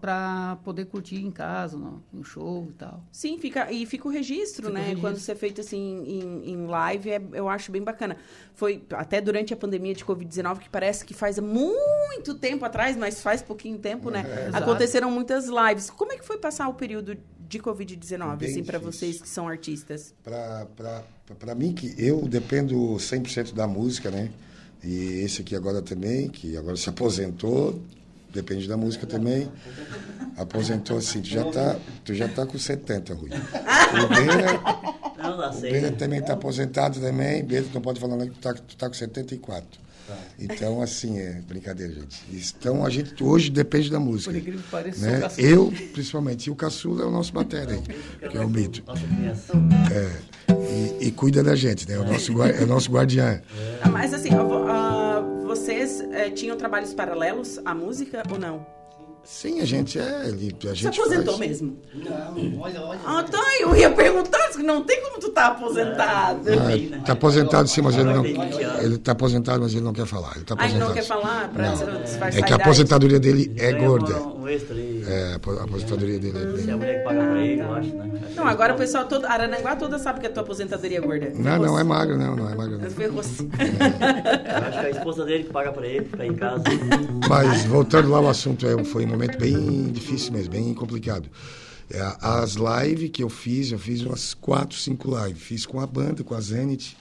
para 0.00 0.58
poder 0.64 0.86
curtir 0.86 1.24
em 1.24 1.30
casa, 1.30 1.76
no, 1.76 2.02
no 2.12 2.24
show 2.24 2.66
e 2.70 2.72
tal. 2.72 3.02
Sim, 3.12 3.38
fica, 3.38 3.70
e 3.70 3.86
fica 3.86 4.08
o 4.08 4.10
registro, 4.10 4.66
Fica 4.66 4.70
o 4.70 4.72
né? 4.74 4.80
registro. 4.80 5.00
Quando 5.00 5.18
você 5.18 5.32
é 5.32 5.34
feito 5.34 5.60
assim 5.60 6.02
em, 6.06 6.50
em 6.52 6.66
live, 6.66 7.10
é- 7.10 7.22
eu 7.32 7.48
acho 7.48 7.70
bem 7.70 7.82
bacana. 7.82 8.16
Foi 8.54 8.82
até 8.92 9.20
durante 9.20 9.54
a 9.54 9.56
pandemia 9.56 9.94
de 9.94 10.04
Covid-19, 10.04 10.58
que 10.58 10.68
parece 10.68 11.04
que 11.04 11.14
faz 11.14 11.38
muito 11.38 12.34
tempo 12.34 12.64
atrás, 12.64 12.96
mas 12.96 13.20
faz 13.22 13.42
pouquinho 13.42 13.78
tempo, 13.78 14.10
né? 14.10 14.24
Exato. 14.48 14.64
Aconteceram 14.64 15.10
muitas 15.10 15.46
lives. 15.46 15.88
Como 15.90 16.12
é 16.12 16.16
que 16.16 16.24
foi 16.24 16.38
passar 16.38 16.68
o 16.68 16.74
período 16.74 17.16
de 17.48 17.58
Covid-19, 17.60 18.36
Bem 18.38 18.50
assim, 18.50 18.64
para 18.64 18.78
vocês 18.80 19.20
que 19.20 19.28
são 19.28 19.46
artistas? 19.46 20.12
Para 20.24 21.54
mim, 21.54 21.72
que 21.72 21.94
eu 21.96 22.26
dependo 22.26 22.74
100% 22.98 23.54
da 23.54 23.66
música, 23.68 24.10
né? 24.10 24.30
E 24.82 25.20
esse 25.24 25.42
aqui 25.42 25.54
agora 25.54 25.80
também, 25.80 26.28
que 26.28 26.56
agora 26.56 26.76
se 26.76 26.88
aposentou, 26.88 27.80
depende 28.36 28.68
da 28.68 28.76
música 28.76 29.06
também. 29.06 29.50
Aposentou 30.36 30.98
assim, 30.98 31.20
tu 31.22 31.28
já 31.28 31.44
tá, 31.44 31.76
tu 32.04 32.14
já 32.14 32.28
tá 32.28 32.46
com 32.46 32.58
70, 32.58 33.14
Rui. 33.14 33.30
O 33.30 34.08
Beira, 34.14 34.60
Não 35.18 35.36
o. 35.38 35.60
Beira 35.60 35.92
também 35.92 36.22
tá 36.22 36.34
aposentado 36.34 37.00
também. 37.00 37.42
Beira, 37.42 37.66
tu 37.66 37.74
não 37.74 37.80
pode 37.80 37.98
falar 37.98 38.16
não, 38.16 38.26
que 38.26 38.34
tu 38.34 38.40
tá, 38.40 38.54
tu 38.54 38.76
tá 38.76 38.88
com 38.88 38.94
74. 38.94 39.85
Então, 40.38 40.80
assim, 40.82 41.18
é 41.18 41.40
brincadeira, 41.46 41.92
gente. 41.94 42.22
Então, 42.58 42.84
a 42.84 42.90
gente 42.90 43.22
hoje 43.24 43.50
depende 43.50 43.90
da 43.90 43.98
música. 43.98 44.30
Por 44.32 44.38
incrível 44.38 44.60
que 44.60 44.68
pareça, 44.70 45.00
né? 45.10 45.28
Eu, 45.38 45.72
principalmente. 45.92 46.46
E 46.46 46.50
o 46.50 46.54
caçula 46.54 47.02
é 47.02 47.06
o 47.06 47.10
nosso 47.10 47.32
batera 47.32 47.72
aí, 47.72 47.82
que 48.30 48.36
é 48.36 48.40
o 48.40 48.48
Mito. 48.48 48.82
Nossa 48.86 49.02
criança. 49.06 49.52
E, 51.00 51.06
e 51.08 51.10
cuida 51.10 51.42
da 51.42 51.54
gente, 51.56 51.88
né? 51.88 51.94
É 51.94 51.98
o 51.98 52.04
nosso, 52.04 52.32
guar- 52.32 52.50
é 52.54 52.62
o 52.62 52.66
nosso 52.66 52.90
guardiã. 52.90 53.40
Ah, 53.82 53.88
Mas 53.88 54.12
assim, 54.12 54.30
ah, 54.32 55.22
vocês 55.44 56.00
eh, 56.12 56.30
tinham 56.30 56.56
trabalhos 56.56 56.92
paralelos 56.92 57.58
à 57.64 57.74
música 57.74 58.22
ou 58.30 58.38
não? 58.38 58.66
Sim, 59.26 59.60
a 59.60 59.64
gente 59.64 59.98
é. 59.98 60.28
Ele, 60.28 60.54
a 60.62 60.68
Você 60.68 60.74
gente 60.76 61.00
aposentou 61.00 61.36
faz- 61.36 61.48
mesmo? 61.50 61.76
Não, 61.94 62.60
olha, 62.60 62.80
olha. 62.80 63.00
Ah, 63.04 63.22
tá, 63.24 63.42
eu 63.60 63.74
ia 63.74 63.90
perguntar, 63.90 64.50
não 64.58 64.84
tem 64.84 65.02
como 65.02 65.18
tu 65.18 65.30
tá 65.30 65.48
aposentado. 65.48 66.42
Ah, 66.48 67.02
tá 67.04 67.12
aposentado 67.12 67.68
sim, 67.68 67.82
mas 67.82 67.96
ele 67.96 68.04
não. 68.04 68.22
Vai 68.22 68.32
ter 68.32 68.38
20 68.56 68.62
anos. 68.62 68.84
Ele 68.84 68.98
tá 68.98 69.12
aposentado, 69.12 69.60
mas 69.62 69.72
ele 69.74 69.82
não 69.82 69.92
quer 69.92 70.06
falar. 70.06 70.32
Ele 70.36 70.44
tá 70.44 70.54
Ah, 70.58 70.64
ele 70.64 70.80
aposentado. 70.80 70.88
não 70.88 70.94
quer 70.94 71.02
falar 71.04 71.48
pra 71.48 71.62
Não. 71.62 71.72
É 71.72 72.30
que 72.30 72.36
a 72.36 72.38
idade? 72.38 72.54
aposentadoria 72.54 73.18
dele 73.18 73.52
é 73.58 73.72
gorda. 73.72 74.36
É, 75.08 75.32
a 75.32 75.36
apo- 75.36 75.58
a 75.58 75.64
aposentadoria 75.64 76.18
dele 76.20 76.38
é 76.38 76.44
bem. 76.44 76.70
a 76.72 76.76
mulher 76.76 76.98
que 76.98 77.04
paga 77.04 77.24
pra 77.24 77.40
ele, 77.40 77.60
eu 77.62 77.74
acho, 77.74 77.88
né? 77.96 78.10
Não, 78.36 78.46
agora 78.46 78.74
o 78.74 78.76
pessoal 78.76 79.04
todo, 79.06 79.24
Arananguá 79.26 79.74
toda 79.74 79.98
sabe 79.98 80.20
que 80.20 80.26
a 80.26 80.30
tua 80.30 80.44
aposentadoria 80.44 80.98
é 80.98 81.00
gorda. 81.00 81.32
Não, 81.34 81.58
não 81.58 81.78
é 81.78 81.82
magro, 81.82 82.16
não, 82.16 82.36
não 82.36 82.48
é 82.48 82.54
magro. 82.54 82.78
Não. 82.78 82.88
Ferrou-se. 82.90 83.42
Eu 83.42 83.48
acho 84.68 84.80
que 84.80 84.86
a 84.86 84.90
esposa 84.90 85.24
dele 85.24 85.44
que 85.44 85.50
paga 85.52 85.72
pra 85.72 85.84
ele, 85.86 86.04
ficar 86.04 86.26
em 86.26 86.34
casa. 86.34 86.62
Mas 87.28 87.64
voltando 87.64 88.08
lá 88.10 88.18
ao 88.18 88.28
assunto, 88.28 88.66
é, 88.66 88.84
foi 88.84 89.04
um 89.04 89.15
momento 89.16 89.38
bem 89.38 89.92
difícil 89.92 90.32
mesmo, 90.32 90.50
bem 90.50 90.74
complicado. 90.74 91.28
É, 91.90 92.00
as 92.20 92.54
lives 92.54 93.10
que 93.10 93.22
eu 93.22 93.28
fiz, 93.28 93.70
eu 93.70 93.78
fiz 93.78 94.02
umas 94.02 94.34
quatro, 94.34 94.76
cinco 94.76 95.08
lives. 95.16 95.42
Fiz 95.42 95.64
com 95.64 95.80
a 95.80 95.86
banda, 95.86 96.24
com 96.24 96.34
a 96.34 96.40
Zenit. 96.40 96.96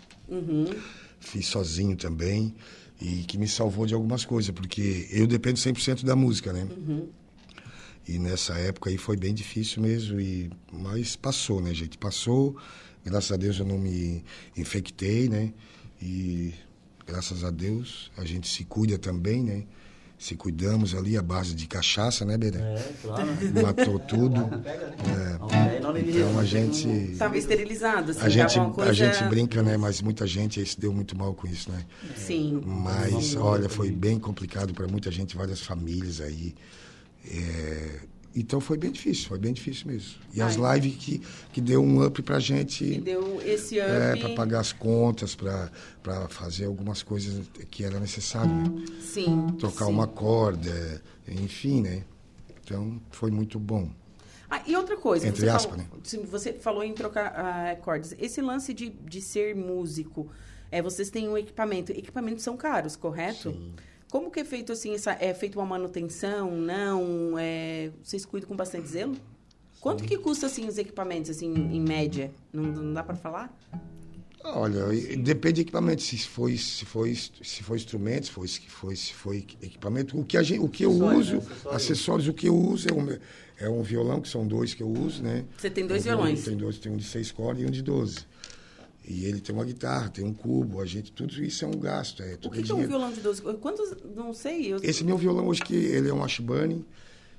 Fiz 1.20 1.48
sozinho 1.48 1.96
também. 1.96 2.54
E 3.02 3.24
que 3.24 3.38
me 3.38 3.48
salvou 3.48 3.86
de 3.86 3.94
algumas 3.94 4.24
coisas, 4.24 4.52
porque 4.52 5.08
eu 5.12 5.28
dependo 5.28 5.58
100% 5.60 6.06
da 6.06 6.16
música, 6.16 6.54
né? 6.54 6.66
E 8.08 8.20
nessa 8.20 8.54
época 8.54 8.90
aí 8.90 8.98
foi 8.98 9.18
bem 9.18 9.34
difícil 9.34 9.82
mesmo, 9.82 10.20
e, 10.20 10.50
mas 10.72 11.16
passou, 11.16 11.60
né, 11.60 11.74
gente? 11.74 11.98
Passou. 11.98 12.56
Graças 13.04 13.32
a 13.32 13.36
Deus 13.36 13.60
eu 13.60 13.66
não 13.66 13.78
me 13.78 14.24
infectei, 14.56 15.28
né? 15.28 15.52
E 16.02 16.54
graças 17.06 17.44
a 17.44 17.52
Deus 17.52 18.12
a 18.16 18.24
gente 18.24 18.48
se 18.48 18.64
cuida 18.64 18.98
também, 18.98 19.44
né? 19.44 19.64
Se 20.18 20.36
cuidamos 20.36 20.96
ali 20.96 21.18
à 21.18 21.22
base 21.22 21.54
de 21.54 21.68
cachaça, 21.68 22.24
né, 22.24 22.38
Berê? 22.38 22.60
É, 22.60 22.94
claro. 23.02 23.28
Matou 23.62 24.00
tudo. 24.00 24.50
É 25.12 25.36
Então 26.00 26.40
a 26.40 26.44
gente. 26.44 27.16
Tava 27.18 27.38
esterilizado, 27.38 28.12
assim, 28.12 28.22
A 28.22 28.30
gente, 28.30 28.60
coisa... 28.72 28.90
a 28.90 28.94
gente 28.94 29.24
brinca, 29.26 29.62
né? 29.62 29.78
Mas 29.78 30.02
muita 30.02 30.26
gente 30.26 30.60
aí 30.60 30.66
se 30.66 30.80
deu 30.80 30.94
muito 30.94 31.18
mal 31.18 31.34
com 31.34 31.48
isso, 31.48 31.72
né? 31.72 31.86
Sim. 32.16 32.62
Mas, 32.66 33.36
olha, 33.36 33.70
foi 33.70 33.92
bem 33.92 34.18
complicado 34.18 34.74
para 34.74 34.88
muita 34.88 35.12
gente, 35.12 35.36
várias 35.36 35.62
famílias 35.62 36.22
aí. 36.22 36.56
É, 37.30 38.00
Então 38.36 38.60
foi 38.60 38.78
bem 38.78 38.92
difícil, 38.92 39.30
foi 39.30 39.40
bem 39.40 39.54
difícil 39.54 39.88
mesmo. 39.88 40.20
E 40.34 40.42
as 40.42 40.60
Ai. 40.60 40.76
lives 40.76 40.98
que, 40.98 41.22
que 41.54 41.62
deu 41.62 41.82
um 41.82 42.06
up 42.06 42.22
pra 42.22 42.38
gente, 42.38 43.00
deu 43.00 43.42
esse 43.42 43.80
up... 43.80 43.90
é, 43.90 44.18
para 44.18 44.36
pagar 44.36 44.60
as 44.60 44.74
contas, 44.74 45.34
para 45.34 45.72
fazer 46.28 46.66
algumas 46.66 47.02
coisas 47.02 47.48
que 47.72 47.86
era 47.86 47.98
necessário, 47.98 48.54
né? 48.54 48.86
Sim. 49.00 49.48
Trocar 49.58 49.86
sim. 49.86 49.92
uma 49.92 50.06
corda, 50.06 51.02
enfim, 51.26 51.82
né? 51.82 52.04
Então 52.62 53.02
foi 53.10 53.32
muito 53.32 53.58
bom. 53.58 53.90
Ah, 54.50 54.62
e 54.68 54.76
outra 54.76 54.98
coisa, 54.98 55.28
Entre 55.28 55.42
você, 55.42 55.50
aspas, 55.50 55.82
falou, 55.82 55.88
né? 56.04 56.28
você 56.30 56.54
falou 56.54 56.84
em 56.84 56.94
trocar 56.94 57.28
ah, 57.28 57.76
cordas. 57.78 58.14
Esse 58.20 58.42
lance 58.42 58.74
de, 58.74 58.90
de 58.90 59.22
ser 59.22 59.56
músico, 59.56 60.30
é, 60.70 60.82
vocês 60.82 61.10
têm 61.10 61.30
um 61.30 61.38
equipamento. 61.38 61.94
Equipamentos 61.94 62.44
são 62.44 62.58
caros, 62.58 62.98
correto? 62.98 63.52
Sim. 63.52 63.74
Como 64.16 64.32
que 64.32 64.40
é 64.40 64.46
feito 64.46 64.72
assim? 64.72 64.94
Essa, 64.96 65.12
é 65.20 65.34
feito 65.34 65.60
uma 65.60 65.66
manutenção? 65.66 66.50
Não? 66.50 67.38
É, 67.38 67.92
vocês 68.02 68.26
cuidam 68.26 68.48
com 68.48 68.56
bastante 68.56 68.88
zelo? 68.88 69.14
Quanto 69.82 70.06
que 70.06 70.18
custa 70.18 70.46
assim 70.46 70.66
os 70.66 70.78
equipamentos 70.78 71.30
assim 71.30 71.54
em 71.54 71.82
média? 71.82 72.32
Não, 72.54 72.64
não 72.64 72.94
dá 72.94 73.04
para 73.04 73.18
falar? 73.18 73.54
Olha, 74.42 74.86
depende 75.18 75.56
do 75.56 75.62
equipamento. 75.64 76.02
Se 76.02 76.18
foi, 76.20 76.56
se 76.56 76.86
foi, 76.86 77.14
se 77.14 77.62
foi 77.62 77.76
instrumento, 77.76 78.28
se 78.28 78.32
foi, 78.32 78.48
se 78.48 78.62
foi, 78.62 78.96
se 78.96 79.14
foi 79.14 79.38
equipamento. 79.62 80.18
O 80.18 80.24
que, 80.24 80.38
a 80.38 80.44
gente, 80.44 80.62
o 80.62 80.70
que 80.70 80.86
eu 80.86 80.92
uso? 80.92 81.40
Acessórios. 81.40 81.76
acessórios, 81.76 82.28
o 82.30 82.34
que 82.34 82.48
eu 82.48 82.56
uso 82.56 82.88
é 82.88 82.94
um, 82.94 83.18
é 83.60 83.70
um 83.70 83.84
violão, 83.84 84.22
que 84.22 84.30
são 84.30 84.48
dois 84.48 84.74
que 84.74 84.82
eu 84.82 84.88
uso, 84.88 85.22
né? 85.22 85.44
Você 85.58 85.70
tem 85.70 85.86
dois 85.86 86.04
Um 86.04 86.06
violão, 86.06 86.24
violões? 86.24 86.46
Tem 86.46 86.56
dois, 86.56 86.80
tem 86.80 86.90
um 86.90 86.96
de 86.96 87.04
seis 87.04 87.34
cordas 87.34 87.64
e 87.64 87.66
um 87.66 87.70
de 87.70 87.82
doze. 87.82 88.20
E 89.08 89.26
ele 89.26 89.40
tem 89.40 89.54
uma 89.56 89.64
guitarra, 89.64 90.10
tem 90.10 90.26
um 90.26 90.34
cubo, 90.34 90.82
a 90.82 90.86
gente, 90.86 91.12
tudo 91.12 91.44
isso 91.44 91.64
é 91.64 91.68
um 91.68 91.78
gasto. 91.80 92.24
É, 92.24 92.34
O 92.44 92.50
que, 92.50 92.64
que 92.64 92.72
é 92.72 92.76
um 92.76 92.88
violão 92.88 93.12
de 93.12 93.22
12? 93.22 93.42
Quantos? 93.62 93.96
Não 94.16 94.34
sei. 94.34 94.74
Eu... 94.74 94.80
Esse 94.82 95.04
meu 95.04 95.18
violão 95.18 95.48
hoje, 95.48 95.62
que 95.62 95.76
ele 95.76 96.10
é 96.10 96.14
um 96.14 96.24
Ashburn, 96.24 96.84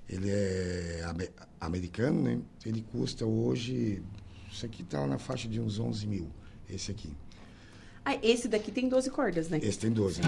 ele 0.08 0.30
é 0.30 1.02
ame- 1.06 1.30
americano, 1.60 2.22
né? 2.22 2.38
Ele 2.64 2.82
custa 2.92 3.26
hoje, 3.26 4.00
isso 4.52 4.64
aqui 4.64 4.84
tá 4.84 5.04
na 5.08 5.18
faixa 5.18 5.48
de 5.48 5.60
uns 5.60 5.80
11 5.80 6.06
mil, 6.06 6.28
esse 6.70 6.92
aqui. 6.92 7.12
Ah, 8.04 8.16
esse 8.22 8.46
daqui 8.46 8.70
tem 8.70 8.88
12 8.88 9.10
cordas, 9.10 9.48
né? 9.48 9.58
Esse 9.60 9.80
tem 9.80 9.90
12. 9.90 10.20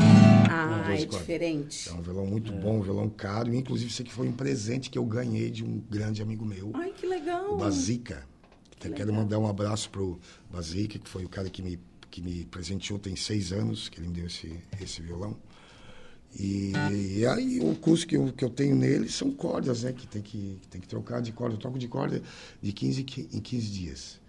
Ah, 0.50 0.82
Tem 0.84 0.90
12 0.96 1.02
é 1.04 1.06
cordas. 1.06 1.20
diferente. 1.20 1.88
É 1.88 1.92
um 1.92 2.02
violão 2.02 2.26
muito 2.26 2.50
bom, 2.50 2.78
um 2.78 2.82
violão 2.82 3.08
caro. 3.08 3.54
Inclusive, 3.54 3.88
isso 3.88 4.02
aqui 4.02 4.12
foi 4.12 4.26
um 4.26 4.32
presente 4.32 4.90
que 4.90 4.98
eu 4.98 5.04
ganhei 5.04 5.48
de 5.48 5.62
um 5.62 5.78
grande 5.88 6.20
amigo 6.20 6.44
meu, 6.44 6.72
Ai, 6.74 6.90
que 6.90 7.06
legal. 7.06 7.52
o 7.54 7.56
Bazica. 7.56 8.26
Eu 8.84 8.92
quero 8.92 9.12
mandar 9.12 9.38
um 9.38 9.46
abraço 9.48 9.90
pro 9.90 10.18
Bazica, 10.50 10.98
que 10.98 11.08
foi 11.08 11.24
o 11.24 11.28
cara 11.28 11.50
que 11.50 11.62
me, 11.62 11.78
que 12.10 12.20
me 12.22 12.44
presenteou 12.44 12.98
tem 12.98 13.16
seis 13.16 13.52
anos, 13.52 13.88
que 13.88 13.98
ele 13.98 14.08
me 14.08 14.14
deu 14.14 14.26
esse, 14.26 14.52
esse 14.80 15.02
violão. 15.02 15.36
E, 16.38 16.72
e 17.16 17.26
aí 17.26 17.58
o 17.60 17.74
custo 17.74 18.06
que 18.06 18.16
eu, 18.16 18.32
que 18.32 18.44
eu 18.44 18.50
tenho 18.50 18.76
nele 18.76 19.08
são 19.08 19.30
cordas, 19.32 19.82
né? 19.82 19.92
Que 19.92 20.06
tem 20.06 20.20
que, 20.22 20.58
que 20.60 20.68
tem 20.68 20.80
que 20.80 20.86
trocar 20.86 21.20
de 21.22 21.32
corda. 21.32 21.54
Eu 21.54 21.58
toco 21.58 21.78
de 21.78 21.88
corda 21.88 22.22
de 22.62 22.72
15 22.72 23.02
qui- 23.02 23.28
em 23.32 23.40
15 23.40 23.66
dias. 23.70 24.20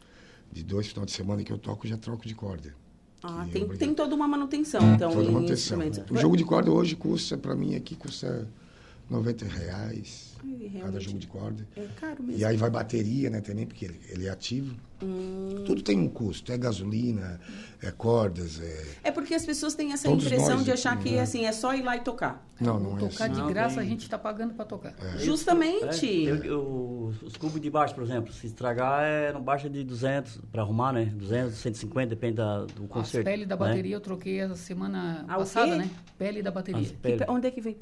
De 0.52 0.64
dois 0.64 0.88
finais 0.88 1.08
de 1.12 1.12
semana 1.16 1.44
que 1.44 1.52
eu 1.52 1.58
toco, 1.58 1.88
já 1.88 1.98
troco 1.98 2.26
de 2.28 2.34
corda. 2.34 2.74
Ah, 3.22 3.46
Que 3.46 3.52
tem, 3.52 3.68
tem 3.78 3.94
toda 3.94 4.16
uma 4.16 4.28
manutenção, 4.28 4.96
então, 4.96 5.12
Toda 5.12 5.30
manutenção. 5.30 5.54
instrumentos. 5.84 6.00
O 6.10 6.18
jogo 6.18 6.36
de 6.38 6.44
corda 6.46 6.72
hoje 6.72 6.96
custa, 6.96 7.38
para 7.38 7.54
mim 7.54 7.76
aqui, 7.76 7.96
custa 7.96 8.48
90 9.10 9.46
reais 9.46 10.30
Ai, 10.44 10.52
cada 10.52 10.70
realmente. 10.78 11.04
jogo 11.06 11.20
de 11.20 11.28
corda. 11.28 11.68
É 11.76 11.86
caro 12.00 12.24
mesmo. 12.24 12.40
E 12.42 12.46
aí 12.46 12.58
vai 12.58 12.70
bateria, 12.70 13.30
né, 13.30 13.42
também, 13.42 13.66
porque 13.66 13.86
ele, 13.86 14.00
ele 14.10 14.26
é 14.28 14.30
ativo. 14.30 14.76
Hum. 15.02 15.64
Tudo 15.66 15.82
tem 15.82 15.98
um 15.98 16.10
custo. 16.10 16.52
É 16.52 16.58
gasolina, 16.58 17.40
é 17.82 17.90
cordas, 17.90 18.60
é... 18.62 18.86
É 19.06 19.12
porque 19.12 19.34
as 19.34 19.46
pessoas 19.46 19.74
têm 19.74 19.94
essa 19.94 20.10
Todos 20.10 20.26
impressão 20.26 20.56
nós 20.58 20.66
de 20.66 20.72
achar 20.74 20.92
aqui, 20.94 21.04
que 21.10 21.16
né? 21.16 21.22
assim, 21.22 21.46
é 21.46 21.52
só 21.54 21.74
ir 21.74 21.84
lá 21.84 21.96
e 21.96 22.02
tocar. 22.02 22.46
Não, 22.60 22.78
não 22.78 22.98
é 22.98 23.00
Tocar 23.00 23.26
assim. 23.26 23.34
de 23.36 23.40
Não, 23.40 23.48
graça 23.48 23.76
tem- 23.76 23.84
a 23.86 23.88
gente 23.90 24.02
está 24.02 24.18
pagando 24.18 24.54
para 24.54 24.66
tocar. 24.66 24.94
Justamente. 25.18 26.28
É, 26.28 26.42
eu- 26.44 27.14
os 27.24 27.38
cubos 27.38 27.62
de 27.62 27.70
baixo, 27.70 27.96
por 27.96 28.04
exemplo, 28.04 28.34
se 28.34 28.48
estragar, 28.48 29.04
é, 29.06 29.32
não 29.32 29.42
baixa 29.42 29.70
de 29.70 29.84
200 29.86 30.38
para 30.52 30.62
arrumar, 30.64 30.92
né? 30.92 31.06
200, 31.06 31.56
150, 31.56 32.10
depende 32.10 32.36
da, 32.36 32.66
do 32.66 32.84
As 32.84 32.90
conserto. 32.90 33.24
pele 33.26 33.46
da 33.46 33.56
né? 33.56 33.60
bateria 33.60 33.96
eu 33.96 34.02
troquei 34.02 34.42
a 34.42 34.54
semana 34.56 35.24
Ah, 35.30 35.38
passada, 35.38 35.78
né? 35.78 35.90
Pele 36.18 36.42
da 36.42 36.52
bateria. 36.52 36.84
Que 36.84 36.94
pele. 36.98 37.18
pe- 37.24 37.32
onde 37.32 37.48
é 37.48 37.52
que 37.52 37.62
vem? 37.62 37.78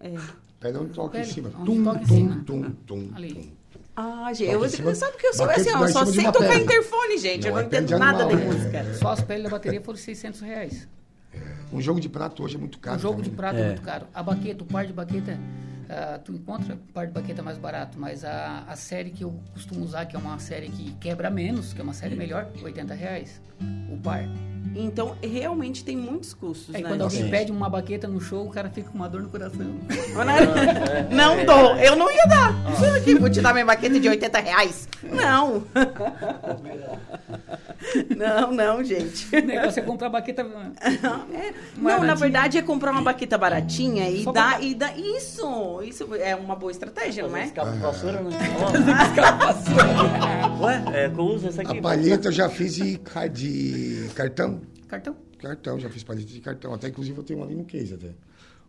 é. 0.00 0.14
Pega 0.58 0.80
onde 0.80 0.92
toca 0.92 1.18
em 1.18 1.20
Pele, 1.20 1.32
cima. 1.32 1.50
Onde 1.90 2.06
Tum, 2.06 2.14
em 2.14 2.18
cima. 2.18 2.42
tum, 2.46 2.70
tum, 2.86 3.10
Ali. 3.14 3.34
tum. 3.34 3.80
Ah, 3.96 4.32
gente, 4.32 4.52
eu, 4.52 4.68
cima- 4.68 4.94
sabe 4.94 5.16
que 5.16 5.26
eu 5.26 5.34
sou 5.34 5.46
assim, 5.50 5.70
em 5.70 5.88
só 5.88 6.04
sei 6.04 6.24
tocar 6.32 6.38
pedra. 6.50 6.62
interfone, 6.62 7.18
gente. 7.18 7.46
eu 7.46 7.52
Não 7.52 7.58
não 7.60 7.66
é 7.66 7.68
pé 7.68 7.78
de 7.80 7.84
entendo 7.86 7.98
nada 7.98 8.24
de 8.26 8.36
né? 8.36 8.44
música. 8.44 8.94
Só 8.94 9.08
as 9.08 9.20
peles 9.22 9.42
da 9.44 9.50
bateria 9.50 9.80
foram 9.80 9.98
600 9.98 10.40
reais. 10.40 10.88
Um 11.72 11.80
jogo 11.80 12.00
de 12.00 12.08
prato 12.08 12.42
hoje 12.42 12.56
é 12.56 12.58
muito 12.58 12.78
caro 12.78 12.96
o 12.96 13.00
jogo 13.00 13.22
de 13.22 13.30
também. 13.30 13.36
prata 13.36 13.58
é. 13.58 13.62
É. 13.62 13.66
muito 13.66 13.82
caro. 13.82 14.06
A 14.14 14.22
baqueta, 14.22 14.62
o 14.62 14.66
par 14.66 14.86
de 14.86 14.92
baqueta, 14.92 15.38
ah, 15.88 16.18
tu 16.24 16.32
encontra 16.32 16.74
o 16.74 16.92
par 16.92 17.06
de 17.06 17.12
baqueta 17.12 17.42
mais 17.42 17.58
barato, 17.58 17.98
mas 17.98 18.24
a, 18.24 18.64
a 18.68 18.76
série 18.76 19.10
que 19.10 19.22
eu 19.24 19.38
costumo 19.52 19.84
usar, 19.84 20.06
que 20.06 20.16
é 20.16 20.18
uma 20.18 20.38
série 20.38 20.68
que 20.70 20.92
quebra 21.00 21.30
menos, 21.30 21.72
que 21.72 21.80
é 21.80 21.84
uma 21.84 21.92
série 21.94 22.14
melhor, 22.14 22.48
80 22.62 22.94
reais. 22.94 23.40
O 23.92 23.96
par. 23.98 24.22
Então, 24.76 25.16
realmente 25.22 25.82
tem 25.82 25.96
muitos 25.96 26.34
custos, 26.34 26.74
Aí 26.74 26.82
né? 26.82 26.88
quando 26.88 27.00
alguém 27.02 27.22
Sim. 27.24 27.30
pede 27.30 27.50
uma 27.50 27.68
baqueta 27.70 28.06
no 28.06 28.20
show, 28.20 28.46
o 28.46 28.50
cara 28.50 28.68
fica 28.70 28.90
com 28.90 28.96
uma 28.96 29.08
dor 29.08 29.22
no 29.22 29.28
coração. 29.28 29.66
Não 31.10 31.44
dou, 31.44 31.74
eu 31.76 31.96
não 31.96 32.10
ia 32.10 32.26
dar. 32.26 32.54
Aqui, 32.96 33.14
vou 33.14 33.30
te 33.30 33.40
dar 33.40 33.52
minha 33.52 33.64
baqueta 33.64 33.98
de 33.98 34.08
80 34.08 34.38
reais. 34.40 34.88
Não. 35.02 35.64
Não, 38.16 38.52
não, 38.52 38.82
gente. 38.84 39.34
O 39.34 39.46
negócio 39.46 39.80
é 39.80 39.82
comprar 39.82 40.08
baqueta. 40.10 40.42
É, 41.32 41.54
não, 41.76 42.02
na 42.02 42.14
verdade 42.14 42.58
é 42.58 42.62
comprar 42.62 42.90
uma 42.92 43.02
baqueta 43.02 43.38
baratinha 43.38 44.08
e 44.10 44.24
dar, 44.24 44.32
pra- 44.32 44.60
e 44.60 44.74
dar. 44.74 44.98
Isso! 44.98 45.80
Isso 45.82 46.14
é 46.14 46.34
uma 46.34 46.56
boa 46.56 46.72
estratégia, 46.72 47.26
não 47.26 47.36
é? 47.36 47.46
de 47.46 47.52
vassoura, 47.80 48.20
né? 48.22 48.30
Ó. 50.60 50.64
Ué, 50.64 50.84
é 50.92 51.06
eu 51.06 51.20
uso 51.24 51.48
essa 51.48 51.62
aqui. 51.62 51.78
A 51.78 51.82
palheta 51.82 52.28
eu 52.28 52.32
já 52.32 52.48
fiz 52.48 52.74
de, 52.74 52.98
de 53.32 54.10
cartão. 54.14 54.60
Cartão. 54.88 55.16
Cartão, 55.38 55.78
já 55.78 55.88
fiz 55.88 56.02
palheta 56.02 56.26
de 56.32 56.40
cartão. 56.40 56.74
Até 56.74 56.88
inclusive 56.88 57.16
eu 57.18 57.22
tenho 57.24 57.38
uma 57.40 57.46
ali 57.46 57.54
no 57.54 57.64
case 57.64 57.94
até. 57.94 58.08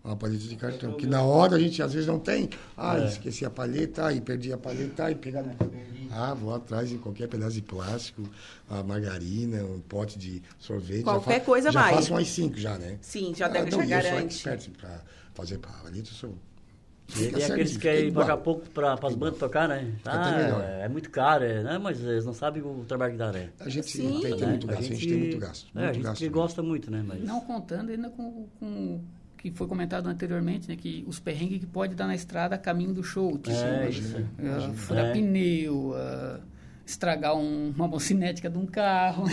Uma 0.03 0.15
palheta 0.15 0.43
de 0.43 0.55
cartão. 0.55 0.93
Que 0.93 1.07
na 1.07 1.21
hora 1.23 1.55
a 1.55 1.59
gente 1.59 1.81
às 1.81 1.93
vezes 1.93 2.07
não 2.07 2.19
tem. 2.19 2.49
Ah, 2.77 2.99
É. 2.99 3.05
esqueci 3.05 3.43
a 3.45 3.49
palheta, 3.49 4.05
aí 4.05 4.21
perdi 4.21 4.53
a 4.53 4.57
palheta, 4.57 5.05
aí 5.05 5.15
pegar. 5.15 5.43
Ah, 6.11 6.33
vou 6.33 6.53
atrás 6.53 6.89
de 6.89 6.97
qualquer 6.97 7.27
pedaço 7.27 7.53
de 7.53 7.61
plástico, 7.61 8.23
uma 8.69 8.83
margarina, 8.83 9.63
um 9.63 9.79
pote 9.79 10.17
de 10.17 10.41
sorvete. 10.57 11.03
Qualquer 11.03 11.39
já 11.39 11.45
coisa 11.45 11.71
já 11.71 11.81
vai. 11.81 11.93
faço 11.95 12.13
umas 12.13 12.27
cinco 12.27 12.57
já, 12.57 12.77
né? 12.77 12.97
Sim, 13.01 13.33
já 13.35 13.47
deve, 13.47 13.73
ah, 13.73 13.77
não, 13.77 13.85
já 13.85 14.01
e 14.01 14.23
eu 14.25 14.31
sou 14.31 14.71
pra 14.73 15.01
fazer 15.33 15.57
palheta, 15.59 15.97
eu 15.97 16.05
sou. 16.05 16.35
É 17.17 17.43
aqueles 17.45 17.71
que 17.73 17.79
querem 17.79 18.11
pagar 18.13 18.37
pouco 18.37 18.69
para 18.69 18.93
as 18.93 19.15
bandas 19.15 19.39
tocar, 19.39 19.67
né? 19.67 19.95
Ah, 20.05 20.31
melhor. 20.31 20.61
é, 20.63 20.81
é 20.85 20.87
muito 20.89 21.09
caro, 21.09 21.43
é, 21.43 21.63
né? 21.63 21.77
mas 21.79 21.99
eles 21.99 22.23
não 22.23 22.33
sabem 22.35 22.61
o 22.61 22.85
trabalho 22.87 23.13
que 23.13 23.17
dá, 23.17 23.31
né? 23.31 23.49
A 23.59 23.67
gente 23.67 23.89
Sim. 23.89 24.19
tem, 24.21 24.35
tem 24.35 24.39
Né? 24.41 24.47
muito 24.47 24.67
gasto, 24.67 24.79
a 24.79 24.83
gente, 24.83 25.07
tem 25.07 25.17
muito 25.17 25.39
gasto. 25.39 25.67
É, 25.75 25.79
Muito 25.79 25.89
a 25.89 25.93
gente 25.93 26.03
gasto. 26.03 26.29
gosta 26.29 26.61
muito, 26.63 26.91
né? 26.91 27.03
Mas... 27.05 27.23
Não 27.23 27.41
contando 27.41 27.89
ainda 27.89 28.09
com, 28.11 28.47
com 28.59 29.01
que 29.39 29.49
foi 29.51 29.65
comentado 29.67 30.07
anteriormente, 30.07 30.67
né? 30.67 30.75
Que 30.75 31.03
os 31.07 31.17
perrengues 31.19 31.59
que 31.59 31.65
pode 31.65 31.95
dar 31.95 32.05
na 32.07 32.13
estrada 32.13 32.55
a 32.55 32.57
caminho 32.57 32.93
do 32.93 33.01
show. 33.03 33.37
Tipo, 33.37 33.55
É, 33.55 33.89
uh, 34.67 34.73
furar 34.73 35.05
É. 35.05 35.11
pneu, 35.13 35.91
uh, 35.91 36.39
estragar 36.85 37.35
um- 37.37 37.69
uma 37.73 37.87
mocinética 37.87 38.49
de 38.49 38.57
um 38.57 38.65
carro. 38.65 39.23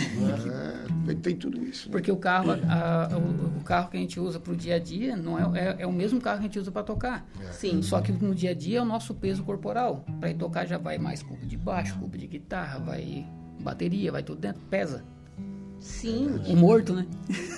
É, 1.09 1.13
tem, 1.15 1.35
tudo 1.35 1.61
isso. 1.63 1.87
né? 1.87 1.91
Porque 1.91 2.11
o 2.11 2.15
carro, 2.17 2.51
a- 2.51 3.09
a- 3.13 3.17
o, 3.17 3.57
o 3.59 3.63
carro 3.63 3.89
que 3.89 3.97
a 3.97 3.99
gente 3.99 4.19
usa 4.19 4.39
para 4.39 4.53
o 4.53 4.55
dia 4.55 4.75
a 4.75 4.79
dia 4.79 5.15
não 5.17 5.37
é, 5.37 5.59
é, 5.59 5.75
é 5.79 5.87
o 5.87 5.91
mesmo 5.91 6.21
carro 6.21 6.37
que 6.39 6.45
a 6.45 6.47
gente 6.47 6.59
usa 6.59 6.71
para 6.71 6.83
tocar. 6.83 7.27
Sim. 7.51 7.81
Só 7.81 7.99
que 8.01 8.11
no 8.11 8.33
dia 8.33 8.51
a 8.51 8.53
dia 8.53 8.79
é 8.79 8.81
o 8.81 8.85
nosso 8.85 9.13
peso 9.13 9.43
corporal. 9.43 10.05
Para 10.19 10.29
ir 10.29 10.35
tocar 10.35 10.65
já 10.65 10.77
vai 10.77 10.97
mais 10.97 11.21
cubo 11.21 11.45
de 11.45 11.57
baixo, 11.57 11.97
cubo 11.99 12.17
de 12.17 12.27
guitarra, 12.27 12.79
vai 12.79 13.25
bateria, 13.59 14.11
vai 14.11 14.23
tudo 14.23 14.39
dentro, 14.39 14.61
pesa. 14.69 15.03
Sim. 15.79 16.41
O 16.47 16.55
morto, 16.55 16.93
né? 16.93 17.05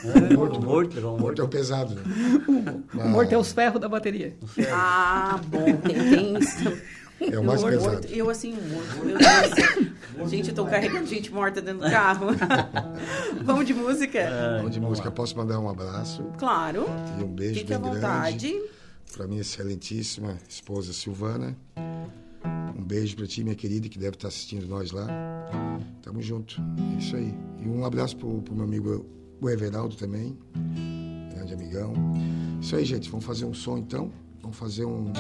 É, 0.04 0.34
morto, 0.34 0.62
morto, 0.62 0.98
um 0.98 1.00
O 1.00 1.04
morto 1.12 1.22
morto. 1.22 1.42
é 1.42 1.46
o 1.46 1.48
pesado, 1.48 1.96
né? 1.96 2.02
O 2.94 3.08
morto 3.10 3.34
é 3.34 3.38
os 3.38 3.52
ferros 3.52 3.80
da 3.82 3.88
bateria. 3.90 4.36
Ah, 4.72 5.40
bom, 5.48 5.66
tem, 5.78 5.96
tem 6.10 6.38
isso. 6.38 7.00
É 7.22 7.38
o 7.38 7.44
mais 7.44 7.62
Eu, 7.62 7.68
pesado. 7.70 7.92
morto, 7.92 8.08
eu 8.08 8.30
assim, 8.30 8.54
morto, 8.54 9.06
meu 9.06 9.18
Deus. 9.18 10.30
Gente, 10.32 10.50
eu 10.50 10.56
tô 10.56 10.66
carregando 10.66 11.06
gente 11.06 11.32
morta 11.34 11.62
dentro 11.62 11.84
do 11.86 11.92
carro. 11.92 12.28
Vamos 13.44 13.66
de 13.66 13.74
música? 13.74 14.30
Vamos 14.58 14.72
de 14.72 14.80
música. 14.80 15.12
Posso 15.12 15.36
mandar 15.38 15.60
um 15.60 15.70
abraço 15.70 16.24
Claro. 16.38 16.86
e 17.20 17.24
um 17.24 17.28
beijo 17.28 17.60
Fique 17.60 17.74
à 17.74 17.80
bem 17.80 17.92
vontade. 17.94 18.50
grande 18.52 18.70
para 19.16 19.28
minha 19.28 19.42
excelentíssima 19.42 20.38
esposa 20.48 20.94
Silvana. 20.94 21.58
Um 22.76 22.84
beijo 22.84 23.16
para 23.16 23.28
ti, 23.28 23.44
minha 23.44 23.56
querida, 23.56 23.90
que 23.90 24.00
deve 24.00 24.16
estar 24.16 24.28
assistindo 24.30 24.68
nós 24.68 24.92
lá. 24.92 25.08
Tamo 26.02 26.22
junto. 26.22 26.62
É 26.96 26.98
isso 26.98 27.16
aí. 27.16 27.34
E 27.60 27.68
um 27.68 27.86
abraço 27.86 28.16
pro, 28.18 28.42
pro 28.42 28.56
meu 28.56 28.66
amigo 28.66 29.06
o 29.42 29.50
Everaldo 29.50 29.96
também. 29.96 30.38
Grande 31.34 31.54
amigão. 31.54 31.94
Isso 32.62 32.76
aí, 32.76 32.86
gente. 32.86 33.10
Vamos 33.10 33.26
fazer 33.26 33.46
um 33.46 33.54
som 33.54 33.78
então. 33.78 34.12
Vamos 34.42 34.58
fazer 34.58 34.86
um 34.86 35.12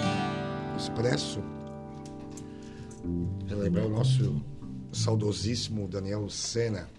expresso. 0.78 1.42
Relembrar 3.48 3.86
o 3.86 3.90
nosso 3.90 4.42
saudosíssimo 4.92 5.88
Daniel 5.88 6.30
Sena. 6.30 6.90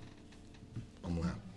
Vamos 1.03 1.25
lá. 1.25 1.50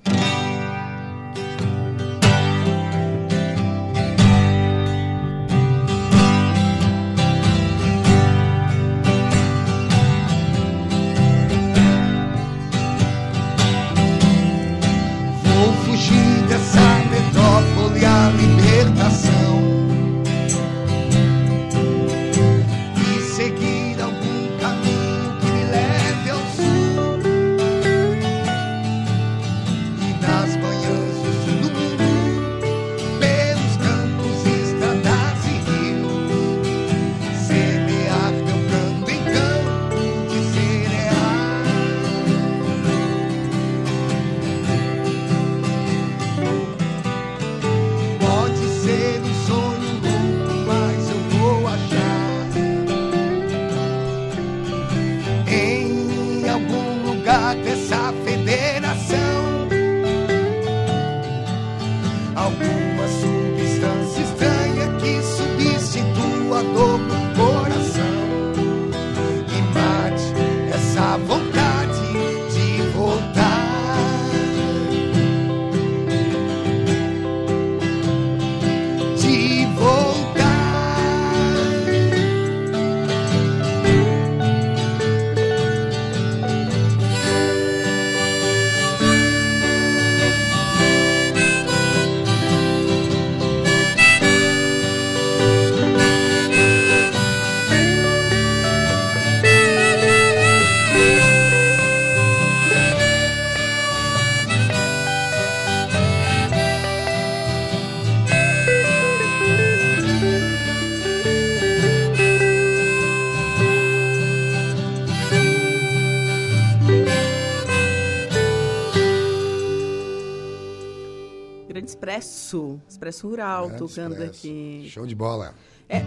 Expresso. 123.18 123.28
Rural, 123.28 123.68
Grande 123.68 123.80
tocando 123.80 124.11
Expresso. 124.14 124.39
aqui. 124.39 124.88
Show 124.89 125.05
de 125.05 125.16
bola. 125.16 125.53
É, 125.89 126.01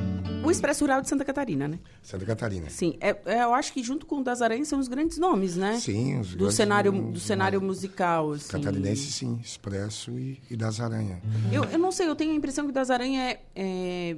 o 0.45 0.51
Expresso 0.51 0.85
Rural 0.85 1.01
de 1.03 1.09
Santa 1.09 1.25
Catarina, 1.25 1.69
né? 1.69 1.79
Santa 2.03 2.25
Catarina. 2.25 2.69
Sim, 2.71 2.97
é, 3.01 3.17
é, 3.27 3.43
eu 3.43 3.55
acho 3.55 3.73
que 3.73 3.83
junto 3.83 4.07
com 4.07 4.21
o 4.21 4.25
das 4.25 4.43
Aranhas 4.43 4.69
são 4.69 4.79
os 4.79 4.89
grandes 4.89 5.19
nomes, 5.19 5.57
né? 5.57 5.79
Sim, 5.79 6.19
os 6.19 6.31
do 6.31 6.39
grandes 6.39 6.57
cenário 6.57 6.93
nomes, 6.93 7.13
do 7.13 7.21
cenário 7.21 7.61
né? 7.61 7.67
musical, 7.67 8.33
assim. 8.33 8.49
Catarinense, 8.49 9.13
sim. 9.13 9.39
Expresso 9.43 10.13
e, 10.19 10.41
e 10.51 10.57
das 10.57 10.81
Aranha. 10.81 11.21
Eu, 11.53 11.65
eu 11.65 11.79
não 11.79 11.93
sei, 11.93 12.09
eu 12.09 12.17
tenho 12.17 12.33
a 12.33 12.35
impressão 12.35 12.65
que 12.65 12.71
o 12.71 12.75
das 12.75 12.91
Aranha 12.91 13.23
é, 13.31 13.41
é- 13.55 14.17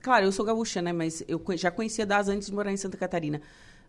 Claro, 0.00 0.26
eu 0.26 0.32
sou 0.32 0.44
gaúcha, 0.44 0.80
né? 0.80 0.92
Mas 0.92 1.24
eu 1.26 1.42
já 1.56 1.70
conhecia 1.70 2.06
das 2.06 2.28
antes 2.28 2.48
de 2.48 2.54
morar 2.54 2.72
em 2.72 2.76
Santa 2.76 2.96
Catarina. 2.96 3.40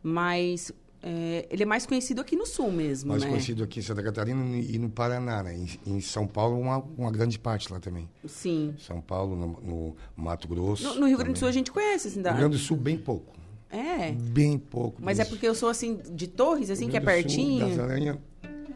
Mas 0.02 0.72
é, 1.04 1.47
ele 1.49 1.64
é 1.64 1.66
mais 1.66 1.86
conhecido 1.86 2.22
aqui 2.22 2.36
no 2.36 2.45
sul 2.45 2.72
mesmo, 2.72 3.10
Mais 3.10 3.24
né? 3.24 3.30
conhecido 3.30 3.64
aqui 3.64 3.80
em 3.80 3.82
Santa 3.82 4.04
Catarina 4.04 4.58
e 4.58 4.78
no 4.78 4.89
Paraná, 4.89 5.41
né? 5.41 5.56
Em, 5.56 5.95
em 5.95 6.02
São 6.02 6.28
Paulo, 6.28 6.60
uma, 6.60 6.78
uma 6.97 7.12
grande 7.12 7.39
parte 7.39 7.72
lá 7.74 7.80
também. 7.80 8.08
Sim. 8.28 8.76
São 8.78 9.02
Paulo, 9.02 9.36
no, 9.36 9.47
no 9.62 9.95
Mato 10.16 10.47
Grosso. 10.47 10.84
No, 10.84 11.02
no 11.02 11.08
Rio 11.08 11.18
Grande 11.18 11.34
do 11.34 11.39
Sul 11.39 11.47
a 11.47 11.52
gente 11.52 11.72
conhece, 11.72 12.10
assim, 12.10 12.18
No 12.18 12.24
da... 12.24 12.32
Rio 12.32 12.39
Grande 12.41 12.58
do 12.58 12.64
Sul, 12.64 12.78
bem 12.78 12.97
pouco. 12.97 13.36
É. 13.72 14.12
Bem 14.12 14.60
pouco. 14.60 15.02
Mas 15.02 15.18
é 15.18 15.26
porque 15.26 15.47
eu 15.47 15.56
sou, 15.56 15.70
assim, 15.70 15.99
de 16.14 16.28
Torres, 16.28 16.70
assim, 16.70 16.88
que 16.88 16.97
é 16.97 16.99
do 16.99 17.04
Sul, 17.04 17.14
pertinho. 17.14 17.68
Das 17.68 17.80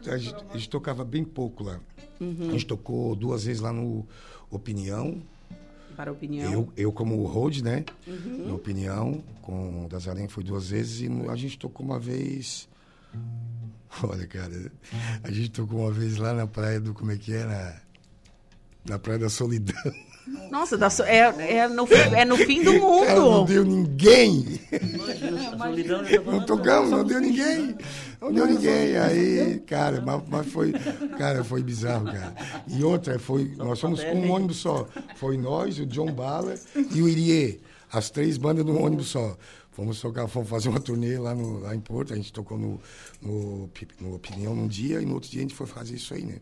a 0.08 0.18
gente, 0.18 0.44
a 0.50 0.56
gente 0.56 0.68
tocava 0.68 1.04
bem 1.04 1.24
pouco 1.24 1.62
lá. 1.62 1.80
Uhum. 2.20 2.48
A 2.48 2.52
gente 2.52 2.66
tocou 2.66 3.14
duas 3.14 3.44
vezes 3.44 3.60
lá 3.60 3.72
no 3.72 4.06
Opinião. 4.50 5.22
Para 5.96 6.10
a 6.10 6.12
opinião. 6.12 6.52
Eu, 6.52 6.72
eu 6.76 6.92
como 6.92 7.24
road, 7.24 7.64
né? 7.64 7.84
Uhum. 8.06 8.48
Na 8.48 8.54
Opinião, 8.54 9.24
com 9.42 9.86
o 9.86 9.88
das 9.88 10.06
Aranha 10.06 10.28
foi 10.28 10.44
duas 10.44 10.70
vezes. 10.70 11.00
E 11.00 11.28
a 11.28 11.36
gente 11.36 11.58
tocou 11.58 11.84
uma 11.86 11.98
vez... 11.98 12.68
Olha, 14.02 14.26
cara, 14.26 14.70
a 15.22 15.30
gente 15.30 15.50
tocou 15.50 15.80
uma 15.80 15.92
vez 15.92 16.16
lá 16.18 16.34
na 16.34 16.46
praia 16.46 16.78
do... 16.78 16.92
Como 16.92 17.10
é 17.12 17.16
que 17.16 17.32
é? 17.32 17.44
Na, 17.44 17.80
na 18.84 18.98
Praia 18.98 19.18
da 19.18 19.28
Solidão. 19.28 19.74
Nossa, 20.50 20.90
so- 20.90 21.02
é, 21.04 21.18
é, 21.58 21.68
no, 21.68 21.86
fim- 21.86 21.94
é 21.94 22.24
no 22.24 22.36
fim 22.36 22.62
do 22.62 22.72
mundo. 22.74 23.06
Cara, 23.06 23.20
não 23.20 23.44
deu 23.44 23.64
ninguém. 23.64 24.60
Tá 25.56 26.30
Não 26.32 26.44
tocamos, 26.44 26.90
não 26.90 27.04
deu 27.04 27.20
ninguém. 27.20 27.76
Não 28.20 28.32
deu 28.32 28.46
ninguém. 28.46 28.96
Aí, 28.96 29.60
cara, 29.66 30.00
mas, 30.00 30.22
mas 30.28 30.46
foi, 30.48 30.72
cara, 31.18 31.44
foi 31.44 31.62
bizarro, 31.62 32.06
cara. 32.06 32.34
E 32.68 32.82
outra, 32.82 33.18
foi, 33.18 33.52
nós 33.56 33.80
fomos 33.80 34.02
com 34.02 34.14
um 34.14 34.30
ônibus 34.30 34.56
só. 34.58 34.86
Foi 35.16 35.36
nós, 35.36 35.78
o 35.78 35.86
John 35.86 36.12
Bala 36.12 36.54
e 36.92 37.00
o 37.02 37.08
Irie. 37.08 37.60
As 37.92 38.10
três 38.10 38.36
bandas 38.36 38.64
num 38.64 38.82
ônibus 38.82 39.08
só. 39.08 39.36
Fomos 39.70 40.00
tocar, 40.00 40.26
fomos 40.26 40.48
fazer 40.48 40.70
uma 40.70 40.80
turnê 40.80 41.18
lá, 41.18 41.34
no, 41.34 41.60
lá 41.60 41.74
em 41.74 41.80
Porto. 41.80 42.12
A 42.12 42.16
gente 42.16 42.32
tocou 42.32 42.58
no, 42.58 42.80
no, 43.20 43.70
no 44.00 44.14
Opinião 44.14 44.54
num 44.56 44.66
dia 44.66 45.00
e 45.02 45.04
no 45.06 45.14
outro 45.14 45.30
dia 45.30 45.40
a 45.40 45.42
gente 45.42 45.54
foi 45.54 45.66
fazer 45.66 45.94
isso 45.96 46.14
aí, 46.14 46.22
né? 46.24 46.36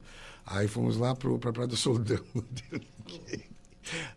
Aí 0.47 0.69
fomos 0.69 0.97
lá 0.97 1.15
pro, 1.15 1.39
pra 1.39 1.53
Praia 1.53 1.67
do 1.69 1.77
Soldão. 1.77 2.19
Não 2.35 2.45
deu 2.71 2.81
ninguém. 3.09 3.54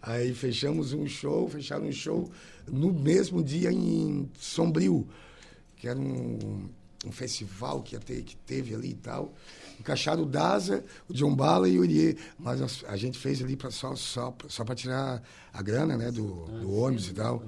Aí 0.01 0.34
fechamos 0.34 0.93
um 0.93 1.07
show, 1.07 1.47
fecharam 1.47 1.86
um 1.88 1.91
show 1.91 2.30
no 2.68 2.91
mesmo 2.93 3.43
dia 3.43 3.72
em 3.72 4.30
Sombrio, 4.39 5.07
que 5.76 5.88
era 5.88 5.97
um, 5.99 6.70
um 7.05 7.11
festival 7.11 7.82
que, 7.82 7.95
ia 7.95 7.99
ter, 7.99 8.22
que 8.24 8.36
teve 8.36 8.74
ali 8.74 8.89
e 8.91 8.95
tal. 8.95 9.34
Encaixaram 9.80 10.24
o 10.24 10.26
Daza, 10.26 10.84
o 11.07 11.13
John 11.13 11.36
Bala 11.36 11.70
e 11.70 11.78
o 11.78 11.82
Uriê. 11.82 12.18
Mas 12.39 12.59
nós- 12.59 12.84
a 12.88 12.97
gente 12.97 13.18
fez 13.18 13.43
ali 13.43 13.55
pra, 13.55 13.70
só, 13.70 13.95
só, 13.95 14.36
só 14.47 14.65
para 14.65 14.74
tirar 14.74 15.22
a 15.53 15.61
grana, 15.61 15.95
né? 15.95 16.09
Do, 16.11 16.45
do 16.45 16.72
ônibus 16.74 17.09
e 17.09 17.13
tal. 17.13 17.43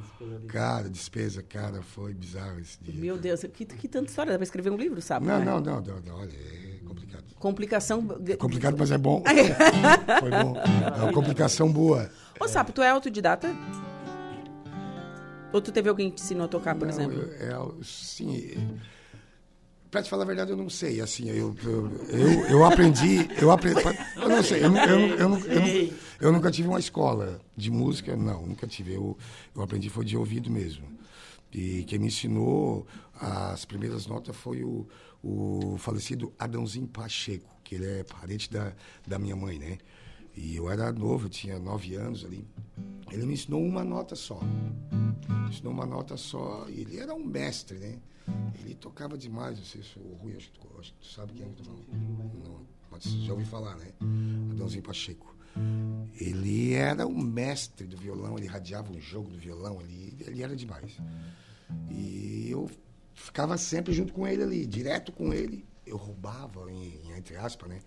Cara, 0.48 0.88
despesa, 0.88 1.42
cara, 1.42 1.82
foi 1.82 2.14
bizarro 2.14 2.60
esse 2.60 2.78
dia. 2.84 2.94
Meu 2.94 3.18
Deus, 3.18 3.42
que, 3.52 3.66
que 3.66 3.88
tanta 3.88 4.10
história. 4.10 4.32
Dá 4.32 4.38
pra 4.38 4.44
escrever 4.44 4.70
um 4.70 4.78
livro, 4.78 5.02
sabe? 5.02 5.26
Não, 5.26 5.40
né? 5.40 5.46
não, 5.46 5.60
não, 5.60 5.82
não, 5.82 6.00
não, 6.02 6.16
olha, 6.20 6.32
é 6.32 6.79
complicado. 6.90 7.24
Complicação. 7.40 8.18
É 8.28 8.36
complicado, 8.36 8.76
mas 8.78 8.92
é 8.92 8.98
bom. 8.98 9.24
Foi 10.20 10.32
bom. 10.32 10.56
É 10.98 11.04
uma 11.04 11.14
complicação 11.14 11.72
boa. 11.72 12.10
Ô, 12.40 12.48
Sapo, 12.48 12.72
tu 12.74 12.82
é 12.82 12.90
autodidata? 12.90 13.56
Ou 15.52 15.62
tu 15.62 15.72
teve 15.72 15.90
alguém 15.90 16.10
que 16.10 16.18
te 16.18 16.24
ensinou 16.24 16.46
a 16.46 16.48
tocar, 16.48 16.76
por 16.76 16.88
Não, 16.88 16.94
exemplo? 16.94 17.18
eu- 17.18 17.80
é, 17.80 17.84
sim. 17.84 18.78
Pra 19.90 20.04
te 20.04 20.10
falar 20.10 20.22
a 20.24 20.28
verdade, 20.28 20.52
eu 20.52 20.58
não 20.58 20.70
sei. 20.70 21.02
Assim, 21.02 21.30
eu, 21.30 21.56
eu, 21.64 21.92
eu, 22.10 22.46
eu 22.48 22.66
aprendi. 22.66 23.28
Eu, 23.42 23.50
aprendi 23.50 23.82
eu 24.22 24.30
não 24.30 24.44
sei. 24.44 24.64
Eu, 24.64 24.76
eu, 24.76 25.94
eu 26.22 26.32
nunca 26.32 26.52
tive 26.52 26.68
uma 26.68 26.80
escola 26.80 27.42
de 27.58 27.72
música, 27.72 28.16
não, 28.16 28.46
nunca 28.46 28.68
tive. 28.68 28.94
Eu, 28.94 29.18
eu 29.56 29.62
aprendi 29.64 29.90
foi 29.90 30.06
de 30.06 30.16
ouvido 30.16 30.52
mesmo. 30.52 30.86
E 31.52 31.84
quem 31.86 31.98
me 31.98 32.06
ensinou 32.08 32.86
as 33.20 33.66
primeiras 33.66 34.06
notas 34.06 34.36
foi 34.36 34.64
o, 34.64 34.88
o 35.24 35.78
falecido 35.78 36.34
Adãozinho 36.38 36.88
Pacheco, 36.88 37.50
que 37.64 37.76
ele 37.76 37.86
é 37.86 38.04
parente 38.04 38.50
da, 38.52 38.74
da 39.06 39.20
minha 39.20 39.36
mãe, 39.36 39.60
né? 39.60 39.78
E 40.36 40.56
eu 40.56 40.70
era 40.70 40.92
novo, 40.92 41.26
eu 41.26 41.30
tinha 41.30 41.60
nove 41.60 41.96
anos 41.96 42.24
ali. 42.24 42.48
Ele 43.12 43.26
me 43.26 43.34
ensinou 43.34 43.62
uma 43.64 43.84
nota 43.84 44.16
só. 44.16 44.40
Me 44.42 45.50
ensinou 45.50 45.74
uma 45.74 45.86
nota 45.86 46.16
só. 46.16 46.66
E 46.70 46.82
ele 46.82 46.98
era 46.98 47.14
um 47.14 47.24
mestre, 47.24 47.78
né? 47.78 48.00
Ele 48.64 48.76
tocava 48.76 49.18
demais. 49.18 49.58
Não 49.58 49.66
sei 49.66 49.82
se 49.84 50.00
o 50.00 50.14
Rui, 50.22 50.36
acho 50.36 50.52
que 50.52 50.60
tu, 50.60 50.68
acho 50.80 50.94
que 50.94 51.00
tu 51.00 51.08
sabe 51.08 51.34
quem 51.34 51.46
é 51.46 51.64
falando. 51.64 51.86
Não, 52.44 52.66
mas 52.90 53.04
já 53.04 53.34
ouvi 53.34 53.46
falar, 53.46 53.76
né? 53.78 53.92
Adãozinho 54.52 54.84
Pacheco. 54.84 55.36
Ele 56.20 56.74
era 56.74 57.06
um 57.06 57.22
mestre 57.22 57.88
do 57.88 57.98
violão, 57.98 58.38
ele 58.38 58.48
radiava 58.48 58.92
um 58.92 59.00
jogo 59.00 59.30
do 59.30 59.38
violão, 59.38 59.82
ele, 59.82 60.16
ele 60.20 60.44
era 60.44 60.56
demais. 60.56 60.98
E 61.92 62.48
eu 62.50 62.70
ficava 63.20 63.58
sempre 63.58 63.94
junto 63.94 64.14
com 64.14 64.28
ele 64.28 64.44
ali, 64.44 64.66
direto 64.66 65.12
com 65.12 65.34
ele. 65.34 65.66
Eu 65.86 65.98
roubava, 65.98 66.72
em, 66.72 67.00
em- 67.06 67.12
entre 67.18 67.36
aspas, 67.36 67.70
né? 67.70 67.80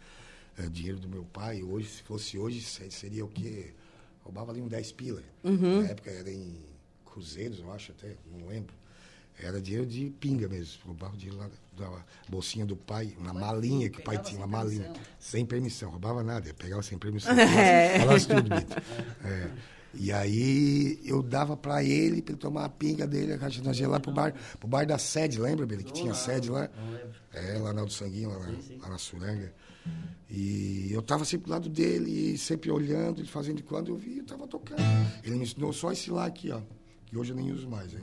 eh, 0.59 0.68
dinheiro 0.68 0.99
do 0.99 1.09
meu 1.09 1.24
pai. 1.24 1.62
Hoje, 1.62 1.89
se 1.89 2.03
fosse 2.03 2.37
hoje, 2.39 2.61
se- 2.61 2.91
seria 2.91 3.24
o 3.24 3.28
quê? 3.28 3.72
Roubava 4.22 4.53
ali 4.53 4.61
um 4.61 4.68
10 4.68 4.93
pila. 4.93 5.22
Na 5.83 5.89
época 5.89 6.11
era 6.11 6.30
em 6.30 6.57
cruzeiros, 7.05 7.59
eu 7.61 7.72
acho 7.72 7.93
até, 7.93 8.16
não 8.30 8.47
lembro. 8.47 8.74
Era 9.39 9.61
dinheiro 9.62 9.87
de 9.87 10.11
pinga 10.11 10.47
mesmo. 10.49 10.83
Roubava 10.85 11.16
dinheiro 11.16 11.39
lá 11.39 11.49
da 11.76 12.05
bolsinha 12.28 12.66
do 12.66 12.76
pai, 12.76 13.14
uma 13.18 13.33
malinha 13.33 13.89
que 13.89 14.01
o 14.01 14.03
pai 14.03 14.18
tinha, 14.18 14.39
uma 14.41 14.47
malinha. 14.47 14.83
permissão. 14.83 15.07
Sem 15.18 15.47
permissão, 15.47 15.91
roubava 15.91 16.22
nada, 16.22 16.53
pegava 16.55 16.83
sem 16.83 16.99
permissão. 16.99 17.33
Falasse, 17.35 17.99
falasse 18.01 18.28
tudo, 18.28 18.51
Bito. 18.55 18.76
É. 19.24 19.51
E 19.95 20.11
aí 20.11 20.99
eu 21.05 21.22
dava 21.22 21.57
pra 21.57 21.84
ele, 21.84 22.22
pra 22.22 22.32
ele 22.32 22.40
tomar 22.40 22.64
a 22.64 22.68
pinga 22.68 23.07
dele, 23.07 23.34
a 23.34 23.38
caixa 23.38 23.62
nós 23.62 23.78
ia 23.78 23.86
lá 23.88 24.01
pro 24.01 24.11
bar, 24.12 24.34
pro 24.59 24.66
bar 24.68 24.86
da 24.86 24.97
sede, 24.99 25.38
lembra, 25.40 25.66
Billy? 25.66 25.84
Que 25.84 25.93
tinha 25.93 26.14
sede 26.14 26.51
lá? 26.51 26.68
É, 27.32 27.59
lá 27.59 27.72
na 27.72 27.82
Alto 27.82 27.93
Sanguinho, 27.93 28.30
lá, 28.30 28.38
na- 28.38 28.53
lá 28.82 28.88
na 28.88 28.99
Suranga. 28.99 29.53
E 30.30 30.88
eu 30.90 31.03
tava 31.03 31.24
sempre 31.26 31.47
do 31.47 31.51
lado 31.53 31.68
dele, 31.68 32.38
sempre 32.38 32.70
olhando, 32.70 33.20
ele 33.20 33.28
fazendo 33.28 33.57
de 33.57 33.62
quando 33.62 33.88
eu 33.88 33.97
vi, 33.97 34.18
eu 34.18 34.24
tava 34.24 34.47
tocando. 34.47 34.80
Ele 35.22 35.36
me 35.36 35.43
ensinou 35.43 35.72
só 35.72 35.93
esse 35.93 36.11
lá 36.11 36.24
aqui, 36.24 36.51
ó. 36.51 36.61
Que 37.07 37.18
hoje 37.18 37.32
eu 37.32 37.36
nem 37.36 37.53
uso 37.53 37.68
mais, 37.68 37.93
né? 37.93 38.01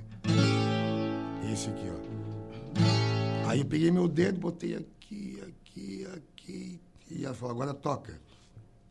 Esse 1.51 1.69
aqui, 1.69 1.85
ó. 1.89 3.49
Aí 3.49 3.59
eu 3.61 3.65
peguei 3.65 3.89
meu 3.89 4.07
dedo, 4.07 4.39
botei 4.39 4.75
aqui, 4.75 5.41
aqui, 5.47 6.07
aqui. 6.15 6.79
E 7.09 7.25
ela 7.25 7.33
falou, 7.33 7.55
agora 7.55 7.73
toca. 7.73 8.21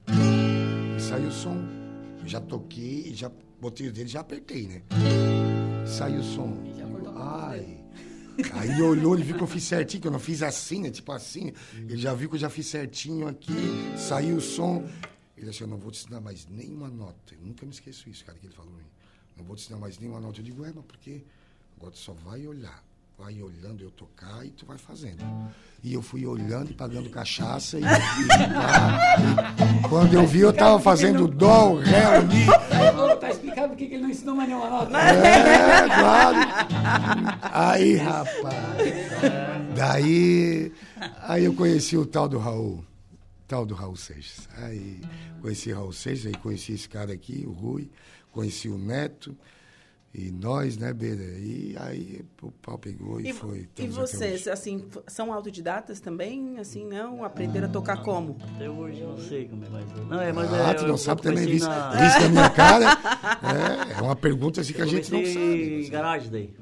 E 0.08 1.00
saiu 1.00 1.28
o 1.28 1.32
som. 1.32 1.56
Já 2.28 2.42
toquei, 2.42 3.14
já 3.14 3.32
botei 3.58 3.88
o 3.88 3.92
dedo, 3.92 4.06
já 4.06 4.20
apertei, 4.20 4.68
né? 4.68 4.82
Saiu 5.86 6.20
o 6.20 6.22
som. 6.22 6.58
Ai. 7.16 7.82
Aí 8.52 8.70
ele 8.70 8.82
olhou, 8.82 9.14
ele 9.14 9.24
viu 9.24 9.36
que 9.36 9.42
eu 9.42 9.46
fiz 9.46 9.64
certinho, 9.64 10.02
que 10.02 10.06
eu 10.06 10.12
não 10.12 10.18
fiz 10.18 10.42
assim, 10.42 10.82
né? 10.82 10.90
Tipo 10.90 11.10
assim. 11.12 11.54
Ele 11.74 11.96
já 11.96 12.12
viu 12.12 12.28
que 12.28 12.34
eu 12.36 12.40
já 12.40 12.50
fiz 12.50 12.66
certinho 12.66 13.26
aqui, 13.26 13.54
saiu 13.96 14.36
o 14.36 14.40
som. 14.42 14.86
Ele 15.36 15.48
disse, 15.48 15.62
eu 15.62 15.66
não 15.66 15.78
vou 15.78 15.90
te 15.90 16.00
ensinar 16.00 16.20
mais 16.20 16.46
nenhuma 16.46 16.88
nota. 16.88 17.34
Eu 17.34 17.40
nunca 17.40 17.64
me 17.64 17.72
esqueço 17.72 18.10
isso, 18.10 18.24
cara, 18.26 18.38
que 18.38 18.46
ele 18.46 18.54
falou 18.54 18.72
pra 18.72 18.82
mim. 18.82 18.90
Não 19.34 19.44
vou 19.44 19.56
te 19.56 19.62
ensinar 19.62 19.78
mais 19.78 19.98
nenhuma 19.98 20.20
nota. 20.20 20.40
Eu 20.40 20.44
digo, 20.44 20.64
é, 20.66 20.72
mas 20.72 20.84
por 20.84 20.98
quê? 20.98 21.24
Agora 21.78 21.92
tu 21.92 21.98
só 21.98 22.12
vai 22.12 22.46
olhar. 22.46 22.84
Vai 23.18 23.42
olhando 23.42 23.82
eu 23.82 23.90
tocar 23.90 24.46
e 24.46 24.50
tu 24.50 24.64
vai 24.64 24.78
fazendo. 24.78 25.24
E 25.82 25.92
eu 25.92 26.00
fui 26.00 26.24
olhando 26.24 26.70
e 26.70 26.74
pagando 26.74 27.10
cachaça. 27.10 27.76
E, 27.76 27.82
e 27.82 27.86
quando 29.88 30.14
eu 30.14 30.24
vi, 30.24 30.38
eu 30.38 30.52
tava 30.52 30.78
fazendo 30.78 31.26
dó, 31.26 31.74
ré, 31.74 32.20
mi. 32.20 32.46
Tá 33.18 33.30
explicado 33.30 33.70
por 33.70 33.76
que 33.76 33.82
ele 33.84 33.98
não 33.98 34.08
ensinou 34.08 34.36
mais 34.36 34.48
nenhuma 34.48 34.70
nota. 34.70 34.96
É, 34.96 35.88
claro. 35.88 36.38
Aí, 37.42 37.96
rapaz. 37.96 38.54
Daí, 39.74 40.72
aí 41.22 41.44
eu 41.44 41.54
conheci 41.54 41.96
o 41.96 42.06
tal 42.06 42.28
do 42.28 42.38
Raul. 42.38 42.84
Tal 43.48 43.66
do 43.66 43.74
Raul 43.74 43.96
Seixas. 43.96 44.48
Aí 44.58 45.00
conheci 45.40 45.72
o 45.72 45.74
Raul 45.74 45.92
Seixas, 45.92 46.26
aí 46.26 46.34
conheci 46.34 46.72
esse 46.72 46.88
cara 46.88 47.12
aqui, 47.12 47.42
o 47.44 47.50
Rui. 47.50 47.90
Conheci 48.30 48.68
o 48.68 48.78
Neto. 48.78 49.36
E 50.14 50.30
nós, 50.32 50.76
né, 50.78 50.92
Beira? 50.92 51.22
E 51.22 51.76
aí 51.78 52.24
o 52.42 52.50
pau 52.50 52.78
pegou 52.78 53.20
e, 53.20 53.28
E, 53.28 53.32
foi. 53.32 53.68
e 53.78 53.86
vocês, 53.88 54.48
assim, 54.48 54.84
são 55.06 55.32
autodidatas 55.32 56.00
também? 56.00 56.58
Assim, 56.58 56.86
não? 56.86 57.22
Aprenderam 57.22 57.68
a 57.68 57.70
tocar 57.70 58.02
como? 58.02 58.36
Até 58.54 58.70
hoje 58.70 59.00
eu 59.00 59.10
não 59.10 59.18
sei 59.18 59.46
como 59.46 59.64
é, 59.64 59.68
mas... 59.68 59.84
Não, 60.08 60.20
é, 60.20 60.32
mas 60.32 60.50
Ah, 60.52 60.70
é, 60.70 60.74
tu 60.74 60.80
eu- 60.80 60.86
não 60.88 60.94
eu 60.94 60.98
sabe 60.98 61.20
também, 61.22 61.44
comecei 61.44 61.52
visto 61.58 61.68
na- 61.68 61.90
visto 61.90 62.20
na 62.22 62.28
minha 62.30 62.50
cara. 62.50 62.84
É, 63.94 63.98
é 63.98 64.02
uma 64.02 64.16
pergunta 64.16 64.60
assim 64.62 64.72
que 64.72 64.80
a 64.80 64.84
Eu 64.84 64.88
gente 64.88 65.12
não 65.12 65.24
sabe. 65.24 65.86
em 65.86 65.90
garagem 65.90 66.30
daí. 66.30 66.54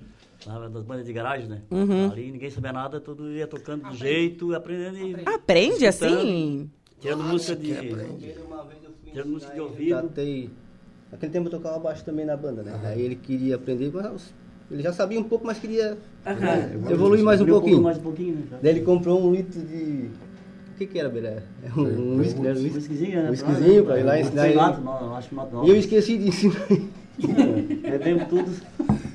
Lá 0.45 0.69
das 0.69 0.85
bandas 0.85 1.07
de 1.07 1.13
garagem, 1.13 1.49
né? 1.49 1.63
Uhum. 1.71 2.11
Ali 2.11 2.31
ninguém 2.31 2.51
sabia 2.51 2.73
nada, 2.73 3.01
todo 3.01 3.31
ia 3.33 3.47
tocando 3.47 3.89
do 3.89 3.97
jeito, 3.97 4.55
aprendendo 4.55 4.99
e 5.21 5.23
Aprende 5.25 5.87
assim? 5.87 6.71
tirando 7.01 7.23
música 7.25 7.57
de. 7.57 7.71
Eu 7.71 8.19
Tirando 9.13 9.29
música 9.31 9.55
de 9.55 9.61
ouvido. 9.61 10.13
Naquele 11.11 11.33
tempo 11.33 11.47
eu 11.47 11.51
tocava 11.51 11.79
baixo 11.79 12.05
também 12.05 12.25
na 12.27 12.37
banda, 12.37 12.63
né? 12.63 12.73
Aí 12.85 13.01
ele 13.01 13.15
queria 13.15 13.55
aprender, 13.57 13.91
mas 13.93 14.35
ele 14.71 14.83
já 14.83 14.93
sabia 14.93 15.19
um 15.21 15.25
pouco, 15.25 15.47
mas 15.47 15.59
queria 15.59 15.97
né, 16.25 16.73
evoluir 16.91 17.23
mais 17.23 17.41
um 17.41 17.47
pouquinho. 17.47 17.83
mais 17.83 17.97
um 17.99 18.03
pouquinho, 18.03 18.35
né? 18.51 18.59
Daí 18.63 18.73
ele 18.73 18.81
comprou 18.81 19.23
um 19.25 19.33
litro 19.33 19.61
de... 19.61 20.11
O 20.75 20.79
que 20.79 20.87
que 20.87 20.99
era, 20.99 21.09
Beira? 21.09 21.43
É 21.65 21.81
um, 21.81 21.85
um 22.15 22.19
whisky, 22.19 22.41
né? 22.41 22.51
Um 22.51 22.55
Um 22.55 22.63
whisky. 22.63 22.77
whiskyzinho, 22.77 23.23
né? 23.23 23.29
Um 23.29 23.31
whiskyzinho 23.31 23.85
pra 23.85 23.99
ir 23.99 24.03
lá 24.03 24.21
ensinar 24.21 24.49
ele. 24.49 24.57
não, 24.57 25.15
acho 25.17 25.29
que 25.31 25.35
mato 25.35 25.55
não. 25.55 25.65
E 25.65 25.71
eu 25.71 25.77
esqueci 25.77 26.19
de 26.19 26.29
ensinar 26.29 26.67
ele. 26.71 27.81
Bebemos 27.83 28.25
tudo. 28.29 28.51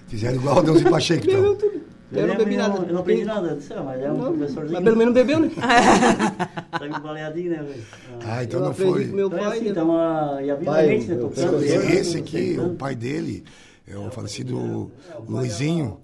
Fizeram 0.08 0.36
igual 0.38 0.58
o 0.58 0.64
Deus 0.64 0.82
e 0.82 0.90
Pacheco, 0.90 1.24
então. 1.28 1.36
Bebeu 1.42 1.56
tudo. 1.56 1.82
Eu 2.14 2.28
não 2.28 2.36
Bebemos 2.36 2.38
bebi 2.44 2.58
nada. 2.58 2.78
Eu 2.86 2.94
não 2.94 3.00
aprendi 3.02 3.24
nada, 3.26 3.48
eu 3.50 3.58
disse, 3.58 3.74
ah, 3.74 3.84
mas 3.84 4.02
é 4.02 4.12
um 4.12 4.18
Não, 4.18 4.38
professorzinho. 4.38 4.74
mas 4.74 4.84
pelo 4.84 4.98
menos 4.98 5.14
bebeu, 5.14 5.40
né? 5.40 5.50
Tá 6.72 6.80
me 6.88 7.00
baleadinho, 7.00 7.52
né, 7.52 7.64
velho? 7.64 7.84
Ah. 8.26 8.44
Então 8.44 8.60
eu 8.60 8.66
não 8.66 8.74
foi. 8.74 9.08
com 9.08 9.16
meu 9.16 9.28
Então 9.28 9.40
é 9.40 9.42
pai. 9.44 9.52
assim, 9.58 9.66
né? 9.66 9.72
então, 9.72 9.98
ah, 9.98 10.40
e 10.44 10.52
a 10.52 10.56
vida 10.56 10.72
da 10.72 10.88
gente, 10.88 11.08
né? 11.08 11.16
Tocando. 11.16 11.64
Esse 11.64 12.18
aqui, 12.18 12.56
tocando. 12.56 12.74
o 12.74 12.76
pai 12.76 12.96
dele, 12.96 13.44
é 13.88 13.98
o 13.98 14.10
falecido 14.12 14.92
Luizinho, 15.28 16.00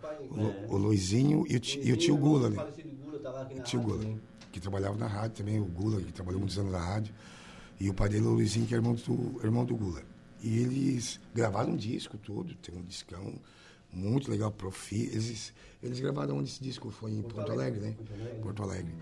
o, 0.70 0.78
Luizinho 0.78 1.45
e 1.49 1.55
o, 1.55 1.60
ti- 1.60 1.91
o 1.91 1.97
tio 1.97 2.16
Gula, 2.18 2.49
né? 2.49 2.55
Falecido 2.58 2.89
Gula, 3.03 3.20
tava 3.20 3.41
aqui 3.41 3.55
na 3.55 3.62
O 3.62 3.64
tio 3.64 3.80
rádio 3.82 3.97
Gula, 3.99 4.16
que 4.51 4.60
trabalhava 4.60 4.95
na 4.97 5.08
rádio 5.08 5.32
também, 5.38 5.60
o 5.60 5.66
Gula, 5.66 6.01
que 6.01 6.12
trabalhou 6.14 6.39
muitos 6.39 6.58
anos 6.58 6.72
na 6.72 6.80
rádio. 6.80 7.14
E 7.80 7.89
o 7.89 7.93
pai 7.93 8.10
dele, 8.10 8.26
o 8.26 8.32
Luizinho, 8.32 8.66
que 8.66 8.74
é 8.74 8.78
irmão 8.78 8.93
do, 8.95 9.39
irmão 9.43 9.66
do 9.66 9.76
Gula. 9.76 10.01
E 10.43 10.60
eles 10.60 11.20
gravaram 11.34 11.72
um 11.72 11.76
disco 11.76 12.18
todo, 12.18 12.53
tem 12.55 12.76
um 12.78 12.84
discão 12.84 13.34
muito 13.92 14.30
legal, 14.30 14.52
Profi. 14.52 15.10
Eles, 15.12 15.54
eles 15.82 16.00
gravaram 16.00 16.38
onde 16.38 16.50
esse 16.50 16.62
disco 16.64 16.90
foi 16.92 17.12
em 17.12 17.22
Porto 17.22 17.52
Alegre, 17.52 17.80
né? 17.80 17.96
Porto 18.42 18.64
Alegre. 18.64 18.94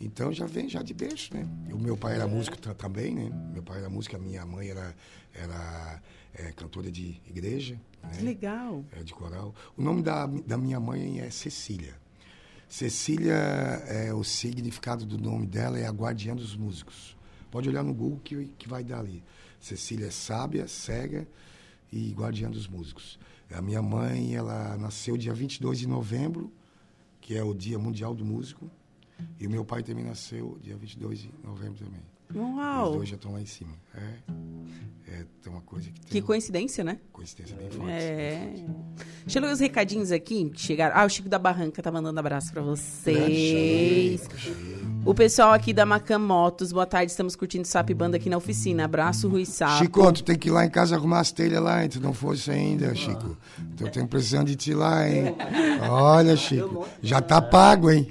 Então 0.00 0.32
já 0.32 0.46
vem 0.46 0.68
já 0.68 0.82
de 0.82 0.92
berço, 0.92 1.32
né? 1.32 1.48
E 1.68 1.72
o 1.72 1.78
meu 1.78 1.96
pai 1.96 2.14
era 2.16 2.26
músico 2.26 2.58
ta- 2.58 2.74
também, 2.74 3.14
né? 3.14 3.30
Meu 3.52 3.62
pai 3.62 3.78
era 3.78 3.88
músico, 3.88 4.16
a 4.16 4.18
minha 4.18 4.44
mãe 4.44 4.68
era, 4.68 4.94
era 5.32 6.02
é, 6.34 6.50
cantora 6.52 6.90
de 6.90 7.20
igreja, 7.28 7.78
né? 8.02 8.10
Que 8.18 8.24
legal. 8.24 8.84
é, 8.92 9.02
de 9.04 9.12
coral. 9.14 9.54
O 9.76 9.82
nome 9.82 10.02
da, 10.02 10.26
da 10.26 10.58
minha 10.58 10.80
mãe 10.80 11.20
é 11.20 11.30
Cecília. 11.30 11.94
Cecília, 12.68 13.34
é, 13.34 14.12
o 14.14 14.24
significado 14.24 15.04
do 15.04 15.18
nome 15.18 15.46
dela 15.46 15.78
é 15.78 15.86
a 15.86 15.90
guardiã 15.92 16.34
dos 16.34 16.56
músicos. 16.56 17.16
Pode 17.50 17.68
olhar 17.68 17.84
no 17.84 17.92
Google 17.92 18.18
que, 18.24 18.46
que 18.58 18.66
vai 18.68 18.82
dar 18.82 19.00
ali. 19.00 19.22
Cecília 19.60 20.06
é 20.06 20.10
sábia, 20.10 20.66
cega 20.66 21.28
e 21.92 22.10
guardiã 22.12 22.50
dos 22.50 22.66
músicos. 22.66 23.18
A 23.54 23.62
minha 23.62 23.82
mãe, 23.82 24.34
ela 24.34 24.76
nasceu 24.78 25.16
dia 25.16 25.32
22 25.34 25.78
de 25.78 25.86
novembro, 25.86 26.52
que 27.20 27.36
é 27.36 27.42
o 27.42 27.54
Dia 27.54 27.78
Mundial 27.78 28.14
do 28.14 28.24
Músico. 28.24 28.70
E 29.38 29.46
o 29.46 29.50
meu 29.50 29.64
pai 29.64 29.82
também 29.82 30.04
nasceu 30.04 30.58
dia 30.62 30.76
22 30.76 31.20
de 31.20 31.30
novembro 31.44 31.84
também. 31.84 32.00
Uau! 32.34 32.90
Os 32.90 32.96
dois 32.96 33.08
já 33.08 33.16
estão 33.16 33.32
lá 33.32 33.40
em 33.40 33.46
cima. 33.46 33.72
É, 33.94 35.12
é 35.12 35.24
tem 35.42 35.52
uma 35.52 35.60
coisa 35.62 35.90
que 35.90 36.00
tem 36.00 36.08
Que 36.10 36.22
coincidência, 36.22 36.82
né? 36.84 36.98
coincidência 37.12 37.56
bem 37.56 37.70
forte. 37.70 37.92
É. 37.92 38.52
Deixa 39.24 39.38
eu 39.38 39.42
ler 39.44 39.52
os 39.52 39.60
recadinhos 39.60 40.10
aqui 40.10 40.50
que 40.50 40.60
chegaram. 40.60 40.96
Ah, 40.96 41.04
o 41.04 41.08
Chico 41.08 41.28
da 41.28 41.38
Barranca 41.38 41.80
tá 41.82 41.92
mandando 41.92 42.18
abraço 42.18 42.52
pra 42.52 42.60
vocês. 42.62 44.28
O 45.04 45.14
pessoal 45.14 45.52
aqui 45.52 45.72
da 45.72 45.84
Macam 45.86 46.18
Motos, 46.18 46.72
boa 46.72 46.86
tarde, 46.86 47.10
estamos 47.12 47.36
curtindo 47.36 47.66
Sap 47.66 47.88
Banda 47.90 48.16
aqui 48.16 48.28
na 48.28 48.36
oficina. 48.36 48.84
Abraço, 48.84 49.28
Rui 49.28 49.44
Sapo. 49.44 49.78
Chico, 49.78 50.12
tu 50.12 50.24
tem 50.24 50.36
que 50.36 50.48
ir 50.48 50.52
lá 50.52 50.64
em 50.64 50.70
casa 50.70 50.96
arrumar 50.96 51.20
as 51.20 51.30
telhas 51.32 51.62
lá, 51.62 51.82
hein? 51.82 51.88
Tu 51.88 52.00
não 52.00 52.12
fosse 52.12 52.50
ainda, 52.50 52.92
Chico. 52.94 53.36
Então 53.74 53.86
eu 53.86 53.92
tenho 53.92 54.08
precisando 54.08 54.46
de 54.48 54.56
ti 54.56 54.74
lá, 54.74 55.08
hein? 55.08 55.36
Olha, 55.88 56.36
Chico. 56.36 56.86
Já 57.00 57.20
tá 57.20 57.40
pago, 57.40 57.90
hein? 57.90 58.08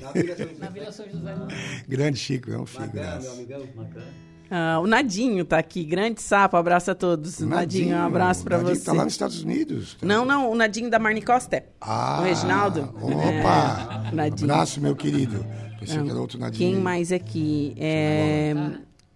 Na 0.60 0.70
Vila 0.70 0.92
São 0.92 1.06
José. 1.10 1.36
Grande 1.88 2.18
Chico, 2.20 2.52
é 2.52 2.58
um 2.58 2.64
Bacana, 2.64 2.86
figuraça. 2.88 3.22
meu 3.22 3.34
amigão. 3.34 3.68
Ah, 4.54 4.80
o 4.82 4.86
Nadinho 4.88 5.46
tá 5.46 5.58
aqui, 5.58 5.82
grande 5.86 6.22
sapo, 6.22 6.58
abraço 6.58 6.92
a 6.92 6.96
todos. 6.96 7.40
Nadinho, 7.40 7.96
um 7.96 8.02
abraço 8.06 8.44
pra 8.44 8.58
Nadinho 8.58 8.76
você. 8.76 8.84
Tá 8.84 8.92
lá 8.92 9.06
nos 9.06 9.14
Estados 9.14 9.42
Unidos. 9.42 9.96
Não, 10.02 10.26
não, 10.26 10.52
o 10.52 10.56
Nadinho 10.56 10.90
da 10.90 11.00
Marni 11.00 11.22
Costa. 11.22 11.64
Ah, 11.80 12.18
o 12.20 12.24
Reginaldo. 12.26 12.82
Opa! 13.02 14.08
É, 14.12 14.14
Nadinho. 14.16 14.52
Abraço, 14.52 14.82
meu 14.82 14.94
querido. 14.94 15.46
Pensei 15.80 16.04
que 16.04 16.10
era 16.10 16.20
outro 16.20 16.38
Nadinho. 16.38 16.58
Quem 16.74 16.82
mais 16.82 17.14
aqui? 17.14 17.74
É, 17.78 18.54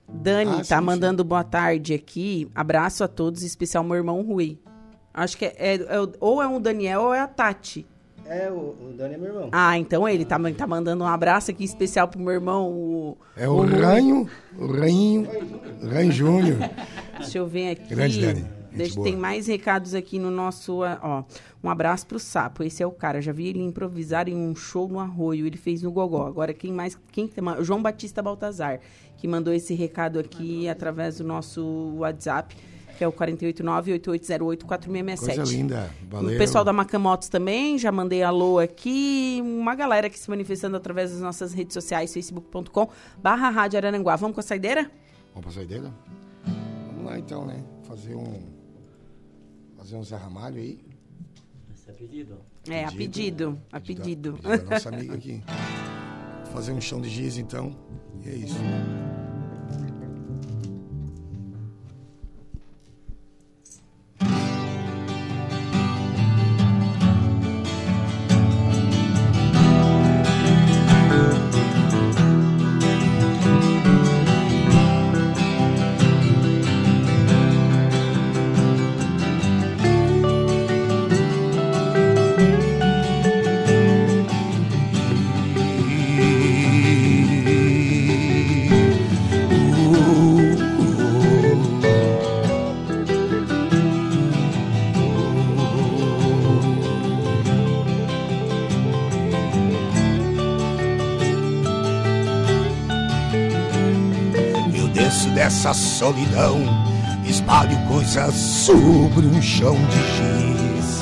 Dani 0.07 0.51
Ah, 0.61 0.63
tá 0.65 0.79
sim, 0.79 0.86
mandando 0.86 1.23
boa 1.23 1.43
tarde 1.43 1.93
aqui. 1.93 2.49
Abraço 2.55 3.03
a 3.03 3.07
todos, 3.07 3.43
em 3.43 3.45
especial 3.45 3.83
meu 3.83 3.95
irmão 3.95 4.21
Rui. 4.21 4.57
Acho 5.13 5.38
que 5.38 5.45
é, 5.45 5.53
é- 5.57 5.86
é 5.95 5.99
o- 5.99 6.11
ou 6.19 6.41
é 6.41 6.47
o 6.47 6.59
Daniel 6.59 7.01
ou 7.01 7.13
é 7.13 7.19
a 7.19 7.27
Tati. 7.27 7.86
É, 8.28 8.49
o, 8.49 8.76
o 8.89 8.93
Dani 8.97 9.13
é 9.13 9.17
meu 9.17 9.28
irmão. 9.28 9.49
Ah, 9.51 9.78
então 9.78 10.07
ele 10.09 10.26
tá, 10.26 10.38
tá 10.57 10.65
mandando 10.65 11.03
um 11.03 11.07
abraço 11.07 11.51
aqui 11.51 11.63
especial 11.63 12.07
pro 12.07 12.19
meu 12.19 12.34
irmão. 12.34 12.71
O, 12.71 13.17
É 13.38 13.47
o 13.47 13.61
Ranho, 13.61 14.28
o 14.57 14.65
Rainho, 14.65 15.28
Ranho 15.82 16.11
Júnior. 16.11 16.57
Deixa 17.19 17.38
eu 17.38 17.47
ver 17.47 17.71
aqui. 17.71 17.93
Grande 17.93 18.19
Dani, 18.19 18.45
Deixa, 18.71 19.01
tem 19.01 19.15
mais 19.15 19.47
recados 19.47 19.93
aqui 19.93 20.19
no 20.19 20.30
nosso. 20.30 20.80
Ó, 21.01 21.23
um 21.63 21.69
abraço 21.69 22.05
pro 22.07 22.19
Sapo. 22.19 22.63
Esse 22.63 22.84
é 22.84 22.88
o 22.88 22.91
cara. 22.91 23.21
Já 23.21 23.32
vi 23.32 23.47
ele 23.47 23.61
improvisar 23.61 24.28
em 24.28 24.36
um 24.36 24.55
show 24.55 24.88
no 24.88 24.99
Arroio. 24.99 25.45
Ele 25.45 25.57
fez 25.57 25.82
no 25.82 25.91
Gogó. 25.91 26.28
Agora, 26.28 26.53
quem 26.53 26.71
mais. 26.71 26.97
Quem 27.11 27.28
que 27.28 27.36
tem 27.36 27.43
mais? 27.43 27.65
João 27.65 27.82
Batista 27.82 28.21
Baltazar, 28.21 28.80
que 29.17 29.28
mandou 29.28 29.53
esse 29.53 29.73
recado 29.73 30.19
aqui 30.19 30.67
através 30.67 31.19
do 31.19 31.23
nosso 31.23 31.93
WhatsApp, 31.97 32.55
que 32.97 33.03
é 33.03 33.07
o 33.07 33.13
489-8808-4667. 33.13 35.17
Coisa 35.17 35.43
linda. 35.43 35.89
Valeu. 36.09 36.35
O 36.35 36.37
pessoal 36.37 36.63
da 36.63 36.73
Macamotos 36.73 37.29
também, 37.29 37.77
já 37.77 37.91
mandei 37.91 38.23
alô 38.23 38.59
aqui. 38.59 39.39
Uma 39.43 39.75
galera 39.75 40.09
que 40.09 40.17
se 40.17 40.29
manifestando 40.29 40.77
através 40.77 41.11
das 41.11 41.19
nossas 41.19 41.53
redes 41.53 41.73
sociais, 41.73 42.13
facebook.com 42.13 42.89
barra 43.21 43.49
Rádio 43.49 43.77
Araranguá. 43.77 44.15
Vamos 44.15 44.35
com 44.35 44.39
a 44.39 44.43
saideira? 44.43 44.89
Vamos 45.33 45.45
pra 45.45 45.51
saideira? 45.51 45.93
Vamos 46.87 47.05
lá 47.05 47.19
então, 47.19 47.45
né? 47.45 47.63
Fazer 47.83 48.15
um. 48.15 48.41
Fazer 49.77 49.97
um 49.97 50.03
Zé 50.03 50.15
Ramalho 50.15 50.57
aí. 50.57 50.79
Esse 51.73 51.89
é 51.89 51.93
pedido. 51.93 52.37
É, 52.67 52.85
a 52.85 52.91
pedido. 52.91 53.59
A 53.71 53.79
pedido. 53.79 54.33
Da, 54.41 54.55
da 54.55 54.63
nossa 54.71 54.89
amiga 54.89 55.13
aqui. 55.13 55.43
Fazer 56.51 56.71
um 56.71 56.81
chão 56.81 56.99
de 57.01 57.09
giz 57.09 57.37
então. 57.37 57.75
E 58.23 58.29
é 58.29 58.35
isso. 58.35 58.57
Solidão, 106.06 106.62
espalho 107.26 107.76
coisas 107.88 108.36
sobre 108.36 109.26
um 109.26 109.41
chão 109.41 109.74
de 109.74 109.97
giz. 110.16 111.01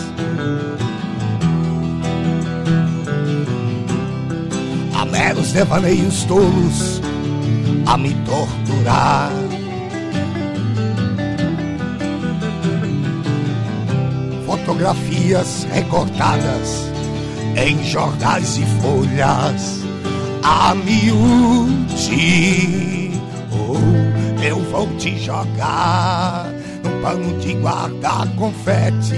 Há 4.96 5.04
meros 5.04 5.52
devaneios 5.52 6.24
tolos 6.24 7.02
a 7.86 7.98
me 7.98 8.14
torturar. 8.24 9.30
Fotografias 14.46 15.68
recortadas 15.70 16.90
em 17.58 17.84
jornais 17.84 18.58
e 18.58 18.66
folhas 18.82 19.84
a 20.42 20.74
miúde. 20.74 22.24
Vou 24.74 24.88
te 24.98 25.16
jogar 25.20 26.52
num 26.84 27.00
pano 27.04 27.38
de 27.40 27.54
guardar 27.54 28.28
confete. 28.36 29.14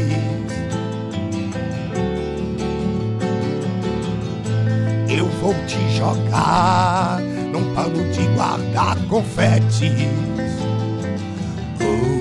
Eu 5.08 5.30
vou 5.40 5.54
te 5.66 5.80
jogar 5.96 7.22
num 7.54 7.74
pano 7.74 8.04
de 8.12 8.28
guardar 8.36 8.98
confete. 9.08 10.10
Oh. 11.80 12.16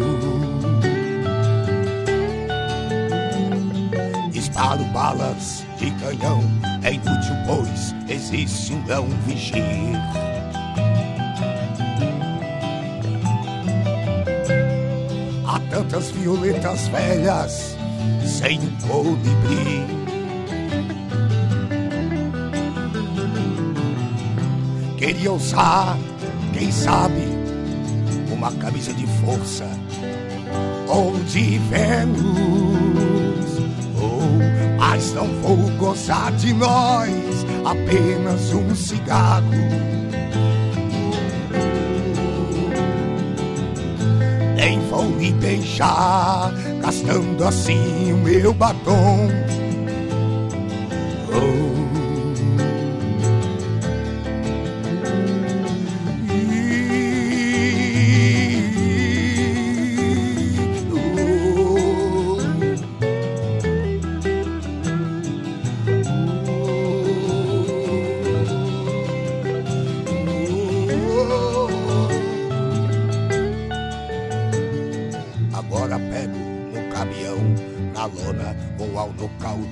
Balas 4.92 5.64
de 5.76 5.90
canhão, 5.90 6.40
é 6.84 6.92
inútil, 6.92 7.34
pois 7.48 7.94
existe 8.08 8.72
um 8.74 8.86
não 8.86 9.08
vigir. 9.26 10.23
Tantas 15.74 16.12
violetas 16.12 16.86
velhas 16.86 17.76
sem 18.24 18.60
colibri. 18.86 19.84
Queria 24.96 25.32
usar, 25.32 25.98
quem 26.52 26.70
sabe, 26.70 27.26
uma 28.30 28.52
camisa 28.52 28.92
de 28.92 29.04
força 29.20 29.68
ou 30.86 31.18
de 31.24 31.58
Vênus. 31.58 32.22
Oh, 34.00 34.78
mas 34.78 35.12
não 35.12 35.26
vou 35.42 35.56
gozar 35.76 36.30
de 36.34 36.54
nós, 36.54 37.44
apenas 37.64 38.52
um 38.52 38.72
cigarro. 38.76 39.93
Beijar, 45.74 46.52
gastando 46.80 47.44
assim 47.44 48.12
o 48.12 48.18
meu 48.18 48.54
batom. 48.54 49.28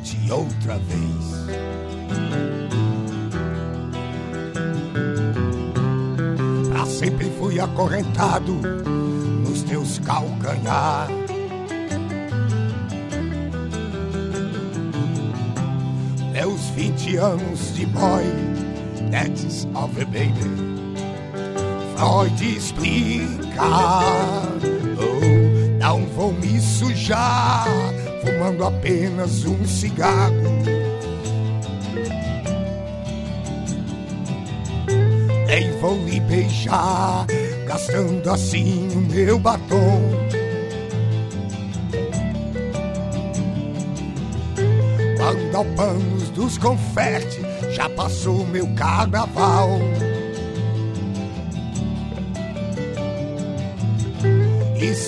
Nocaute 0.02 0.30
outra 0.30 0.78
vez. 0.78 1.46
Pra 6.68 6.86
sempre 6.86 7.30
fui 7.38 7.60
acorrentado 7.60 8.52
nos 8.52 9.62
teus 9.62 9.98
calcanhar. 10.00 11.08
Meus 16.32 16.60
20 16.74 17.16
anos 17.16 17.74
de 17.74 17.86
boy, 17.86 18.24
that's 19.10 19.66
of 19.74 20.00
a 20.00 20.04
baby. 20.06 20.72
pode 21.96 22.56
explicar. 22.56 24.44
Oh, 24.98 25.78
não 25.78 26.04
vou 26.06 26.32
me 26.32 26.60
sujar, 26.60 27.64
fumando 28.22 28.64
apenas 28.64 29.44
um 29.44 29.64
cigarro. 29.64 30.32
Nem 35.46 35.78
vou 35.80 35.96
lhe 36.04 36.20
beijar, 36.20 37.26
gastando 37.66 38.30
assim 38.30 38.88
o 38.94 39.00
meu 39.00 39.38
batom. 39.38 40.00
Quando 45.18 45.56
ao 45.56 45.64
panos 45.76 46.30
dos 46.30 46.56
confetes 46.56 47.40
já 47.74 47.88
passou 47.90 48.46
meu 48.46 48.66
carnaval. 48.74 49.80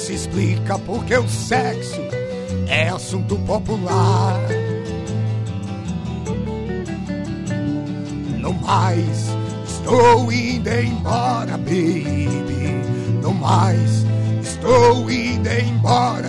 Se 0.05 0.13
explica 0.13 0.79
porque 0.79 1.17
o 1.17 1.27
sexo 1.27 2.14
é 2.75 2.89
assunto 2.89 3.37
popular. 3.41 4.41
No 8.39 8.53
mais, 8.55 9.29
estou 9.65 10.33
indo 10.33 10.69
embora, 10.69 11.57
baby. 11.57 12.29
No 13.23 13.33
mais, 13.33 14.05
estou 14.43 15.09
indo 15.09 15.49
embora, 15.49 16.24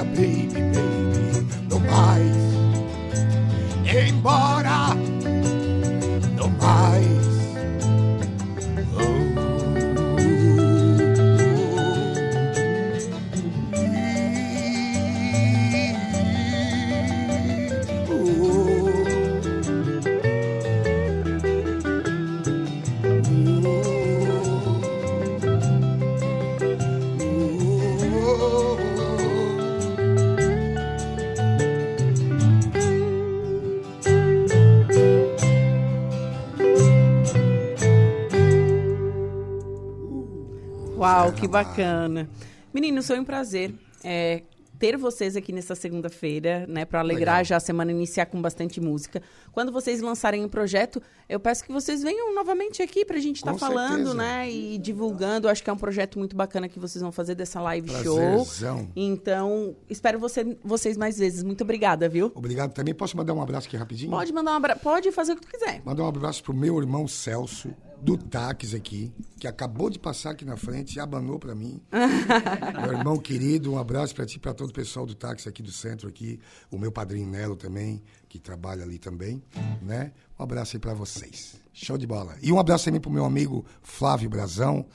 que 41.48 41.52
bacana. 41.52 42.30
Meninos, 42.74 43.08
foi 43.08 43.20
um 43.20 43.24
prazer 43.24 43.74
é, 44.04 44.44
ter 44.78 44.98
vocês 44.98 45.36
aqui 45.36 45.54
nessa 45.54 45.74
segunda-feira, 45.74 46.66
né? 46.68 46.84
Para 46.84 47.00
alegrar 47.00 47.36
Legal. 47.36 47.46
já 47.46 47.56
a 47.58 47.60
semana, 47.60 47.92
iniciar 47.92 48.26
com 48.26 48.42
bastante 48.42 48.82
música. 48.82 49.22
Quando 49.52 49.72
vocês 49.72 50.02
lançarem 50.02 50.44
o 50.44 50.50
projeto, 50.50 51.02
eu 51.30 51.40
peço 51.40 51.64
que 51.64 51.72
vocês 51.72 52.04
venham 52.04 52.36
novamente 52.36 52.82
aqui 52.82 53.06
pra 53.06 53.18
gente 53.18 53.38
estar 53.38 53.54
Com 53.54 53.58
falando, 53.58 53.90
certeza. 53.90 54.14
né? 54.14 54.52
E 54.52 54.78
divulgando. 54.78 55.48
Acho 55.48 55.64
que 55.64 55.70
é 55.70 55.74
um 55.74 55.78
projeto 55.78 56.20
muito 56.20 56.36
bacana 56.36 56.68
que 56.68 56.78
vocês 56.78 57.02
vão 57.02 57.12
fazer 57.12 57.36
dessa 57.36 57.62
live 57.62 57.90
show. 58.04 58.18
Prazerzão. 58.18 58.90
Então, 58.96 59.76
espero 59.90 60.20
você, 60.20 60.58
vocês 60.64 60.98
mais 60.98 61.18
vezes. 61.18 61.42
Muito 61.42 61.64
obrigada, 61.64 62.10
viu? 62.10 62.32
Obrigado 62.36 62.74
também. 62.74 62.94
Posso 62.94 63.16
mandar 63.16 63.34
um 63.34 63.42
abraço 63.42 63.68
aqui 63.68 63.78
rapidinho? 63.78 64.12
Pode 64.12 64.34
mandar 64.34 64.52
um 64.52 64.56
abraço, 64.56 64.82
pode 64.82 65.12
fazer 65.14 65.34
o 65.34 65.36
que 65.38 65.44
tu 65.44 65.48
quiser. 65.48 65.82
Mandar 65.86 66.04
um 66.04 66.08
abraço 66.08 66.44
pro 66.44 66.54
meu 66.54 66.78
irmão 66.80 67.08
Celso, 67.08 67.70
do 68.02 68.18
táxi 68.18 68.76
aqui, 68.76 69.14
que 69.40 69.48
acabou 69.48 69.90
de 69.90 69.98
passar 69.98 70.32
aqui 70.32 70.46
na 70.46 70.58
frente 70.58 70.96
e 70.96 71.00
abanou 71.00 71.40
pra 71.40 71.56
mim. 71.56 71.82
meu 72.82 72.98
irmão 72.98 73.18
querido, 73.18 73.74
um 73.74 73.78
abraço 73.78 74.14
pra 74.14 74.26
ti, 74.26 74.40
pra 74.40 74.54
todo 74.54 74.70
o 74.70 74.74
pessoal 74.74 75.06
do 75.06 75.16
táxi 75.16 75.48
aqui 75.50 75.62
do 75.62 75.72
centro 75.72 76.08
aqui, 76.08 76.40
o 76.72 76.78
meu 76.78 76.92
padrinho 76.92 77.28
Nelo 77.28 77.56
também, 77.56 78.02
que 78.28 78.40
trabalha 78.40 78.84
ali 78.84 78.98
também, 78.98 79.42
né? 79.82 80.12
Um 80.38 80.44
abraço 80.44 80.76
aí 80.76 80.80
pra 80.80 80.94
vocês. 80.94 81.56
Show 81.74 81.98
de 81.98 82.08
bola. 82.08 82.36
E 82.42 82.52
um 82.52 82.60
abraço 82.60 82.86
também 82.86 83.02
pro 83.02 83.12
meu 83.12 83.26
amigo 83.26 83.66
Flávio 83.82 84.30
Brazão, 84.30 84.86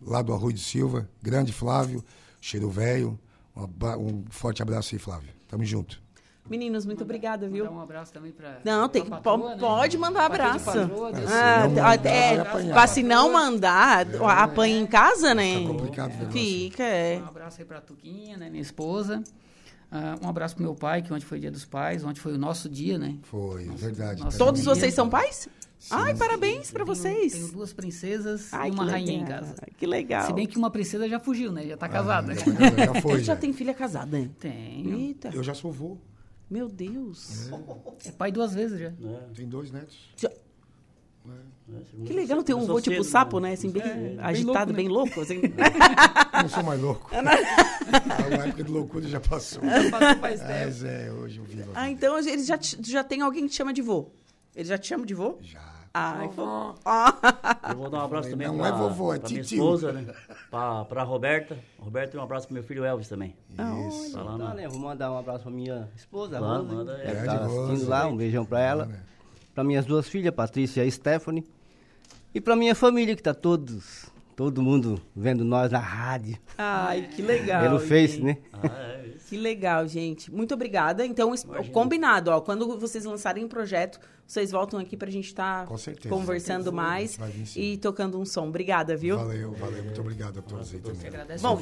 lá 0.00 0.22
do 0.22 0.32
Arroio 0.32 0.54
de 0.54 0.62
Silva, 0.62 1.08
grande 1.22 1.52
Flávio, 1.52 2.04
cheiro 2.40 2.70
velho. 2.70 3.18
Um, 3.56 3.66
um 3.98 4.24
forte 4.28 4.62
abraço 4.62 4.94
aí, 4.94 4.98
Flávio. 4.98 5.30
Tamo 5.48 5.64
junto. 5.64 6.05
Meninos, 6.48 6.86
muito 6.86 7.02
obrigada, 7.02 7.48
viu? 7.48 7.64
Dar 7.64 7.70
um 7.72 7.80
abraço 7.80 8.12
também 8.12 8.32
pra. 8.32 8.58
Não, 8.64 8.88
tem 8.88 9.04
patroa, 9.04 9.50
né? 9.50 9.56
pode 9.58 9.98
mandar 9.98 10.26
abraço. 10.26 10.64
patroa, 10.64 11.12
desse- 11.12 11.32
Ah, 11.32 11.60
não 11.68 11.74
t- 11.74 11.80
mandar, 11.80 12.06
é, 12.06 12.44
pra 12.72 12.86
se 12.86 13.02
não 13.02 13.32
mandar, 13.32 14.06
apanha 14.42 14.78
em 14.78 14.86
casa, 14.86 15.34
né? 15.34 15.54
Fica 15.56 15.66
complicado 15.68 16.06
o 16.10 16.18
negócio. 16.18 16.32
Fica, 16.32 16.82
é. 16.84 17.18
Um 17.20 17.26
abraço 17.28 17.60
aí 17.60 17.64
pra 17.66 17.80
Tuquinha, 17.80 18.36
né, 18.36 18.48
minha 18.48 18.62
esposa. 18.62 19.22
Ah, 19.90 20.16
um 20.22 20.28
abraço 20.28 20.54
pro 20.56 20.64
meu 20.64 20.74
pai, 20.74 21.00
que 21.02 21.12
ontem 21.12 21.24
foi 21.24 21.38
dia 21.38 21.50
dos 21.50 21.64
pais, 21.64 22.04
ontem 22.04 22.18
foi 22.20 22.32
o 22.32 22.38
nosso 22.38 22.68
dia, 22.68 22.98
né? 22.98 23.16
Foi, 23.22 23.64
verdade. 23.68 24.22
nossa. 24.22 24.36
Todos 24.38 24.60
Sim. 24.60 24.66
vocês 24.66 24.92
são 24.94 25.08
pais? 25.08 25.48
Ai, 25.90 26.14
parabéns 26.16 26.70
pra 26.72 26.84
vocês. 26.84 27.34
Tenho 27.34 27.52
duas 27.52 27.72
princesas 27.72 28.52
Ai, 28.52 28.70
e 28.70 28.72
uma 28.72 28.84
rainha 28.90 29.12
em 29.12 29.24
casa. 29.24 29.54
Que 29.76 29.86
legal. 29.86 30.26
Se 30.26 30.32
bem 30.32 30.46
que 30.46 30.56
uma 30.58 30.70
princesa 30.70 31.06
já 31.08 31.20
fugiu, 31.20 31.52
né? 31.52 31.64
Já 31.66 31.76
tá 31.76 31.86
casada. 31.88 32.32
Ah, 32.32 32.34
Já, 32.34 32.86
já 32.86 32.94
foi, 33.00 33.12
Ele 33.12 33.20
já 33.24 33.34
já. 33.34 33.36
tem 33.40 33.52
filha 33.52 33.72
casada, 33.74 34.18
hein? 34.18 34.34
Tenho. 34.40 34.98
Eita, 34.98 35.30
Eu 35.32 35.42
já 35.44 35.54
sou 35.54 35.70
vô. 35.70 35.98
Meu 36.50 36.68
Deus. 36.68 37.50
É 38.04 38.12
pai 38.12 38.30
duas 38.32 38.54
vezes 38.54 38.78
já. 38.78 38.92
Tem 39.34 39.48
dois 39.48 39.70
netos. 39.70 39.96
Já- 40.16 40.30
É, 41.68 41.82
segundo 41.90 42.06
Que 42.06 42.12
legal 42.12 42.40
ter 42.44 42.54
um 42.54 42.64
vô 42.64 42.80
tipo 42.80 42.94
cedo, 43.02 43.04
sapo, 43.04 43.40
né? 43.40 43.54
Assim, 43.54 43.68
bem 43.70 43.82
agitado, 44.20 44.72
bem 44.72 44.86
louco. 44.86 45.20
assim. 45.20 45.40
Eu 45.42 45.42
não 46.42 46.48
sou 46.48 46.62
mais 46.62 46.80
louco. 46.80 47.10
A 47.16 48.44
época 48.46 48.62
de 48.62 48.70
loucura 48.70 49.08
já 49.08 49.18
passou. 49.20 49.60
Passou 49.62 49.90
faz 50.20 50.38
tempo. 50.40 50.52
Mas 50.52 50.84
é, 50.84 51.10
hoje 51.12 51.38
eu 51.38 51.44
vivo. 51.44 51.70
ah, 51.74 51.90
então 51.90 52.16
ele 52.18 52.44
já, 52.44 52.56
já 52.60 53.02
tem 53.02 53.20
alguém 53.22 53.42
que 53.44 53.48
te 53.50 53.56
chama 53.56 53.72
de 53.72 53.82
vô. 53.82 54.12
Ele 54.54 54.68
já 54.68 54.78
te 54.78 54.86
chama 54.86 55.04
de 55.04 55.14
vô? 55.14 55.38
Já. 55.40 55.60
Ai, 55.98 56.30
Ah, 56.84 57.14
Eu 57.70 57.76
vou 57.76 57.88
dar 57.90 57.98
um 57.98 58.04
abraço 58.04 58.28
também 58.30 58.46
Não 58.48 58.58
pra, 58.58 58.68
é 58.68 58.72
vovô, 58.72 59.14
é 59.14 59.18
pra 59.18 59.28
minha 59.30 59.42
titio. 59.42 59.56
esposa, 59.58 59.92
né? 59.92 60.14
Pra, 60.50 60.84
pra 60.84 61.02
Roberta. 61.02 61.56
Roberta 61.78 62.16
e 62.16 62.20
um 62.20 62.22
abraço 62.22 62.46
pro 62.46 62.54
meu 62.54 62.62
filho 62.62 62.84
Elvis 62.84 63.08
também. 63.08 63.34
Isso. 63.88 64.12
Tá 64.12 64.22
lá 64.22 64.32
Tá, 64.32 64.38
na... 64.38 64.54
né? 64.54 64.68
Vou 64.68 64.78
mandar 64.78 65.10
um 65.10 65.18
abraço 65.18 65.42
pra 65.44 65.50
minha 65.52 65.88
esposa, 65.96 66.38
Manda, 66.40 66.58
Rose. 66.62 66.74
manda, 66.74 66.98
é. 67.02 67.12
Estar 67.12 67.42
assistindo 67.44 67.88
lá, 67.88 68.06
um 68.06 68.16
beijão 68.16 68.44
pra 68.44 68.60
ela. 68.60 68.86
Né? 68.86 69.00
Pra 69.54 69.64
minhas 69.64 69.86
duas 69.86 70.06
filhas, 70.08 70.34
Patrícia 70.34 70.84
e 70.84 70.90
Stephanie. 70.90 71.46
E 72.34 72.40
pra 72.40 72.54
minha 72.54 72.74
família, 72.74 73.16
que 73.16 73.22
tá 73.22 73.32
todos, 73.32 74.04
todo 74.36 74.60
mundo 74.60 75.00
vendo 75.14 75.42
nós 75.44 75.70
na 75.72 75.78
rádio. 75.78 76.36
Ai, 76.58 77.08
que 77.14 77.22
legal. 77.22 77.62
Pelo 77.62 77.78
Face, 77.80 78.16
gente. 78.16 78.22
né? 78.22 78.36
Ah, 78.52 78.66
é 79.02 79.06
isso. 79.16 79.28
Que 79.30 79.36
legal, 79.38 79.88
gente. 79.88 80.30
Muito 80.30 80.52
obrigada. 80.52 81.06
Então, 81.06 81.32
es- 81.32 81.46
combinado, 81.72 82.30
ó. 82.30 82.40
Quando 82.42 82.78
vocês 82.78 83.06
lançarem 83.06 83.44
o 83.44 83.48
projeto, 83.48 83.98
vocês 84.26 84.50
voltam 84.50 84.78
aqui 84.80 84.96
pra 84.96 85.10
gente 85.10 85.26
estar 85.26 85.66
Com 85.66 85.78
certeza. 85.78 86.08
conversando 86.08 86.72
mais 86.72 87.18
e 87.54 87.76
tocando 87.76 88.18
um 88.18 88.24
som. 88.24 88.48
Obrigada, 88.48 88.96
viu? 88.96 89.16
Valeu, 89.16 89.52
valeu. 89.52 89.84
Muito 89.84 90.00
obrigado 90.00 90.38
a 90.38 90.42
todos 90.42 90.72
aí 90.74 90.80
também. 90.80 91.38
Bom, 91.40 91.58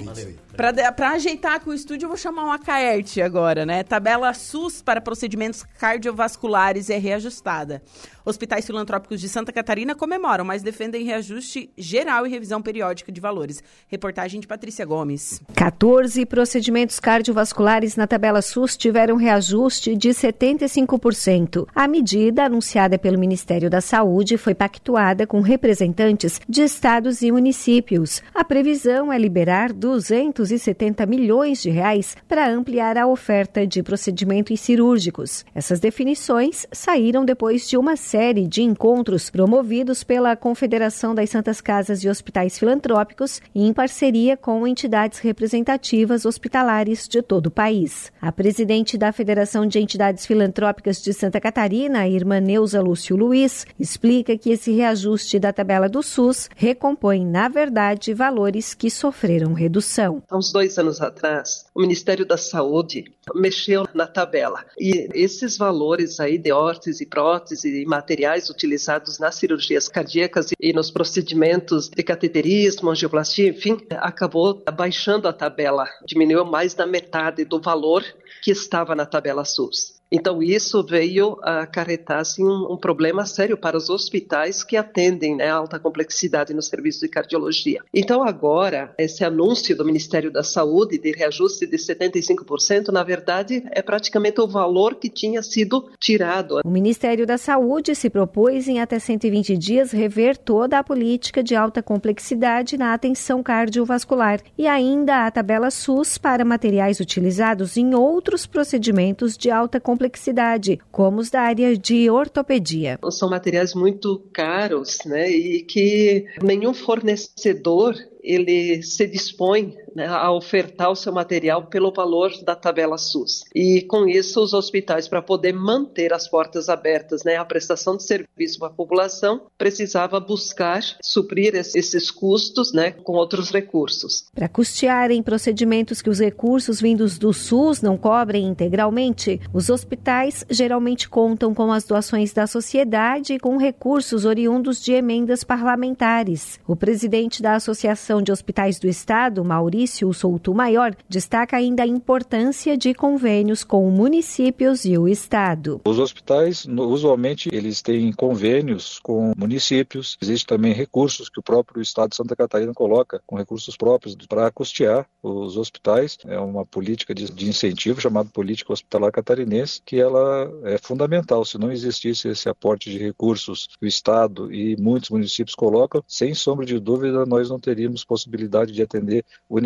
pra 0.97 1.11
ajeitar 1.11 1.61
com 1.61 1.71
o 1.71 1.75
estúdio, 1.75 2.07
eu 2.07 2.09
vou 2.09 2.17
chamar 2.17 2.45
uma 2.45 2.59
CAERT 2.59 3.19
agora, 3.19 3.67
né? 3.67 3.83
Tabela 3.83 4.33
SUS 4.33 4.81
para 4.81 5.01
procedimentos 5.01 5.62
cardiovasculares 5.79 6.89
é 6.91 6.99
reajustada. 6.99 7.83
Hospitais 8.25 8.65
filantrópicos 8.65 9.21
de 9.21 9.29
Santa 9.29 9.53
Catarina 9.53 9.95
comemoram, 9.95 10.47
mas 10.47 10.62
defendem 10.62 11.05
reajuste 11.05 11.71
geral 11.77 12.27
e 12.27 12.31
revisão 12.31 12.62
periódica 12.62 13.12
de 13.12 13.21
valores. 13.21 13.62
Reportagem 13.87 14.41
de 14.41 14.47
Patrícia 14.47 14.87
Gomes. 14.87 15.43
14 15.55 16.25
procedimentos 16.25 16.99
cardiovasculares 16.99 17.97
na 17.97 18.07
tabela 18.07 18.41
SUS 18.41 18.79
tiveram 18.79 19.17
reajuste 19.17 19.95
de 19.95 20.09
75%. 20.09 21.67
A 21.75 21.87
medida, 21.87 22.49
anunciada 22.55 22.97
pelo 22.97 23.19
Ministério 23.19 23.69
da 23.69 23.81
Saúde, 23.81 24.39
foi 24.39 24.55
pactuada 24.55 25.27
com 25.27 25.41
representantes 25.41 26.41
de 26.49 26.63
estados 26.63 27.21
e 27.21 27.33
municípios. 27.33 28.23
A 28.33 28.45
previsão 28.45 29.13
é 29.13 29.19
liberar 29.19 29.73
270 29.73 31.05
milhões 31.05 31.61
de 31.61 31.71
reais 31.71 32.17
para 32.29 32.49
ampliar 32.49 32.97
a 32.97 33.09
oferta 33.09 33.67
de 33.67 33.83
procedimentos 33.83 34.61
cirúrgicos. 34.61 35.45
Essas 35.53 35.81
definições 35.81 36.65
saíram 36.71 37.25
depois 37.25 37.69
de 37.69 37.77
uma 37.77 37.97
série 37.97 38.47
de 38.47 38.63
encontros 38.63 39.29
promovidos 39.29 40.05
pela 40.05 40.37
Confederação 40.37 41.13
das 41.13 41.31
Santas 41.31 41.61
Casas 41.61 42.05
e 42.05 42.09
Hospitais 42.09 42.57
Filantrópicos 42.57 43.43
em 43.53 43.73
parceria 43.73 44.37
com 44.37 44.65
entidades 44.65 45.19
representativas 45.19 46.25
hospitalares 46.25 47.09
de 47.09 47.21
todo 47.21 47.47
o 47.47 47.51
país. 47.51 48.13
A 48.23 48.31
presidente 48.31 48.97
da 48.97 49.13
Federação 49.13 49.67
de 49.67 49.81
Entidades 49.81 50.25
Filantrópicas 50.25 51.03
de 51.03 51.13
Santa 51.13 51.41
Catarina, 51.41 52.01
a 52.01 52.09
irmã 52.09 52.43
Neuza 52.45 52.80
Lúcio 52.80 53.16
Luiz, 53.16 53.66
explica 53.80 54.36
que 54.36 54.51
esse 54.51 54.70
reajuste 54.70 55.38
da 55.38 55.53
tabela 55.53 55.88
do 55.88 56.03
SUS 56.03 56.49
recompõe, 56.55 57.24
na 57.26 57.49
verdade, 57.49 58.14
valores 58.14 58.74
que 58.74 58.90
sofreram 58.90 59.55
redução. 59.55 60.22
Há 60.30 60.36
uns 60.36 60.53
dois 60.53 60.78
anos 60.78 61.01
atrás, 61.01 61.66
o 61.74 61.80
Ministério 61.80 62.26
da 62.26 62.36
Saúde 62.36 63.05
mexeu 63.34 63.88
na 63.95 64.07
tabela 64.07 64.64
e 64.78 65.09
esses 65.14 65.57
valores 65.57 66.20
aí 66.20 66.36
de 66.36 66.53
órtese, 66.53 67.07
prótese 67.07 67.82
e 67.82 67.86
materiais 67.86 68.51
utilizados 68.51 69.18
nas 69.18 69.36
cirurgias 69.36 69.88
cardíacas 69.88 70.51
e 70.61 70.72
nos 70.72 70.90
procedimentos 70.90 71.88
de 71.88 72.03
cateterismo, 72.03 72.90
angioplastia, 72.90 73.49
enfim, 73.49 73.78
acabou 73.92 74.62
baixando 74.74 75.26
a 75.26 75.32
tabela, 75.32 75.88
diminuiu 76.07 76.45
mais 76.45 76.74
da 76.74 76.86
metade 76.86 77.45
do 77.45 77.61
valor 77.61 78.05
que 78.42 78.51
estava 78.51 78.95
na 78.95 79.07
tabela 79.07 79.45
SUS. 79.45 79.93
Então, 80.15 80.41
isso 80.41 80.81
veio 80.85 81.37
acarretar 81.43 82.21
assim, 82.21 82.45
um, 82.45 82.73
um, 82.73 82.77
problema 82.77 83.27
sério 83.27 83.57
para 83.57 83.77
os 83.77 83.91
hospitais 83.91 84.62
que 84.62 84.77
atendem 84.77 85.35
né, 85.35 85.49
alta 85.49 85.77
complexidade 85.77 86.55
no 86.55 86.62
serviço 86.62 87.01
de 87.01 87.09
cardiologia. 87.09 87.81
Então, 87.93 88.23
agora, 88.23 88.95
esse 88.97 89.25
anúncio 89.25 89.77
do 89.77 89.85
Ministério 89.85 90.31
da 90.31 90.45
Saúde 90.45 90.99
de 90.99 91.11
reajuste 91.11 91.67
de 91.67 91.77
75%, 91.77 92.93
na 92.93 93.03
verdade, 93.03 93.65
é 93.73 93.83
praticamente 93.83 94.41
o 94.41 94.47
valor 94.47 94.95
que 94.95 95.09
tinha 95.09 95.43
sido 95.43 95.91
tirado. 95.99 96.61
O 96.65 96.71
Ministério 96.71 97.27
da 97.27 97.37
Saúde 97.37 97.97
se 97.97 98.09
propôs 98.09 98.69
em 98.69 98.79
até 98.79 99.01
120 99.01 99.59
dias 99.59 99.91
rever 99.91 100.37
toda 100.37 100.79
a 100.79 100.85
política 100.85 101.43
de 101.43 101.57
alta 101.57 101.83
complexidade 101.83 102.79
na 102.79 102.95
atenção 102.95 103.43
cardiovascular 103.43 104.41
e 104.57 104.69
ainda 104.69 105.27
a 105.27 105.31
tabela 105.33 105.73
SUS 105.73 106.19
para 106.19 106.45
materiais 106.45 107.01
utilizados 107.01 107.77
em 107.77 107.97
outros 107.97 108.47
procedimentos 108.47 109.37
de 109.37 109.51
alta 109.51 109.81
complexidade 109.81 110.04
complexidade, 110.05 110.79
como 110.93 111.21
os 111.21 111.31
da 111.31 111.41
área 111.41 111.77
de 111.77 112.11
ortopedia. 112.11 112.99
São 113.11 113.31
materiais 113.31 113.75
muito 113.75 114.19
caros, 114.33 114.99
né, 115.07 115.31
e 115.31 115.63
que 115.63 116.27
nenhum 116.43 116.75
fornecedor 116.75 117.95
ele 118.23 118.83
se 118.83 119.07
dispõe 119.07 119.77
né, 119.95 120.07
a 120.07 120.30
ofertar 120.32 120.90
o 120.90 120.97
seu 120.97 121.12
material 121.12 121.66
pelo 121.66 121.92
valor 121.92 122.32
da 122.42 122.55
tabela 122.55 122.99
SUS. 122.99 123.45
E 123.55 123.82
com 123.82 124.09
isso, 124.09 124.42
os 124.42 124.53
hospitais, 124.53 125.09
para 125.09 125.22
poder 125.22 125.53
manter 125.53 126.12
as 126.12 126.28
portas 126.28 126.68
abertas, 126.68 127.22
né, 127.24 127.36
a 127.36 127.45
prestação 127.45 127.97
de 127.97 128.03
serviço 128.03 128.59
para 128.59 128.68
a 128.68 128.72
população, 128.72 129.42
precisava 129.57 130.18
buscar 130.18 130.82
suprir 131.03 131.55
esses 131.55 132.11
custos 132.11 132.72
né, 132.72 132.90
com 132.90 133.12
outros 133.12 133.51
recursos. 133.51 134.24
Para 134.34 134.49
custearem 134.49 135.22
procedimentos 135.22 136.03
que 136.03 136.11
os 136.11 136.18
recursos 136.18 136.80
vindos 136.80 137.18
do 137.18 137.32
SUS 137.32 137.80
não 137.80 137.97
cobrem 137.97 138.47
integralmente, 138.47 139.40
os 139.53 139.70
hospitais 139.70 140.45
geralmente 140.51 141.09
contam 141.09 141.55
com 141.55 141.70
as 141.70 141.84
doações 141.84 142.32
da 142.32 142.47
sociedade 142.47 143.34
e 143.34 143.38
com 143.38 143.57
recursos 143.57 144.24
oriundos 144.24 144.82
de 144.82 144.92
emendas 144.92 145.45
parlamentares. 145.45 146.59
O 146.66 146.74
presidente 146.74 147.42
da 147.42 147.55
Associação 147.55 148.20
de 148.20 148.32
Hospitais 148.32 148.78
do 148.78 148.88
Estado, 148.88 149.45
Maurício 149.45 149.84
Souto 149.87 150.55
Maior, 150.55 150.97
destaca 151.09 151.57
ainda 151.57 151.82
a 151.82 151.87
importância 151.87 152.76
de 152.76 152.95
convênios 152.95 153.64
com 153.64 153.91
municípios 153.91 154.85
e 154.85 154.97
o 154.97 155.09
Estado. 155.09 155.80
Os 155.85 155.99
hospitais, 155.99 156.66
usualmente, 156.66 157.49
eles 157.53 157.82
têm 157.82 158.12
convênios 158.12 158.99
com 159.01 159.32
municípios. 159.37 160.16
Existem 160.20 160.57
também 160.57 160.72
recursos 160.72 161.28
que 161.28 161.41
o 161.41 161.43
próprio 161.43 161.82
Estado 161.82 162.11
de 162.11 162.16
Santa 162.16 162.37
Catarina 162.37 162.72
coloca, 162.72 163.20
com 163.26 163.37
recursos 163.37 163.76
próprios, 163.76 164.16
para 164.28 164.51
custear 164.51 165.07
os 165.22 165.57
hospitais. 165.57 166.18
É 166.26 166.39
uma 166.39 166.64
política 166.64 167.14
de, 167.14 167.30
de 167.32 167.49
incentivo 167.49 168.01
chamada 168.01 168.28
Política 168.28 168.72
Hospitalar 168.72 169.12
Catarinense, 169.12 169.80
que 169.85 170.01
ela 170.01 170.51
é 170.64 170.78
fundamental. 170.78 171.45
Se 171.45 171.59
não 171.59 171.72
existisse 171.72 172.28
esse 172.28 172.49
aporte 172.49 172.91
de 172.91 172.99
recursos 172.99 173.68
que 173.78 173.87
o 173.87 173.89
Estado 173.89 174.53
e 174.53 174.76
muitos 174.76 175.11
municípios 175.11 175.55
colocam, 175.55 176.03
sem 176.07 176.35
sombra 176.35 176.66
de 176.66 176.78
dúvida, 176.78 177.24
nós 177.26 177.49
não 177.49 177.59
teríamos 177.59 178.05
possibilidade 178.05 178.72
de 178.72 178.82
atender 178.82 179.24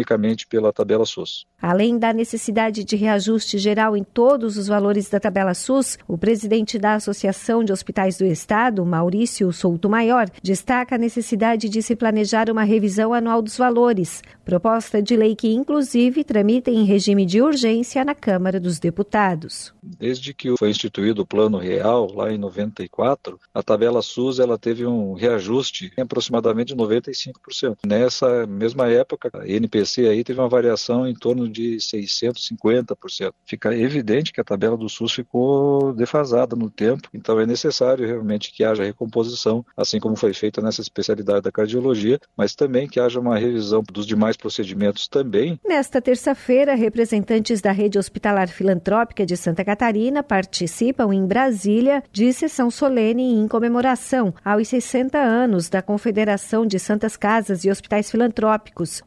unicamente 0.09 0.47
pela 0.47 0.73
tabela 0.73 1.05
SUS. 1.05 1.47
Além 1.61 1.99
da 1.99 2.13
necessidade 2.13 2.85
de 2.85 2.97
reajuste 2.97 3.59
geral 3.59 3.97
em 3.97 4.05
todos 4.05 4.57
os 4.57 4.69
valores 4.69 5.09
da 5.11 5.21
tabela 5.21 5.55
SUS, 5.55 5.99
o 6.07 6.17
presidente 6.17 6.79
da 6.79 6.95
Associação 6.95 7.65
de 7.65 7.73
Hospitais 7.73 8.17
do 8.17 8.25
Estado, 8.25 8.85
Maurício 8.87 9.53
Souto 9.53 9.89
Maior, 9.89 10.29
destaca 10.43 10.95
a 10.95 10.99
necessidade 10.99 11.69
de 11.69 11.83
se 11.83 11.97
planejar 11.97 12.49
uma 12.49 12.63
revisão 12.63 13.13
anual 13.13 13.43
dos 13.43 13.57
valores, 13.57 14.23
proposta 14.45 15.03
de 15.03 15.17
lei 15.17 15.35
que 15.35 15.53
inclusive 15.53 16.25
tramita 16.25 16.71
em 16.71 16.85
regime 16.85 17.27
de 17.27 17.43
urgência 17.43 18.05
na 18.05 18.15
Câmara 18.15 18.61
dos 18.61 18.79
Deputados. 18.79 19.75
Desde 19.83 20.33
que 20.33 20.57
foi 20.57 20.71
instituído 20.71 21.23
o 21.23 21.27
Plano 21.27 21.59
Real, 21.59 22.11
lá 22.15 22.33
em 22.33 22.39
94, 22.39 23.39
a 23.53 23.63
tabela 23.63 24.01
SUS 24.01 24.39
ela 24.39 24.57
teve 24.57 24.87
um 24.87 25.15
reajuste 25.15 25.93
em 25.99 26.03
aproximadamente 26.03 26.75
95%. 26.75 27.79
Nessa 27.85 28.29
nessa 28.29 28.47
mesma 28.47 28.89
época, 28.89 29.31
a 29.35 29.49
NPC 29.49 29.98
aí 30.07 30.23
teve 30.23 30.41
uma 30.41 30.49
variação 30.49 31.07
em 31.07 31.15
torno 31.15 31.49
de 31.49 31.77
650%. 31.77 33.33
Fica 33.45 33.75
evidente 33.75 34.33
que 34.33 34.41
a 34.41 34.45
tabela 34.45 34.77
do 34.77 34.89
SUS 34.89 35.13
ficou 35.13 35.93
defasada 35.93 36.55
no 36.55 36.71
tempo, 36.71 37.09
então 37.15 37.41
é 37.41 37.47
necessário 37.47 38.07
realmente 38.07 38.53
que 38.53 38.65
haja 38.65 38.85
recomposição, 38.85 39.65
assim 39.77 39.99
como 39.99 40.17
foi 40.17 40.33
feita 40.33 40.61
nessa 40.61 40.81
especialidade 40.81 41.43
da 41.43 41.53
cardiologia, 41.53 42.19
mas 42.37 42.55
também 42.55 42.89
que 42.89 43.01
haja 43.01 43.21
uma 43.21 43.39
revisão 43.39 43.83
dos 43.93 44.07
demais 44.07 44.37
procedimentos 44.37 45.09
também. 45.09 45.59
Nesta 45.67 46.01
terça-feira, 46.01 46.75
representantes 46.75 47.61
da 47.61 47.73
rede 47.73 47.99
hospitalar 47.99 48.49
filantrópica 48.49 49.25
de 49.25 49.37
Santa 49.37 49.65
Catarina 49.65 50.23
participam 50.23 51.13
em 51.13 51.27
Brasília 51.27 52.03
de 52.13 52.33
sessão 52.33 52.71
solene 52.71 53.35
em 53.35 53.49
comemoração 53.49 54.35
aos 54.45 54.69
60 54.69 55.19
anos 55.19 55.69
da 55.69 55.83
Confederação 55.83 56.67
de 56.67 56.79
Santas 56.79 57.17
Casas 57.17 57.65
e 57.65 57.71
Hospitais 57.71 58.11
filantrópicos, 58.11 59.03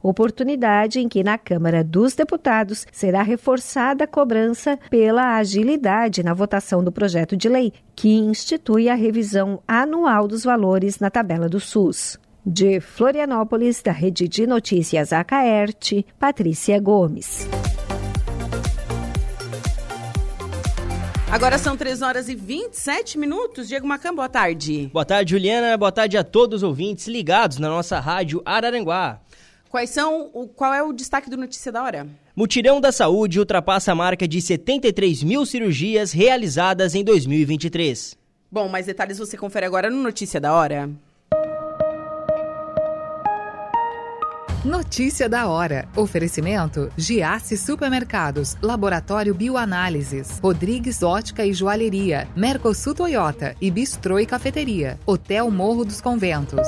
oportunidade 0.82 1.00
em 1.00 1.08
que 1.08 1.24
na 1.24 1.38
Câmara 1.38 1.84
dos 1.84 2.16
Deputados 2.16 2.86
será 2.92 3.22
reforçada 3.22 4.06
a 4.06 4.08
cobrança 4.08 4.80
pela 4.90 5.38
agilidade 5.38 6.24
na 6.24 6.34
votação 6.34 6.84
do 6.84 6.92
projeto 6.92 7.36
de 7.36 7.50
lei, 7.50 7.74
que 7.96 8.10
institui 8.10 8.90
a 8.90 8.96
revisão 8.96 9.62
anual 9.68 10.28
dos 10.28 10.44
valores 10.44 11.00
na 11.00 11.10
tabela 11.10 11.48
do 11.48 11.60
SUS. 11.60 12.18
De 12.46 12.80
Florianópolis, 12.80 13.82
da 13.84 13.92
Rede 13.92 14.28
de 14.28 14.48
Notícias 14.48 15.14
Acaerte, 15.14 16.06
Patrícia 16.20 16.80
Gomes. 16.80 17.48
Agora 21.32 21.58
são 21.58 21.78
3 21.78 22.02
horas 22.02 22.28
e 22.28 22.36
27 22.36 23.18
minutos. 23.18 23.68
Diego 23.68 23.88
Macan, 23.88 24.14
boa 24.14 24.28
tarde. 24.28 24.90
Boa 24.92 25.06
tarde, 25.06 25.32
Juliana. 25.32 25.78
Boa 25.78 25.92
tarde 25.92 26.18
a 26.18 26.26
todos 26.26 26.58
os 26.58 26.64
ouvintes 26.64 27.08
ligados 27.08 27.58
na 27.58 27.70
nossa 27.70 28.00
rádio 28.02 28.42
Araranguá. 28.44 29.22
Quais 29.72 29.90
são, 29.90 30.30
o, 30.34 30.50
qual 30.50 30.74
é 30.74 30.84
o 30.84 30.92
destaque 30.92 31.30
do 31.30 31.38
Notícia 31.38 31.72
da 31.72 31.82
Hora? 31.82 32.06
Mutirão 32.36 32.82
da 32.82 32.92
Saúde 32.92 33.40
ultrapassa 33.40 33.94
a 33.94 33.96
marca 33.96 34.28
de 34.28 34.42
73 34.42 35.24
mil 35.24 35.46
cirurgias 35.46 36.12
realizadas 36.12 36.94
em 36.94 37.06
2023. 37.06 38.18
Bom, 38.52 38.68
mais 38.68 38.86
detalhes 38.86 39.18
você 39.18 39.38
confere 39.38 39.66
agora 39.66 39.90
no 39.90 40.04
Notícia 40.04 40.42
da 40.42 40.54
Hora. 40.54 40.90
Notícia 44.66 45.30
da 45.30 45.48
hora. 45.48 45.88
Oferecimento: 45.96 46.92
Giasse 46.98 47.58
Supermercados, 47.58 48.58
Laboratório 48.62 49.34
Bioanálises, 49.34 50.38
Rodrigues 50.40 51.02
Ótica 51.02 51.46
e 51.46 51.54
Joalheria, 51.54 52.28
Mercosul 52.36 52.94
Toyota 52.94 53.56
e 53.62 53.72
Bistrô 53.72 54.20
e 54.20 54.26
Cafeteria, 54.26 55.00
Hotel 55.06 55.50
Morro 55.50 55.86
dos 55.86 56.02
Conventos. 56.02 56.68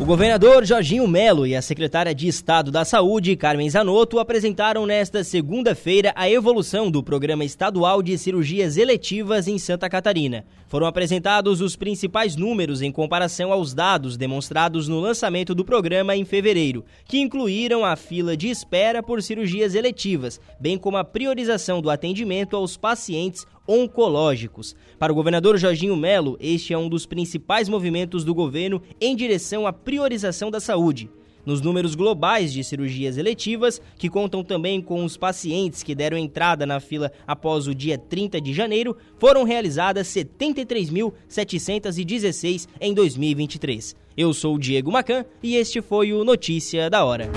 O 0.00 0.04
governador 0.04 0.64
Jorginho 0.64 1.06
Melo 1.06 1.46
e 1.46 1.54
a 1.54 1.62
secretária 1.62 2.14
de 2.14 2.26
Estado 2.26 2.72
da 2.72 2.84
Saúde, 2.84 3.36
Carmen 3.36 3.70
Zanotto, 3.70 4.18
apresentaram 4.18 4.84
nesta 4.84 5.22
segunda-feira 5.22 6.12
a 6.16 6.28
evolução 6.28 6.90
do 6.90 7.02
Programa 7.02 7.44
Estadual 7.44 8.02
de 8.02 8.16
Cirurgias 8.18 8.76
Eletivas 8.76 9.46
em 9.46 9.58
Santa 9.58 9.88
Catarina. 9.88 10.44
Foram 10.66 10.86
apresentados 10.86 11.60
os 11.60 11.76
principais 11.76 12.34
números 12.34 12.82
em 12.82 12.90
comparação 12.90 13.52
aos 13.52 13.74
dados 13.74 14.16
demonstrados 14.16 14.88
no 14.88 14.98
lançamento 14.98 15.54
do 15.54 15.64
programa 15.64 16.16
em 16.16 16.24
fevereiro, 16.24 16.84
que 17.04 17.20
incluíram 17.20 17.84
a 17.84 17.94
fila 17.94 18.36
de 18.36 18.48
espera 18.48 19.02
por 19.02 19.22
cirurgias 19.22 19.74
eletivas, 19.74 20.40
bem 20.58 20.78
como 20.78 20.96
a 20.96 21.04
priorização 21.04 21.80
do 21.80 21.90
atendimento 21.90 22.56
aos 22.56 22.76
pacientes 22.76 23.46
oncológicos. 23.66 24.76
Para 24.98 25.12
o 25.12 25.14
governador 25.14 25.58
Jorginho 25.58 25.96
Melo, 25.96 26.36
este 26.40 26.72
é 26.72 26.78
um 26.78 26.88
dos 26.88 27.04
principais 27.06 27.68
movimentos 27.68 28.24
do 28.24 28.34
governo 28.34 28.82
em 29.00 29.14
direção 29.16 29.66
à 29.66 29.72
priorização 29.72 30.50
da 30.50 30.60
saúde. 30.60 31.10
Nos 31.44 31.60
números 31.60 31.96
globais 31.96 32.52
de 32.52 32.62
cirurgias 32.62 33.16
eletivas, 33.16 33.82
que 33.98 34.08
contam 34.08 34.44
também 34.44 34.80
com 34.80 35.04
os 35.04 35.16
pacientes 35.16 35.82
que 35.82 35.92
deram 35.94 36.16
entrada 36.16 36.64
na 36.64 36.78
fila 36.78 37.10
após 37.26 37.66
o 37.66 37.74
dia 37.74 37.98
30 37.98 38.40
de 38.40 38.54
janeiro, 38.54 38.96
foram 39.18 39.42
realizadas 39.42 40.06
73.716 40.08 42.68
em 42.80 42.94
2023. 42.94 43.96
Eu 44.16 44.32
sou 44.32 44.54
o 44.54 44.58
Diego 44.58 44.92
Macan 44.92 45.24
e 45.42 45.56
este 45.56 45.82
foi 45.82 46.12
o 46.12 46.22
Notícia 46.24 46.88
da 46.88 47.04
Hora. 47.04 47.28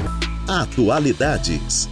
Atualidades. 0.47 1.89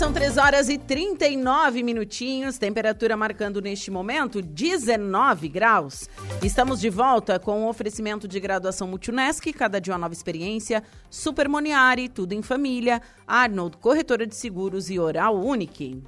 São 0.00 0.14
3 0.14 0.38
horas 0.38 0.70
e 0.70 0.78
39 0.78 1.82
minutinhos, 1.82 2.56
temperatura 2.56 3.18
marcando 3.18 3.60
neste 3.60 3.90
momento 3.90 4.40
19 4.40 5.46
graus. 5.46 6.08
Estamos 6.42 6.80
de 6.80 6.88
volta 6.88 7.38
com 7.38 7.64
o 7.64 7.68
oferecimento 7.68 8.26
de 8.26 8.40
graduação 8.40 8.88
Multunesc, 8.88 9.52
cada 9.52 9.78
dia 9.78 9.92
uma 9.92 9.98
nova 9.98 10.14
experiência, 10.14 10.82
Super 11.10 11.50
Moniari, 11.50 12.08
tudo 12.08 12.32
em 12.32 12.40
família, 12.40 13.02
Arnold, 13.26 13.76
corretora 13.76 14.26
de 14.26 14.34
seguros 14.34 14.88
e 14.88 14.98
Oral 14.98 15.38
Unique. 15.38 16.02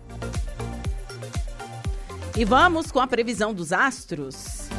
E 2.34 2.46
vamos 2.46 2.90
com 2.90 2.98
a 2.98 3.06
previsão 3.06 3.52
dos 3.52 3.74
astros. 3.74 4.70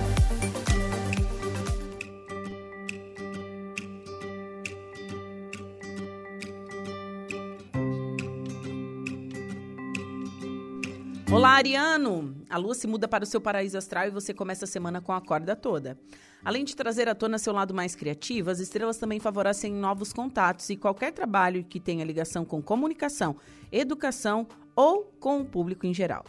Olá, 11.34 11.54
Ariano! 11.54 12.36
A 12.48 12.60
lua 12.60 12.76
se 12.76 12.86
muda 12.86 13.08
para 13.08 13.24
o 13.24 13.26
seu 13.26 13.42
paraíso 13.42 13.76
astral 13.76 14.06
e 14.06 14.12
você 14.12 14.36
começa 14.36 14.66
a 14.66 14.68
semana 14.68 15.02
com 15.02 15.12
a 15.12 15.20
corda 15.20 15.56
toda. 15.56 15.98
Além 16.46 16.64
de 16.64 16.76
trazer 16.76 17.10
à 17.10 17.16
tona 17.16 17.40
seu 17.40 17.52
lado 17.52 17.74
mais 17.74 17.96
criativo, 17.96 18.52
as 18.52 18.60
estrelas 18.60 19.00
também 19.00 19.20
favorecem 19.20 19.74
novos 19.74 20.14
contatos 20.14 20.70
e 20.70 20.78
qualquer 20.78 21.12
trabalho 21.12 21.64
que 21.64 21.80
tenha 21.80 22.06
ligação 22.06 22.46
com 22.46 22.62
comunicação, 22.62 23.36
educação 23.72 24.48
ou 24.76 25.12
com 25.20 25.42
o 25.42 25.46
público 25.46 25.88
em 25.88 25.94
geral. 25.94 26.24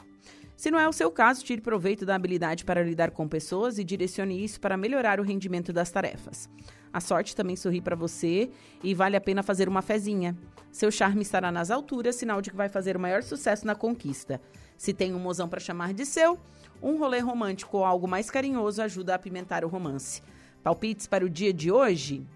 Se 0.57 0.71
não 0.71 0.79
é 0.79 0.89
o 0.89 0.93
seu 0.93 1.11
caso, 1.11 1.45
tire 1.45 1.61
proveito 1.61 2.07
da 2.07 2.15
habilidade 2.15 2.65
para 2.65 2.83
lidar 2.83 3.11
com 3.11 3.29
pessoas 3.29 3.79
e 3.79 3.85
direcione 3.85 4.43
isso 4.43 4.59
para 4.59 4.75
melhorar 4.75 5.21
o 5.21 5.23
rendimento 5.23 5.71
das 5.71 5.91
tarefas. 5.91 6.49
A 6.91 7.01
sorte 7.01 7.37
também 7.37 7.57
sorri 7.57 7.83
para 7.83 7.95
você 7.95 8.49
e 8.83 8.95
vale 8.95 9.17
a 9.17 9.21
pena 9.21 9.43
fazer 9.43 9.69
uma 9.69 9.83
fezinha. 9.83 10.35
Seu 10.71 10.91
charme 10.91 11.23
estará 11.23 11.53
nas 11.53 11.71
alturas, 11.71 12.17
sinal 12.17 12.41
de 12.41 12.51
que 12.51 12.57
vai 12.57 12.69
fazer 12.71 12.97
o 12.97 13.01
maior 13.01 13.23
sucesso 13.23 13.67
na 13.67 13.75
conquista. 13.75 14.41
Se 14.77 14.93
tem 14.93 15.15
um 15.15 15.19
mozão 15.19 15.49
para 15.49 15.61
chamar 15.61 15.93
de 15.95 16.05
seu, 16.05 16.39
um 16.83 16.99
rolê 16.99 17.19
romântico 17.21 17.79
ou 17.79 17.85
algo 17.85 18.07
mais 18.07 18.31
carinhoso 18.31 18.83
ajuda 18.83 19.13
a 19.13 19.17
apimentar 19.17 19.65
o 19.65 19.69
romance. 19.69 20.23
Palpites 20.63 21.07
para 21.07 21.25
o 21.25 21.31
dia 21.31 21.53
de 21.53 21.71
hoje? 21.71 22.27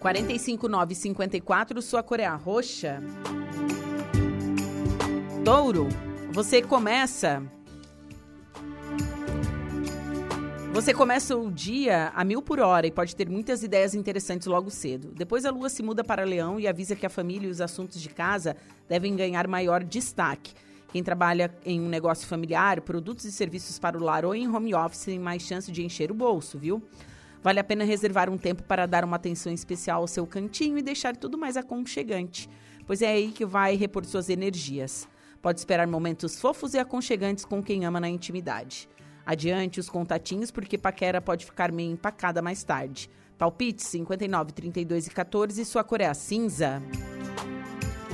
45954, 0.00 1.80
sua 1.80 2.02
cor 2.02 2.20
é 2.20 2.26
a 2.26 2.34
roxa. 2.34 3.00
Touro, 5.44 5.88
você 6.30 6.60
começa 6.62 7.42
Você 10.74 10.92
começa 10.92 11.36
o 11.36 11.52
dia 11.52 12.10
a 12.16 12.24
mil 12.24 12.42
por 12.42 12.58
hora 12.58 12.84
e 12.84 12.90
pode 12.90 13.14
ter 13.14 13.28
muitas 13.30 13.62
ideias 13.62 13.94
interessantes 13.94 14.48
logo 14.48 14.70
cedo. 14.70 15.12
Depois 15.14 15.44
a 15.44 15.50
lua 15.52 15.68
se 15.68 15.84
muda 15.84 16.02
para 16.02 16.24
Leão 16.24 16.58
e 16.58 16.66
avisa 16.66 16.96
que 16.96 17.06
a 17.06 17.08
família 17.08 17.46
e 17.46 17.50
os 17.50 17.60
assuntos 17.60 18.02
de 18.02 18.08
casa 18.08 18.56
devem 18.88 19.14
ganhar 19.14 19.46
maior 19.46 19.84
destaque. 19.84 20.52
Quem 20.94 21.02
trabalha 21.02 21.52
em 21.66 21.80
um 21.80 21.88
negócio 21.88 22.24
familiar, 22.24 22.80
produtos 22.80 23.24
e 23.24 23.32
serviços 23.32 23.80
para 23.80 23.98
o 23.98 24.00
lar 24.00 24.24
ou 24.24 24.32
em 24.32 24.46
home 24.46 24.76
office 24.76 25.06
tem 25.06 25.18
mais 25.18 25.42
chance 25.42 25.72
de 25.72 25.84
encher 25.84 26.12
o 26.12 26.14
bolso, 26.14 26.56
viu? 26.56 26.80
Vale 27.42 27.58
a 27.58 27.64
pena 27.64 27.82
reservar 27.82 28.30
um 28.30 28.38
tempo 28.38 28.62
para 28.62 28.86
dar 28.86 29.04
uma 29.04 29.16
atenção 29.16 29.52
especial 29.52 30.02
ao 30.02 30.06
seu 30.06 30.24
cantinho 30.24 30.78
e 30.78 30.82
deixar 30.82 31.16
tudo 31.16 31.36
mais 31.36 31.56
aconchegante, 31.56 32.48
pois 32.86 33.02
é 33.02 33.08
aí 33.08 33.32
que 33.32 33.44
vai 33.44 33.74
repor 33.74 34.04
suas 34.04 34.28
energias. 34.28 35.08
Pode 35.42 35.58
esperar 35.58 35.88
momentos 35.88 36.40
fofos 36.40 36.74
e 36.74 36.78
aconchegantes 36.78 37.44
com 37.44 37.60
quem 37.60 37.84
ama 37.84 37.98
na 37.98 38.08
intimidade. 38.08 38.88
Adiante 39.26 39.80
os 39.80 39.90
contatinhos, 39.90 40.52
porque 40.52 40.78
paquera 40.78 41.20
pode 41.20 41.44
ficar 41.44 41.72
meio 41.72 41.90
empacada 41.90 42.40
mais 42.40 42.62
tarde. 42.62 43.10
Palpite 43.36 43.82
59, 43.82 44.52
32 44.52 45.08
e 45.08 45.10
14, 45.10 45.64
sua 45.64 45.82
cor 45.82 46.00
é 46.00 46.06
a 46.06 46.14
cinza. 46.14 46.80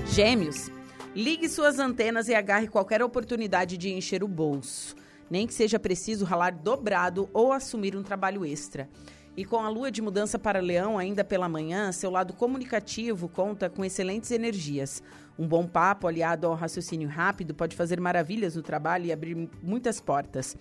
Gêmeos, 0.07 0.71
Ligue 1.15 1.49
suas 1.49 1.81
antenas 1.81 2.29
e 2.29 2.35
agarre 2.35 2.69
qualquer 2.69 3.03
oportunidade 3.03 3.77
de 3.77 3.91
encher 3.91 4.23
o 4.23 4.29
bolso. 4.29 4.95
Nem 5.29 5.45
que 5.45 5.53
seja 5.53 5.77
preciso 5.77 6.25
ralar 6.25 6.53
dobrado 6.53 7.29
ou 7.33 7.53
assumir 7.53 7.97
um 7.97 8.03
trabalho 8.03 8.47
extra. 8.47 8.89
E 9.37 9.45
com 9.45 9.57
a 9.57 9.69
lua 9.69 9.91
de 9.91 10.01
mudança 10.01 10.39
para 10.39 10.61
Leão 10.61 10.99
ainda 10.99 11.25
pela 11.25 11.49
manhã, 11.49 11.91
seu 11.91 12.13
lado 12.13 12.33
comunicativo 12.33 13.29
conta 13.29 13.69
com 13.69 13.85
excelentes 13.85 14.31
energias. 14.31 15.03
Um 15.37 15.49
bom 15.49 15.67
papo 15.67 16.07
aliado 16.07 16.47
ao 16.47 16.55
raciocínio 16.55 17.09
rápido 17.09 17.55
pode 17.55 17.75
fazer 17.75 18.01
maravilhas 18.01 18.55
no 18.55 18.63
trabalho 18.63 19.07
e 19.07 19.13
abrir 19.13 19.51
muitas 19.61 20.01
portas. 20.01 20.57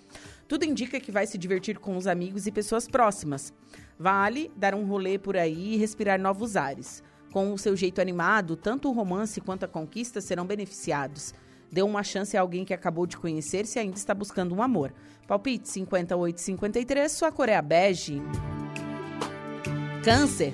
Tudo 0.48 0.66
indica 0.66 1.00
que 1.00 1.12
vai 1.12 1.28
se 1.28 1.38
divertir 1.38 1.78
com 1.78 1.96
os 1.96 2.08
amigos 2.08 2.48
e 2.48 2.52
pessoas 2.52 2.88
próximas. 2.88 3.54
Vale 4.00 4.52
dar 4.56 4.74
um 4.74 4.86
rolê 4.86 5.20
por 5.20 5.38
aí 5.38 5.76
e 5.76 5.78
respirar 5.78 6.20
novos 6.20 6.56
ares. 6.56 7.04
Com 7.32 7.54
o 7.54 7.58
seu 7.58 7.76
jeito 7.76 8.02
animado, 8.02 8.56
tanto 8.56 8.90
o 8.90 8.92
romance 8.92 9.40
quanto 9.40 9.66
a 9.66 9.68
conquista 9.68 10.20
serão 10.20 10.46
beneficiados. 10.46 11.34
Dê 11.72 11.82
uma 11.84 12.04
chance 12.04 12.36
a 12.36 12.42
alguém 12.42 12.66
que 12.66 12.74
acabou 12.74 13.06
de 13.06 13.18
conhecer 13.18 13.66
se 13.66 13.78
ainda 13.78 13.96
está 13.96 14.14
buscando 14.14 14.56
um 14.56 14.64
amor. 14.64 14.94
Palpite 15.28 15.70
5853, 15.70 17.12
sua 17.12 17.32
cor 17.32 17.48
é 17.48 17.62
bege. 17.62 18.22
Câncer. 20.04 20.54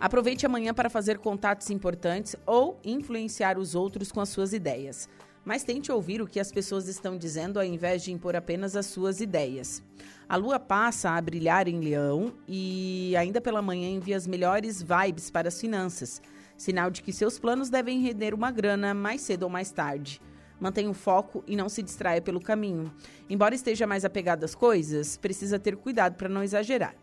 Aproveite 0.00 0.46
amanhã 0.46 0.72
para 0.72 0.90
fazer 0.90 1.18
contatos 1.18 1.70
importantes 1.70 2.36
ou 2.46 2.78
influenciar 2.84 3.58
os 3.58 3.74
outros 3.74 4.12
com 4.12 4.20
as 4.20 4.28
suas 4.28 4.52
ideias 4.52 5.08
mas 5.44 5.64
tente 5.64 5.90
ouvir 5.90 6.22
o 6.22 6.26
que 6.26 6.38
as 6.38 6.52
pessoas 6.52 6.88
estão 6.88 7.16
dizendo 7.16 7.58
ao 7.58 7.64
invés 7.64 8.02
de 8.02 8.12
impor 8.12 8.36
apenas 8.36 8.76
as 8.76 8.86
suas 8.86 9.20
ideias. 9.20 9.82
A 10.28 10.36
lua 10.36 10.58
passa 10.58 11.10
a 11.10 11.20
brilhar 11.20 11.68
em 11.68 11.80
Leão 11.80 12.32
e 12.46 13.14
ainda 13.16 13.40
pela 13.40 13.60
manhã 13.60 13.88
envia 13.88 14.16
as 14.16 14.26
melhores 14.26 14.82
vibes 14.82 15.30
para 15.30 15.48
as 15.48 15.60
finanças, 15.60 16.22
sinal 16.56 16.90
de 16.90 17.02
que 17.02 17.12
seus 17.12 17.38
planos 17.38 17.68
devem 17.68 18.00
render 18.00 18.34
uma 18.34 18.50
grana 18.50 18.94
mais 18.94 19.20
cedo 19.20 19.42
ou 19.42 19.50
mais 19.50 19.70
tarde. 19.70 20.20
Mantenha 20.60 20.88
o 20.88 20.94
foco 20.94 21.42
e 21.46 21.56
não 21.56 21.68
se 21.68 21.82
distraia 21.82 22.22
pelo 22.22 22.40
caminho. 22.40 22.92
Embora 23.28 23.54
esteja 23.54 23.84
mais 23.84 24.04
apegado 24.04 24.44
às 24.44 24.54
coisas, 24.54 25.16
precisa 25.16 25.58
ter 25.58 25.76
cuidado 25.76 26.14
para 26.14 26.28
não 26.28 26.42
exagerar. 26.42 26.94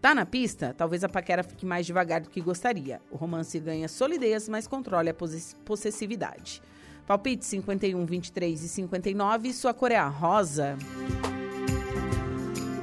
Tá 0.00 0.14
na 0.14 0.24
pista? 0.24 0.74
Talvez 0.76 1.04
a 1.04 1.08
paquera 1.08 1.44
fique 1.44 1.66
mais 1.66 1.86
devagar 1.86 2.22
do 2.22 2.30
que 2.30 2.40
gostaria. 2.40 3.00
O 3.10 3.16
romance 3.16 3.60
ganha 3.60 3.86
solidez, 3.86 4.48
mas 4.48 4.66
controle 4.66 5.10
a 5.10 5.14
possessividade. 5.64 6.60
Palpite 7.06 7.44
51, 7.44 8.04
23 8.06 8.62
e 8.62 8.68
59. 8.68 9.52
Sua 9.52 9.74
cor 9.74 9.90
é 9.90 9.96
a 9.96 10.08
rosa. 10.08 10.76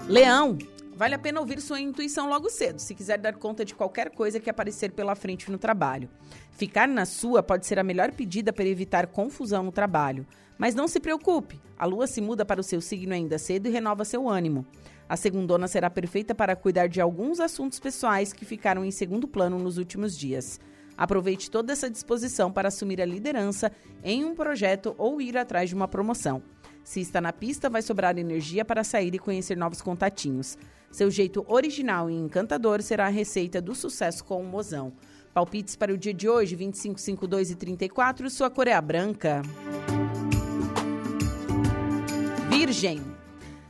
Leão. 0.08 0.58
Vale 0.96 1.16
a 1.16 1.20
pena 1.20 1.40
ouvir 1.40 1.62
sua 1.62 1.80
intuição 1.80 2.28
logo 2.28 2.50
cedo, 2.50 2.80
se 2.80 2.94
quiser 2.94 3.18
dar 3.18 3.36
conta 3.36 3.64
de 3.64 3.74
qualquer 3.74 4.10
coisa 4.10 4.38
que 4.38 4.50
aparecer 4.50 4.92
pela 4.92 5.16
frente 5.16 5.50
no 5.50 5.58
trabalho. 5.58 6.10
Ficar 6.52 6.90
na 6.90 7.06
sua 7.06 7.42
pode 7.42 7.66
ser 7.66 7.80
a 7.80 7.84
melhor 7.84 8.12
pedida 8.12 8.52
para 8.52 8.66
evitar 8.66 9.08
confusão 9.08 9.64
no 9.64 9.72
trabalho. 9.72 10.28
Mas 10.58 10.76
não 10.76 10.90
se 10.90 11.00
preocupe, 11.00 11.58
a 11.78 11.86
lua 11.86 12.06
se 12.06 12.20
muda 12.20 12.44
para 12.44 12.60
o 12.60 12.64
seu 12.64 12.82
signo 12.82 13.14
ainda 13.14 13.38
cedo 13.38 13.68
e 13.68 13.72
renova 13.72 14.04
seu 14.04 14.28
ânimo. 14.28 14.68
A 15.08 15.16
segundona 15.16 15.70
será 15.70 15.90
perfeita 15.90 16.36
para 16.36 16.54
cuidar 16.54 16.88
de 16.88 17.00
alguns 17.00 17.40
assuntos 17.40 17.80
pessoais 17.80 18.34
que 18.34 18.44
ficaram 18.44 18.84
em 18.84 18.92
segundo 18.92 19.26
plano 19.26 19.58
nos 19.58 19.78
últimos 19.78 20.18
dias. 20.18 20.60
Aproveite 21.00 21.50
toda 21.50 21.72
essa 21.72 21.90
disposição 21.90 22.52
para 22.52 22.68
assumir 22.68 23.02
a 23.02 23.06
liderança 23.06 23.72
em 24.04 24.26
um 24.26 24.36
projeto 24.36 24.94
ou 24.98 25.22
ir 25.22 25.38
atrás 25.38 25.70
de 25.70 25.76
uma 25.76 25.88
promoção. 25.88 26.44
Se 26.84 27.00
está 27.00 27.22
na 27.22 27.32
pista, 27.32 27.70
vai 27.70 27.82
sobrar 27.82 28.18
energia 28.18 28.66
para 28.66 28.84
sair 28.84 29.16
e 29.16 29.20
conhecer 29.20 29.56
novos 29.56 29.82
contatinhos. 29.82 30.58
Seu 30.92 31.10
jeito 31.10 31.46
original 31.48 32.10
e 32.10 32.16
encantador 32.16 32.82
será 32.82 33.06
a 33.06 33.10
receita 33.10 33.62
do 33.62 33.74
sucesso 33.74 34.26
com 34.26 34.42
o 34.42 34.46
mozão. 34.46 34.92
Palpites 35.34 35.78
para 35.78 35.94
o 35.94 35.98
dia 35.98 36.14
de 36.14 36.28
hoje, 36.28 36.54
25, 36.54 37.00
52 37.00 37.52
e 37.52 37.56
34, 37.56 38.30
sua 38.30 38.50
cor 38.50 38.68
é 38.68 38.74
a 38.74 38.82
branca. 38.82 39.42
Virgem. 42.50 43.02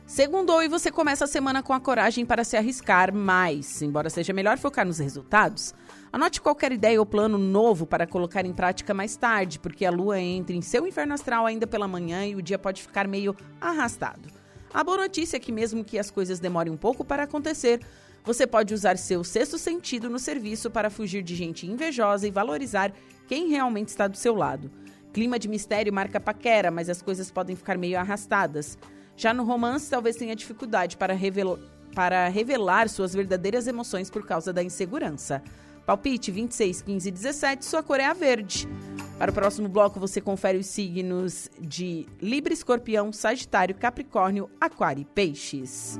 Segundou 0.04 0.60
e 0.60 0.68
você 0.68 0.90
começa 0.90 1.26
a 1.26 1.28
semana 1.28 1.62
com 1.62 1.72
a 1.72 1.78
coragem 1.78 2.26
para 2.26 2.42
se 2.42 2.56
arriscar 2.56 3.14
mais. 3.14 3.80
Embora 3.80 4.10
seja 4.10 4.32
melhor 4.32 4.58
focar 4.58 4.84
nos 4.84 4.98
resultados, 4.98 5.72
Anote 6.12 6.40
qualquer 6.40 6.72
ideia 6.72 6.98
ou 6.98 7.06
plano 7.06 7.38
novo 7.38 7.86
para 7.86 8.04
colocar 8.04 8.44
em 8.44 8.52
prática 8.52 8.92
mais 8.92 9.16
tarde, 9.16 9.60
porque 9.60 9.84
a 9.84 9.92
lua 9.92 10.18
entra 10.18 10.56
em 10.56 10.60
seu 10.60 10.84
inferno 10.84 11.14
astral 11.14 11.46
ainda 11.46 11.68
pela 11.68 11.86
manhã 11.86 12.26
e 12.26 12.34
o 12.34 12.42
dia 12.42 12.58
pode 12.58 12.82
ficar 12.82 13.06
meio 13.06 13.36
arrastado. 13.60 14.28
A 14.74 14.82
boa 14.82 14.98
notícia 14.98 15.36
é 15.36 15.40
que, 15.40 15.52
mesmo 15.52 15.84
que 15.84 16.00
as 16.00 16.10
coisas 16.10 16.40
demorem 16.40 16.72
um 16.72 16.76
pouco 16.76 17.04
para 17.04 17.22
acontecer, 17.22 17.80
você 18.24 18.44
pode 18.44 18.74
usar 18.74 18.98
seu 18.98 19.22
sexto 19.22 19.56
sentido 19.56 20.10
no 20.10 20.18
serviço 20.18 20.68
para 20.68 20.90
fugir 20.90 21.22
de 21.22 21.36
gente 21.36 21.64
invejosa 21.64 22.26
e 22.26 22.30
valorizar 22.32 22.92
quem 23.28 23.48
realmente 23.48 23.88
está 23.88 24.08
do 24.08 24.16
seu 24.16 24.34
lado. 24.34 24.68
Clima 25.12 25.38
de 25.38 25.48
mistério 25.48 25.92
marca 25.92 26.18
paquera, 26.18 26.72
mas 26.72 26.90
as 26.90 27.00
coisas 27.00 27.30
podem 27.30 27.54
ficar 27.54 27.78
meio 27.78 27.98
arrastadas. 27.98 28.76
Já 29.16 29.32
no 29.32 29.44
romance, 29.44 29.88
talvez 29.88 30.16
tenha 30.16 30.34
dificuldade 30.34 30.96
para, 30.96 31.14
revel 31.14 31.56
para 31.94 32.28
revelar 32.28 32.88
suas 32.88 33.14
verdadeiras 33.14 33.68
emoções 33.68 34.10
por 34.10 34.26
causa 34.26 34.52
da 34.52 34.62
insegurança. 34.62 35.40
Palpite 35.86 36.30
26, 36.30 36.82
15 36.82 37.08
e 37.08 37.12
17, 37.12 37.64
sua 37.64 37.82
cor 37.82 38.00
é 38.00 38.06
a 38.06 38.12
verde. 38.12 38.68
Para 39.18 39.30
o 39.30 39.34
próximo 39.34 39.68
bloco, 39.68 40.00
você 40.00 40.20
confere 40.20 40.56
os 40.56 40.66
signos 40.66 41.50
de 41.60 42.06
Libra, 42.22 42.52
Escorpião, 42.52 43.12
Sagitário, 43.12 43.74
Capricórnio, 43.74 44.48
Aquário 44.60 45.02
e 45.02 45.04
Peixes. 45.04 45.98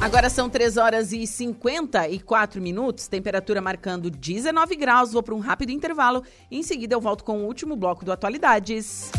Agora 0.00 0.30
são 0.30 0.48
3 0.48 0.76
horas 0.76 1.12
e 1.12 1.26
54 1.26 2.62
minutos, 2.62 3.08
temperatura 3.08 3.60
marcando 3.60 4.10
19 4.10 4.76
graus. 4.76 5.12
Vou 5.12 5.22
para 5.22 5.34
um 5.34 5.40
rápido 5.40 5.70
intervalo 5.70 6.22
em 6.50 6.62
seguida 6.62 6.94
eu 6.94 7.00
volto 7.00 7.24
com 7.24 7.42
o 7.42 7.46
último 7.46 7.74
bloco 7.74 8.04
do 8.04 8.12
Atualidades. 8.12 9.10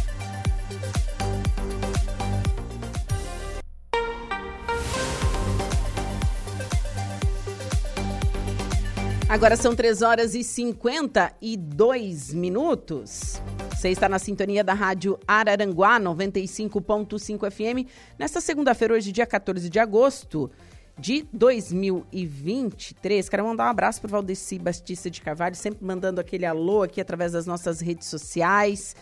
Agora 9.30 9.56
são 9.56 9.76
3 9.76 10.02
horas 10.02 10.34
e 10.34 10.44
52 10.44 12.34
minutos. 12.34 13.40
Você 13.70 13.90
está 13.90 14.10
na 14.10 14.18
sintonia 14.18 14.64
da 14.64 14.74
Rádio 14.74 15.20
Araranguá 15.28 16.00
95.5 16.00 17.52
FM. 17.52 17.88
Nesta 18.18 18.42
segunda-feira, 18.42 18.96
hoje, 18.96 19.12
dia 19.12 19.28
14 19.28 19.70
de 19.70 19.78
agosto 19.78 20.50
de 20.98 21.28
2023. 21.32 23.30
Quero 23.30 23.46
mandar 23.46 23.68
um 23.68 23.70
abraço 23.70 24.02
para 24.02 24.10
Valdeci 24.10 24.58
Batista 24.58 25.12
de 25.12 25.22
Carvalho, 25.22 25.56
sempre 25.56 25.86
mandando 25.86 26.20
aquele 26.20 26.48
alô 26.48 26.82
aqui 26.82 27.00
através 27.00 27.34
das 27.34 27.46
nossas 27.46 27.82
redes 27.82 28.08
sociais. 28.08 28.96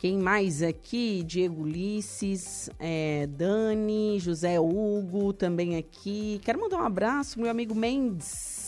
Quem 0.00 0.18
mais 0.18 0.60
aqui? 0.60 1.22
Diego 1.22 1.62
Ulisses, 1.62 2.68
é, 2.80 3.28
Dani, 3.28 4.18
José 4.18 4.58
Hugo 4.58 5.32
também 5.32 5.76
aqui. 5.76 6.40
Quero 6.42 6.58
mandar 6.60 6.78
um 6.78 6.84
abraço 6.84 7.38
meu 7.38 7.48
amigo 7.48 7.76
Mendes 7.76 8.67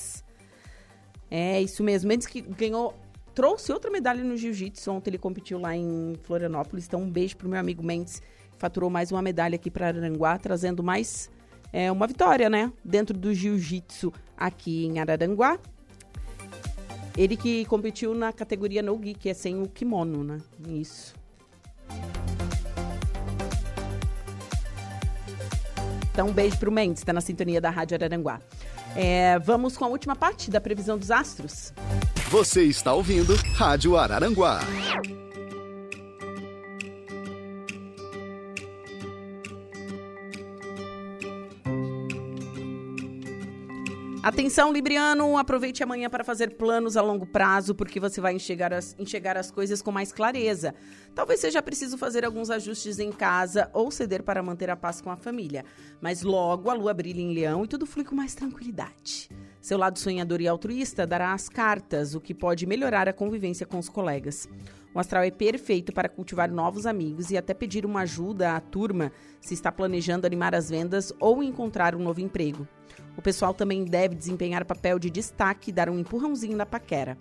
é, 1.31 1.62
isso 1.62 1.85
mesmo. 1.85 2.09
Mendes 2.09 2.27
que 2.27 2.40
ganhou, 2.40 2.94
trouxe 3.35 3.73
outra 3.73 3.90
medalha 3.90 4.24
no 4.24 4.36
jiu-jitsu. 4.36 4.90
Ontem 4.90 5.11
ele 5.11 5.19
competiu 5.19 5.59
lá 5.59 5.77
em 5.77 6.15
Florianópolis. 6.24 6.86
Então, 6.86 7.02
um 7.02 7.11
beijo 7.11 7.36
pro 7.36 7.48
meu 7.48 7.61
amigo 7.61 7.82
Mendes. 7.82 8.20
Faturou 8.59 8.90
mais 8.90 9.11
uma 9.11 9.23
medalha 9.23 9.55
aqui 9.55 9.70
para 9.70 9.86
Araranguá, 9.86 10.36
trazendo 10.36 10.82
mais 10.82 11.31
é, 11.73 11.90
uma 11.90 12.07
vitória, 12.07 12.51
né? 12.51 12.70
Dentro 12.85 13.16
do 13.16 13.32
jiu-jitsu 13.32 14.12
aqui 14.36 14.86
em 14.86 14.98
Araranguá. 14.98 15.59
Ele 17.16 17.36
que 17.36 17.65
competiu 17.66 18.15
na 18.15 18.32
categoria 18.32 18.82
no 18.82 19.01
gi, 19.02 19.15
que 19.15 19.28
é 19.28 19.35
sem 19.35 19.62
o 19.62 19.69
kimono, 19.69 20.24
né? 20.24 20.39
Isso. 20.69 21.15
Então, 26.12 26.28
um 26.28 26.32
beijo 26.32 26.59
pro 26.59 26.70
Mendes, 26.70 27.02
tá 27.02 27.12
na 27.12 27.20
sintonia 27.20 27.61
da 27.61 27.70
Rádio 27.70 27.94
Araranguá. 27.94 28.40
É, 28.97 29.39
vamos 29.39 29.77
com 29.77 29.85
a 29.85 29.89
última 29.89 30.17
parte 30.17 30.51
da 30.51 30.61
previsão 30.61 30.99
dos 30.99 31.11
astros. 31.11 31.73
Você 32.29 32.62
está 32.65 32.93
ouvindo 32.93 33.35
Rádio 33.57 33.97
Araranguá. 33.97 34.61
Atenção, 44.22 44.70
Libriano, 44.70 45.38
aproveite 45.38 45.82
amanhã 45.82 46.10
para 46.10 46.22
fazer 46.22 46.51
planos 46.51 46.94
a 46.94 47.01
longo 47.01 47.24
prazo, 47.24 47.74
porque 47.74 47.98
você 47.98 48.20
vai 48.20 48.34
enxergar 48.34 48.70
as, 48.70 48.94
enxergar 48.98 49.34
as 49.34 49.51
coisas 49.51 49.80
com 49.80 49.90
mais 49.90 50.12
clareza. 50.12 50.74
Talvez 51.14 51.40
seja 51.40 51.62
preciso 51.62 51.97
fazer 51.97 52.22
alguns 52.22 52.51
ajustes 52.51 52.98
em 52.98 53.10
casa 53.10 53.70
ou 53.72 53.90
ceder 53.90 54.22
para 54.22 54.42
manter 54.42 54.68
a 54.68 54.76
paz 54.76 55.01
com 55.01 55.10
a 55.10 55.16
família. 55.16 55.64
Mas 56.02 56.20
logo 56.20 56.68
a 56.68 56.74
lua 56.74 56.92
brilha 56.92 57.22
em 57.22 57.32
leão 57.32 57.64
e 57.64 57.68
tudo 57.68 57.86
flui 57.86 58.05
com 58.05 58.14
mais 58.14 58.34
tranquilidade. 58.34 59.30
Seu 59.59 59.78
lado 59.78 59.98
sonhador 59.98 60.42
e 60.42 60.48
altruísta 60.48 61.06
dará 61.06 61.32
as 61.32 61.48
cartas, 61.48 62.14
o 62.14 62.20
que 62.20 62.34
pode 62.34 62.66
melhorar 62.66 63.09
a 63.09 63.14
convivência 63.14 63.64
com 63.64 63.78
os 63.78 63.88
colegas. 63.88 64.47
O 64.94 64.98
astral 65.01 65.22
é 65.22 65.30
perfeito 65.30 65.94
para 65.94 66.10
cultivar 66.10 66.51
novos 66.51 66.84
amigos 66.84 67.30
e 67.30 67.38
até 67.38 67.55
pedir 67.55 67.86
uma 67.86 68.02
ajuda 68.02 68.55
à 68.55 68.60
turma 68.60 69.12
se 69.40 69.55
está 69.55 69.72
planejando 69.72 70.26
animar 70.26 70.55
as 70.55 70.68
vendas 70.68 71.10
ou 71.18 71.42
encontrar 71.42 71.94
um 71.94 72.02
novo 72.02 72.20
emprego. 72.20 72.68
O 73.16 73.23
pessoal 73.23 73.53
também 73.53 73.85
deve 73.85 74.15
desempenhar 74.15 74.65
papel 74.65 74.99
de 74.99 75.11
destaque 75.11 75.70
e 75.70 75.73
dar 75.73 75.89
um 75.91 75.99
empurrãozinho 75.99 76.57
na 76.57 76.66
paquera. 76.66 77.19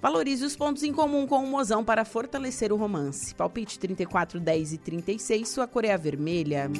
Valorize 0.00 0.44
os 0.44 0.56
pontos 0.56 0.82
em 0.82 0.92
comum 0.92 1.26
com 1.26 1.44
o 1.44 1.46
mozão 1.46 1.84
para 1.84 2.04
fortalecer 2.04 2.72
o 2.72 2.76
romance. 2.76 3.34
Palpite 3.34 3.78
34, 3.78 4.40
10 4.40 4.72
e 4.72 4.78
36, 4.78 5.48
sua 5.48 5.66
cor 5.66 5.84
é 5.84 5.92
a 5.92 5.96
vermelha. 5.98 6.70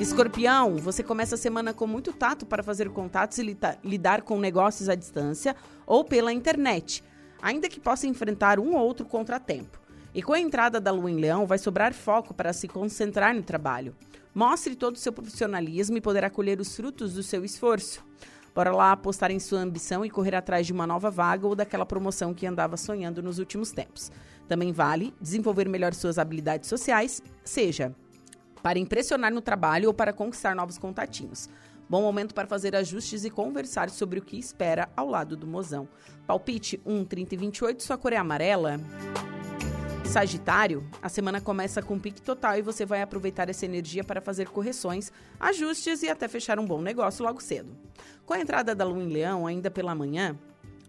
Escorpião, 0.00 0.76
você 0.76 1.02
começa 1.02 1.34
a 1.34 1.38
semana 1.38 1.74
com 1.74 1.86
muito 1.86 2.12
tato 2.12 2.46
para 2.46 2.62
fazer 2.62 2.88
contatos 2.90 3.38
e 3.38 3.56
lidar 3.84 4.22
com 4.22 4.38
negócios 4.38 4.88
à 4.88 4.94
distância 4.94 5.54
ou 5.86 6.04
pela 6.04 6.32
internet, 6.32 7.04
ainda 7.42 7.68
que 7.68 7.80
possa 7.80 8.06
enfrentar 8.06 8.58
um 8.58 8.74
ou 8.74 8.80
outro 8.80 9.06
contratempo. 9.06 9.87
E 10.14 10.22
com 10.22 10.32
a 10.32 10.40
entrada 10.40 10.80
da 10.80 10.90
lua 10.90 11.10
em 11.10 11.16
leão, 11.16 11.46
vai 11.46 11.58
sobrar 11.58 11.92
foco 11.92 12.32
para 12.32 12.52
se 12.52 12.66
concentrar 12.66 13.34
no 13.34 13.42
trabalho. 13.42 13.94
Mostre 14.34 14.74
todo 14.74 14.96
o 14.96 14.98
seu 14.98 15.12
profissionalismo 15.12 15.96
e 15.96 16.00
poderá 16.00 16.30
colher 16.30 16.60
os 16.60 16.74
frutos 16.74 17.14
do 17.14 17.22
seu 17.22 17.44
esforço. 17.44 18.04
Bora 18.54 18.72
lá 18.72 18.92
apostar 18.92 19.30
em 19.30 19.38
sua 19.38 19.60
ambição 19.60 20.04
e 20.04 20.10
correr 20.10 20.34
atrás 20.34 20.66
de 20.66 20.72
uma 20.72 20.86
nova 20.86 21.10
vaga 21.10 21.46
ou 21.46 21.54
daquela 21.54 21.86
promoção 21.86 22.34
que 22.34 22.46
andava 22.46 22.76
sonhando 22.76 23.22
nos 23.22 23.38
últimos 23.38 23.70
tempos. 23.70 24.10
Também 24.48 24.72
vale 24.72 25.14
desenvolver 25.20 25.68
melhor 25.68 25.94
suas 25.94 26.18
habilidades 26.18 26.68
sociais, 26.68 27.22
seja 27.44 27.94
para 28.62 28.78
impressionar 28.78 29.32
no 29.32 29.40
trabalho 29.40 29.88
ou 29.88 29.94
para 29.94 30.12
conquistar 30.12 30.54
novos 30.54 30.78
contatinhos. 30.78 31.48
Bom 31.88 32.02
momento 32.02 32.34
para 32.34 32.48
fazer 32.48 32.74
ajustes 32.74 33.24
e 33.24 33.30
conversar 33.30 33.88
sobre 33.88 34.18
o 34.18 34.22
que 34.22 34.38
espera 34.38 34.88
ao 34.96 35.08
lado 35.08 35.36
do 35.36 35.46
mozão. 35.46 35.88
Palpite 36.26 36.80
1, 36.84 37.04
30 37.04 37.34
e 37.34 37.38
28, 37.38 37.82
sua 37.82 37.96
cor 37.96 38.12
é 38.12 38.16
amarela. 38.16 38.78
Sagitário, 40.08 40.88
a 41.02 41.08
semana 41.10 41.38
começa 41.38 41.82
com 41.82 41.98
pique 41.98 42.22
total 42.22 42.56
e 42.56 42.62
você 42.62 42.86
vai 42.86 43.02
aproveitar 43.02 43.50
essa 43.50 43.66
energia 43.66 44.02
para 44.02 44.22
fazer 44.22 44.48
correções, 44.48 45.12
ajustes 45.38 46.02
e 46.02 46.08
até 46.08 46.26
fechar 46.26 46.58
um 46.58 46.64
bom 46.64 46.80
negócio 46.80 47.22
logo 47.22 47.42
cedo. 47.42 47.76
Com 48.24 48.32
a 48.32 48.40
entrada 48.40 48.74
da 48.74 48.86
lua 48.86 49.02
em 49.02 49.12
leão, 49.12 49.46
ainda 49.46 49.70
pela 49.70 49.94
manhã, 49.94 50.34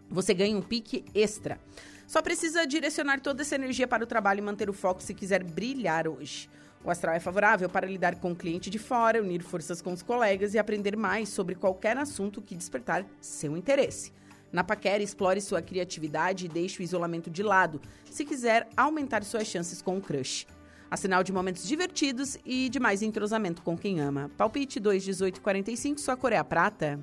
você 0.09 0.33
ganha 0.33 0.55
um 0.55 0.61
pique 0.61 1.03
extra. 1.13 1.59
Só 2.07 2.21
precisa 2.21 2.65
direcionar 2.65 3.19
toda 3.19 3.41
essa 3.41 3.55
energia 3.55 3.89
para 3.89 4.05
o 4.05 4.07
trabalho 4.07 4.39
e 4.39 4.41
manter 4.41 4.69
o 4.69 4.73
foco 4.73 5.03
se 5.03 5.13
quiser 5.13 5.43
brilhar 5.43 6.07
hoje. 6.07 6.49
O 6.81 6.89
astral 6.89 7.13
é 7.13 7.19
favorável 7.19 7.69
para 7.69 7.85
lidar 7.85 8.15
com 8.15 8.31
o 8.31 8.35
cliente 8.35 8.69
de 8.69 8.79
fora, 8.79 9.21
unir 9.21 9.43
forças 9.43 9.81
com 9.81 9.91
os 9.91 10.01
colegas 10.01 10.53
e 10.53 10.57
aprender 10.57 10.95
mais 10.95 11.27
sobre 11.27 11.55
qualquer 11.55 11.97
assunto 11.97 12.41
que 12.41 12.55
despertar 12.55 13.05
seu 13.19 13.57
interesse. 13.57 14.13
Na 14.51 14.63
paquera, 14.63 15.03
explore 15.03 15.39
sua 15.41 15.61
criatividade 15.61 16.45
e 16.45 16.49
deixe 16.49 16.81
o 16.81 16.83
isolamento 16.83 17.29
de 17.29 17.43
lado, 17.43 17.81
se 18.09 18.25
quiser 18.25 18.67
aumentar 18.75 19.23
suas 19.23 19.47
chances 19.47 19.81
com 19.81 19.97
o 19.97 20.01
crush. 20.01 20.47
A 20.89 20.97
sinal 20.97 21.23
de 21.23 21.31
momentos 21.31 21.67
divertidos 21.67 22.37
e 22.43 22.67
de 22.67 22.79
mais 22.79 23.03
entrosamento 23.03 23.61
com 23.61 23.77
quem 23.77 23.99
ama. 23.99 24.31
Palpite 24.35 24.79
2, 24.79 25.03
18 25.03 25.39
45, 25.39 25.99
sua 25.99 26.17
cor 26.17 26.33
é 26.33 26.37
a 26.37 26.43
prata. 26.43 26.99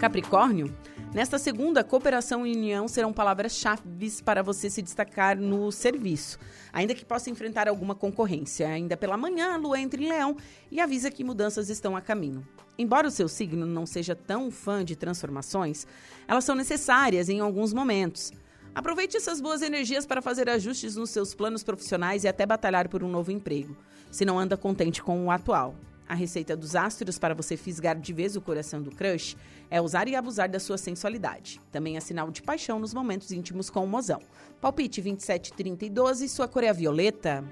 Capricórnio, 0.00 0.74
Nesta 1.16 1.38
segunda, 1.38 1.82
cooperação 1.82 2.46
e 2.46 2.54
união 2.54 2.86
serão 2.86 3.10
palavras-chave 3.10 3.80
para 4.22 4.42
você 4.42 4.68
se 4.68 4.82
destacar 4.82 5.34
no 5.34 5.72
serviço, 5.72 6.38
ainda 6.70 6.94
que 6.94 7.06
possa 7.06 7.30
enfrentar 7.30 7.66
alguma 7.68 7.94
concorrência. 7.94 8.68
Ainda 8.68 8.98
pela 8.98 9.16
manhã, 9.16 9.54
a 9.54 9.56
lua 9.56 9.80
entra 9.80 9.98
em 9.98 10.10
leão 10.10 10.36
e 10.70 10.78
avisa 10.78 11.10
que 11.10 11.24
mudanças 11.24 11.70
estão 11.70 11.96
a 11.96 12.02
caminho. 12.02 12.46
Embora 12.76 13.08
o 13.08 13.10
seu 13.10 13.28
signo 13.28 13.64
não 13.64 13.86
seja 13.86 14.14
tão 14.14 14.50
fã 14.50 14.84
de 14.84 14.94
transformações, 14.94 15.86
elas 16.28 16.44
são 16.44 16.54
necessárias 16.54 17.30
em 17.30 17.40
alguns 17.40 17.72
momentos. 17.72 18.30
Aproveite 18.74 19.16
essas 19.16 19.40
boas 19.40 19.62
energias 19.62 20.04
para 20.04 20.20
fazer 20.20 20.50
ajustes 20.50 20.96
nos 20.96 21.08
seus 21.08 21.34
planos 21.34 21.64
profissionais 21.64 22.24
e 22.24 22.28
até 22.28 22.44
batalhar 22.44 22.90
por 22.90 23.02
um 23.02 23.08
novo 23.08 23.32
emprego, 23.32 23.74
se 24.10 24.26
não 24.26 24.38
anda 24.38 24.54
contente 24.54 25.02
com 25.02 25.24
o 25.24 25.30
atual. 25.30 25.76
A 26.08 26.14
receita 26.14 26.56
dos 26.56 26.76
astros 26.76 27.18
para 27.18 27.34
você 27.34 27.56
fisgar 27.56 27.98
de 27.98 28.12
vez 28.12 28.36
o 28.36 28.40
coração 28.40 28.80
do 28.80 28.92
crush 28.92 29.36
é 29.70 29.80
usar 29.80 30.08
e 30.08 30.14
abusar 30.14 30.48
da 30.48 30.60
sua 30.60 30.78
sensualidade. 30.78 31.60
Também 31.70 31.96
é 31.96 32.00
sinal 32.00 32.30
de 32.30 32.42
paixão 32.42 32.78
nos 32.78 32.94
momentos 32.94 33.32
íntimos 33.32 33.70
com 33.70 33.84
o 33.84 33.88
mozão. 33.88 34.20
Palpite 34.60 35.00
27, 35.00 35.52
30 35.52 35.86
e 35.86 35.90
12, 35.90 36.28
sua 36.28 36.48
cor 36.48 36.64
é 36.64 36.72
violeta. 36.72 37.44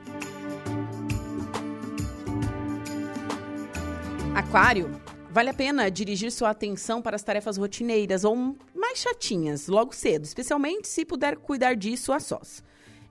Aquário, 4.34 4.90
vale 5.30 5.50
a 5.50 5.54
pena 5.54 5.90
dirigir 5.90 6.32
sua 6.32 6.50
atenção 6.50 7.00
para 7.00 7.16
as 7.16 7.22
tarefas 7.22 7.56
rotineiras 7.56 8.24
ou 8.24 8.56
mais 8.74 8.98
chatinhas 8.98 9.68
logo 9.68 9.94
cedo, 9.94 10.24
especialmente 10.24 10.88
se 10.88 11.04
puder 11.04 11.36
cuidar 11.36 11.74
disso 11.74 12.12
a 12.12 12.18
sós. 12.18 12.62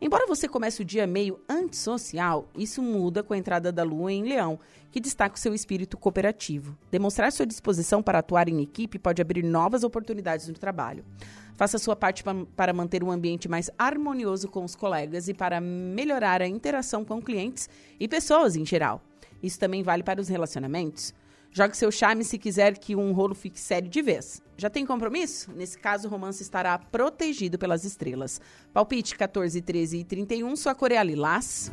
Embora 0.03 0.27
você 0.27 0.49
comece 0.49 0.81
o 0.81 0.85
dia 0.85 1.07
meio 1.07 1.39
antissocial, 1.47 2.49
isso 2.57 2.81
muda 2.81 3.23
com 3.23 3.34
a 3.34 3.38
entrada 3.38 3.71
da 3.71 3.84
lua 3.84 4.11
em 4.11 4.21
Leão, 4.21 4.59
que 4.91 4.99
destaca 4.99 5.38
o 5.38 5.39
seu 5.39 5.53
espírito 5.53 5.95
cooperativo. 5.95 6.77
Demonstrar 6.91 7.31
sua 7.31 7.45
disposição 7.45 8.03
para 8.03 8.19
atuar 8.19 8.49
em 8.49 8.61
equipe 8.61 8.99
pode 8.99 9.21
abrir 9.21 9.43
novas 9.43 9.81
oportunidades 9.81 10.49
no 10.49 10.55
trabalho. 10.55 11.05
Faça 11.55 11.77
sua 11.77 11.95
parte 11.95 12.21
para 12.53 12.73
manter 12.73 13.01
um 13.01 13.11
ambiente 13.11 13.47
mais 13.47 13.69
harmonioso 13.77 14.49
com 14.49 14.65
os 14.65 14.75
colegas 14.75 15.30
e 15.30 15.34
para 15.34 15.61
melhorar 15.61 16.41
a 16.41 16.47
interação 16.49 17.05
com 17.05 17.21
clientes 17.21 17.69
e 17.97 18.05
pessoas 18.05 18.57
em 18.57 18.65
geral. 18.65 19.01
Isso 19.41 19.57
também 19.57 19.84
vale 19.84 20.03
para 20.03 20.19
os 20.19 20.27
relacionamentos. 20.27 21.13
Jogue 21.55 21.77
seu 21.77 21.91
charme 21.91 22.23
se 22.23 22.39
quiser 22.39 22.80
que 22.80 22.95
um 22.95 23.11
rolo 23.13 23.35
fique 23.35 23.59
sério 23.59 23.88
de 23.88 24.01
vez. 24.01 24.41
Já 24.57 24.71
tem 24.71 24.88
compromisso? 24.88 25.51
Nesse 25.55 25.77
caso, 25.77 26.07
o 26.07 26.11
romance 26.11 26.41
estará 26.41 26.80
protegido 26.80 27.59
pelas 27.59 27.85
estrelas. 27.85 28.41
Palpite 28.73 29.15
14, 29.15 29.61
13 29.61 29.99
e 29.99 30.03
31, 30.03 30.55
sua 30.55 30.73
cor 30.73 30.91
é 30.91 31.03
lilás. 31.03 31.71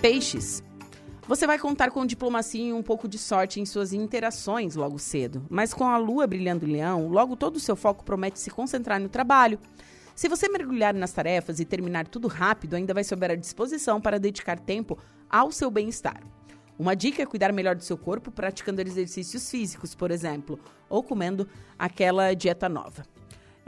Peixes. 0.00 0.62
Você 1.26 1.44
vai 1.44 1.58
contar 1.58 1.90
com 1.90 2.06
diplomacia 2.06 2.68
e 2.68 2.72
um 2.72 2.84
pouco 2.84 3.08
de 3.08 3.18
sorte 3.18 3.60
em 3.60 3.66
suas 3.66 3.92
interações 3.92 4.76
logo 4.76 4.96
cedo, 4.96 5.44
mas 5.50 5.74
com 5.74 5.82
a 5.82 5.98
lua 5.98 6.24
brilhando 6.24 6.64
em 6.64 6.70
leão, 6.70 7.08
logo 7.08 7.34
todo 7.34 7.56
o 7.56 7.60
seu 7.60 7.74
foco 7.74 8.04
promete 8.04 8.38
se 8.38 8.48
concentrar 8.48 9.00
no 9.00 9.08
trabalho. 9.08 9.58
Se 10.14 10.28
você 10.28 10.48
mergulhar 10.48 10.94
nas 10.94 11.10
tarefas 11.10 11.58
e 11.58 11.64
terminar 11.64 12.06
tudo 12.06 12.28
rápido, 12.28 12.74
ainda 12.74 12.94
vai 12.94 13.02
souber 13.02 13.32
a 13.32 13.34
disposição 13.34 14.00
para 14.00 14.20
dedicar 14.20 14.60
tempo 14.60 14.96
ao 15.28 15.50
seu 15.50 15.68
bem-estar. 15.68 16.22
Uma 16.78 16.94
dica 16.94 17.22
é 17.22 17.26
cuidar 17.26 17.52
melhor 17.52 17.74
do 17.74 17.82
seu 17.82 17.96
corpo 17.96 18.30
praticando 18.30 18.80
exercícios 18.80 19.50
físicos, 19.50 19.94
por 19.94 20.10
exemplo, 20.10 20.58
ou 20.88 21.02
comendo 21.02 21.48
aquela 21.78 22.34
dieta 22.34 22.68
nova. 22.68 23.04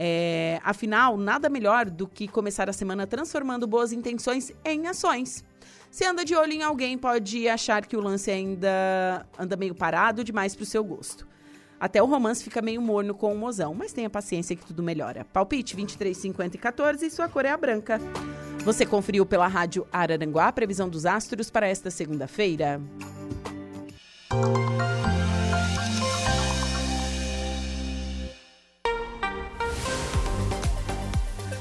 É, 0.00 0.60
afinal, 0.62 1.16
nada 1.16 1.48
melhor 1.48 1.90
do 1.90 2.06
que 2.06 2.28
começar 2.28 2.70
a 2.70 2.72
semana 2.72 3.06
transformando 3.06 3.66
boas 3.66 3.92
intenções 3.92 4.52
em 4.64 4.86
ações. 4.86 5.44
Se 5.90 6.04
anda 6.04 6.24
de 6.24 6.34
olho 6.34 6.52
em 6.52 6.62
alguém, 6.62 6.96
pode 6.96 7.48
achar 7.48 7.84
que 7.84 7.96
o 7.96 8.00
lance 8.00 8.30
ainda 8.30 9.26
anda 9.38 9.56
meio 9.56 9.74
parado 9.74 10.22
demais 10.22 10.54
para 10.54 10.62
o 10.62 10.66
seu 10.66 10.84
gosto. 10.84 11.27
Até 11.80 12.02
o 12.02 12.06
romance 12.06 12.42
fica 12.42 12.60
meio 12.60 12.82
morno 12.82 13.14
com 13.14 13.32
o 13.32 13.38
mozão, 13.38 13.72
mas 13.72 13.92
tenha 13.92 14.10
paciência 14.10 14.56
que 14.56 14.66
tudo 14.66 14.82
melhora. 14.82 15.24
Palpite 15.32 15.76
23, 15.76 16.16
50 16.16 16.56
e 16.56 16.58
14 16.58 17.06
e 17.06 17.10
sua 17.10 17.28
cor 17.28 17.44
é 17.44 17.50
a 17.50 17.56
branca. 17.56 18.00
Você 18.64 18.84
conferiu 18.84 19.24
pela 19.24 19.46
rádio 19.46 19.86
Araranguá 19.92 20.48
a 20.48 20.52
previsão 20.52 20.88
dos 20.88 21.06
astros 21.06 21.50
para 21.50 21.68
esta 21.68 21.90
segunda-feira. 21.90 22.80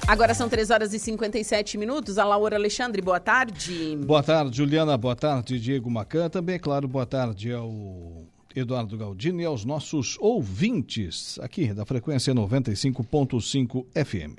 Agora 0.08 0.34
são 0.34 0.50
3 0.50 0.72
horas 0.72 0.94
e 0.94 1.00
57 1.00 1.78
minutos. 1.78 2.18
A 2.18 2.24
Laura 2.24 2.56
Alexandre, 2.56 3.02
boa 3.02 3.20
tarde. 3.20 3.96
Boa 3.98 4.24
tarde, 4.24 4.58
Juliana. 4.58 4.98
Boa 4.98 5.16
tarde, 5.16 5.60
Diego 5.60 5.92
Macan. 5.92 6.30
Também, 6.30 6.58
claro, 6.58 6.88
boa 6.88 7.06
tarde 7.06 7.52
ao 7.52 8.27
Eduardo 8.60 8.98
Galdino 8.98 9.40
e 9.40 9.46
aos 9.46 9.64
nossos 9.64 10.18
ouvintes 10.20 11.38
aqui 11.40 11.74
da 11.74 11.86
frequência 11.86 12.34
95.5 12.34 13.86
FM. 13.94 14.36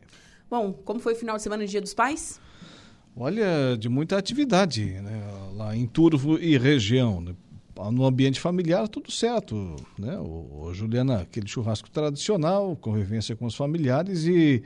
Bom, 0.51 0.73
como 0.73 0.99
foi 0.99 1.13
o 1.13 1.17
final 1.17 1.37
de 1.37 1.43
semana 1.43 1.65
do 1.65 1.69
Dia 1.69 1.81
dos 1.81 1.95
Pais? 1.95 2.41
Olha, 3.17 3.77
de 3.79 3.89
muita 3.89 4.19
atividade 4.19 4.85
né? 4.85 5.23
lá 5.55 5.77
em 5.77 5.87
Turvo 5.87 6.39
e 6.39 6.59
região. 6.59 7.21
Né? 7.21 7.35
No 7.93 8.05
ambiente 8.05 8.41
familiar, 8.41 8.89
tudo 8.89 9.11
certo. 9.11 9.77
Né? 9.97 10.19
O, 10.19 10.65
o 10.65 10.75
Juliana, 10.75 11.21
aquele 11.21 11.47
churrasco 11.47 11.89
tradicional, 11.89 12.77
convivência 12.77 13.37
com 13.37 13.47
os 13.47 13.55
familiares 13.55 14.25
e 14.25 14.65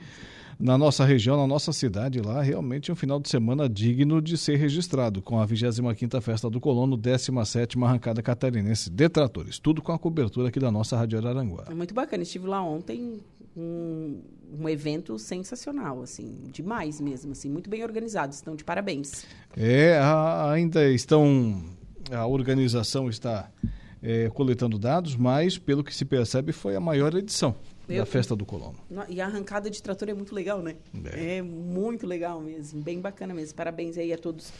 na 0.63 0.77
nossa 0.77 1.03
região, 1.03 1.35
na 1.35 1.45
nossa 1.45 1.73
cidade 1.73 2.21
lá, 2.21 2.41
realmente 2.41 2.89
um 2.89 2.95
final 2.95 3.19
de 3.19 3.27
semana 3.27 3.67
digno 3.67 4.21
de 4.21 4.37
ser 4.37 4.55
registrado, 4.55 5.21
com 5.21 5.37
a 5.37 5.45
25ª 5.45 6.21
Festa 6.21 6.49
do 6.49 6.61
Colono, 6.61 6.97
17ª 6.97 7.83
Arrancada 7.83 8.23
Catarinense 8.23 8.89
de 8.89 9.09
Tratores, 9.09 9.59
tudo 9.59 9.81
com 9.81 9.91
a 9.91 9.99
cobertura 9.99 10.47
aqui 10.47 10.61
da 10.61 10.71
nossa 10.71 10.95
Rádio 10.95 11.19
Araranguá. 11.19 11.65
É 11.69 11.73
muito 11.73 11.93
bacana, 11.93 12.23
estive 12.23 12.47
lá 12.47 12.63
ontem, 12.63 13.19
um, 13.57 14.21
um 14.57 14.69
evento 14.69 15.19
sensacional, 15.19 16.01
assim, 16.01 16.37
demais 16.53 17.01
mesmo, 17.01 17.33
assim, 17.33 17.49
muito 17.49 17.69
bem 17.69 17.83
organizado, 17.83 18.31
estão 18.31 18.55
de 18.55 18.63
parabéns. 18.63 19.25
É, 19.57 19.97
a, 19.97 20.49
ainda 20.49 20.89
estão, 20.89 21.61
a 22.09 22.25
organização 22.25 23.09
está 23.09 23.51
é, 24.01 24.29
coletando 24.29 24.79
dados, 24.79 25.17
mas 25.17 25.57
pelo 25.57 25.83
que 25.83 25.93
se 25.93 26.05
percebe 26.05 26.53
foi 26.53 26.73
a 26.73 26.79
maior 26.79 27.13
edição 27.15 27.53
eu, 27.95 27.99
da 27.99 28.05
festa 28.05 28.35
do 28.35 28.45
colono. 28.45 28.77
E 29.09 29.21
a 29.21 29.25
arrancada 29.25 29.69
de 29.69 29.81
trator 29.81 30.09
é 30.09 30.13
muito 30.13 30.33
legal, 30.33 30.61
né? 30.61 30.75
É. 31.05 31.37
é 31.37 31.41
muito 31.41 32.05
legal 32.05 32.41
mesmo, 32.41 32.81
bem 32.81 32.99
bacana 32.99 33.33
mesmo. 33.33 33.55
Parabéns 33.55 33.97
aí 33.97 34.13
a 34.13 34.17
todos 34.17 34.51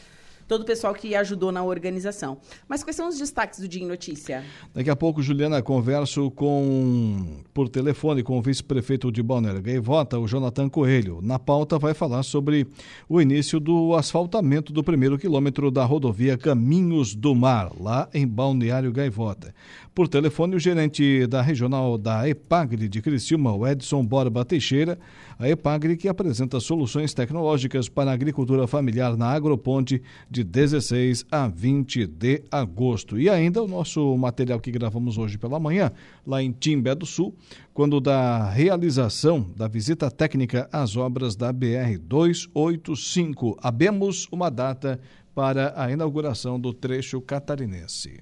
todo 0.54 0.62
o 0.62 0.66
pessoal 0.66 0.94
que 0.94 1.16
ajudou 1.16 1.52
na 1.52 1.64
organização. 1.64 2.38
Mas 2.68 2.84
quais 2.84 2.96
são 2.96 3.10
os 3.10 3.18
destaques 3.18 3.60
do 3.60 3.68
Dia 3.68 3.82
em 3.82 3.88
Notícia? 3.88 4.44
Daqui 4.72 4.88
a 4.88 4.96
pouco, 4.96 5.20
Juliana, 5.20 5.64
converso 5.64 6.30
com 6.30 7.42
por 7.52 7.68
telefone 7.68 8.22
com 8.22 8.38
o 8.38 8.42
vice-prefeito 8.42 9.12
de 9.12 9.24
Balneário 9.24 9.64
Gaivota, 9.64 10.20
o 10.20 10.28
Jonathan 10.28 10.70
Coelho. 10.70 11.22
Na 11.24 11.40
pauta 11.40 11.80
vai 11.80 11.96
falar 11.96 12.22
sobre 12.22 12.68
o 13.10 13.20
início 13.20 13.60
do 13.60 13.96
asfaltamento 13.96 14.72
do 14.72 14.84
primeiro 14.84 15.18
quilômetro 15.18 15.72
da 15.72 15.84
rodovia 15.86 16.38
Caminhos 16.38 17.16
do 17.16 17.34
Mar, 17.34 17.72
lá 17.80 18.08
em 18.14 18.28
Balneário 18.28 18.92
Gaivota. 18.92 19.56
Por 19.96 20.08
telefone, 20.08 20.56
o 20.56 20.60
gerente 20.60 21.28
da 21.28 21.42
regional 21.42 22.00
da 22.00 22.28
EPAGRE 22.28 22.90
de 22.90 23.02
Criciúma, 23.02 23.54
o 23.54 23.68
Edson 23.68 24.04
Borba 24.04 24.44
Teixeira, 24.44 24.98
a 25.38 25.48
EPAGRE 25.48 25.98
que 25.98 26.08
apresenta 26.08 26.60
soluções 26.60 27.14
tecnológicas 27.14 27.88
para 27.90 28.10
a 28.10 28.14
agricultura 28.14 28.66
familiar 28.66 29.16
na 29.16 29.28
Agroponte 29.28 30.02
de 30.30 30.43
16 30.44 31.26
a 31.32 31.48
20 31.48 32.06
de 32.08 32.44
agosto. 32.52 33.20
E 33.20 33.30
ainda 33.30 33.62
o 33.62 33.68
nosso 33.68 34.18
material 34.18 34.60
que 34.60 34.72
gravamos 34.72 35.18
hoje 35.18 35.38
pela 35.38 35.60
manhã, 35.60 35.92
lá 36.26 36.42
em 36.42 36.52
Timbé 36.52 36.94
do 36.94 37.06
Sul, 37.06 37.36
quando 37.74 38.00
da 38.00 38.50
realização 38.50 39.50
da 39.56 39.68
visita 39.68 40.12
técnica 40.12 40.68
às 40.72 40.96
obras 40.96 41.36
da 41.36 41.52
BR 41.52 41.98
285. 42.02 43.58
Abemos 43.62 44.28
uma 44.32 44.50
data 44.50 45.00
para 45.34 45.74
a 45.76 45.92
inauguração 45.92 46.60
do 46.60 46.74
trecho 46.74 47.20
catarinense. 47.22 48.22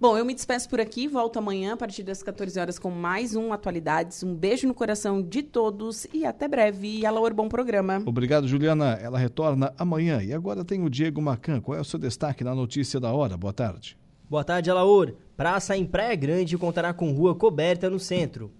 Bom, 0.00 0.16
eu 0.16 0.24
me 0.24 0.32
despeço 0.32 0.68
por 0.68 0.80
aqui, 0.80 1.08
volto 1.08 1.40
amanhã 1.40 1.72
a 1.72 1.76
partir 1.76 2.04
das 2.04 2.22
14 2.22 2.60
horas 2.60 2.78
com 2.78 2.88
mais 2.88 3.34
um 3.34 3.52
Atualidades. 3.52 4.22
Um 4.22 4.32
beijo 4.32 4.68
no 4.68 4.72
coração 4.72 5.20
de 5.20 5.42
todos 5.42 6.06
e 6.14 6.24
até 6.24 6.46
breve. 6.46 7.00
E 7.00 7.04
Alaor, 7.04 7.34
bom 7.34 7.48
programa. 7.48 8.00
Obrigado, 8.06 8.46
Juliana. 8.46 8.92
Ela 9.02 9.18
retorna 9.18 9.74
amanhã. 9.76 10.22
E 10.22 10.32
agora 10.32 10.64
tem 10.64 10.84
o 10.84 10.88
Diego 10.88 11.20
Macan. 11.20 11.60
Qual 11.60 11.76
é 11.76 11.80
o 11.80 11.84
seu 11.84 11.98
destaque 11.98 12.44
na 12.44 12.54
notícia 12.54 13.00
da 13.00 13.12
hora? 13.12 13.36
Boa 13.36 13.52
tarde. 13.52 13.98
Boa 14.30 14.44
tarde, 14.44 14.70
Alaor. 14.70 15.14
Praça 15.36 15.76
em 15.76 15.84
Praia 15.84 16.14
Grande 16.14 16.56
contará 16.56 16.94
com 16.94 17.10
rua 17.10 17.34
coberta 17.34 17.90
no 17.90 17.98
centro. 17.98 18.52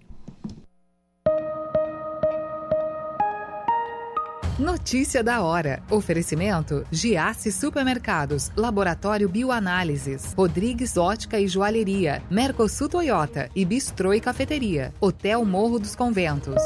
Notícia 4.59 5.23
da 5.23 5.41
hora. 5.41 5.81
Oferecimento: 5.89 6.85
Giasse 6.91 7.49
Supermercados, 7.49 8.51
Laboratório 8.57 9.29
Bioanálises, 9.29 10.33
Rodrigues 10.35 10.97
Ótica 10.97 11.39
e 11.39 11.47
Joalheria, 11.47 12.21
Mercosul 12.29 12.89
Toyota 12.89 13.49
e 13.55 13.63
Bistrô 13.63 14.13
e 14.13 14.19
Cafeteria, 14.19 14.93
Hotel 14.99 15.45
Morro 15.45 15.79
dos 15.79 15.95
Conventos. 15.95 16.61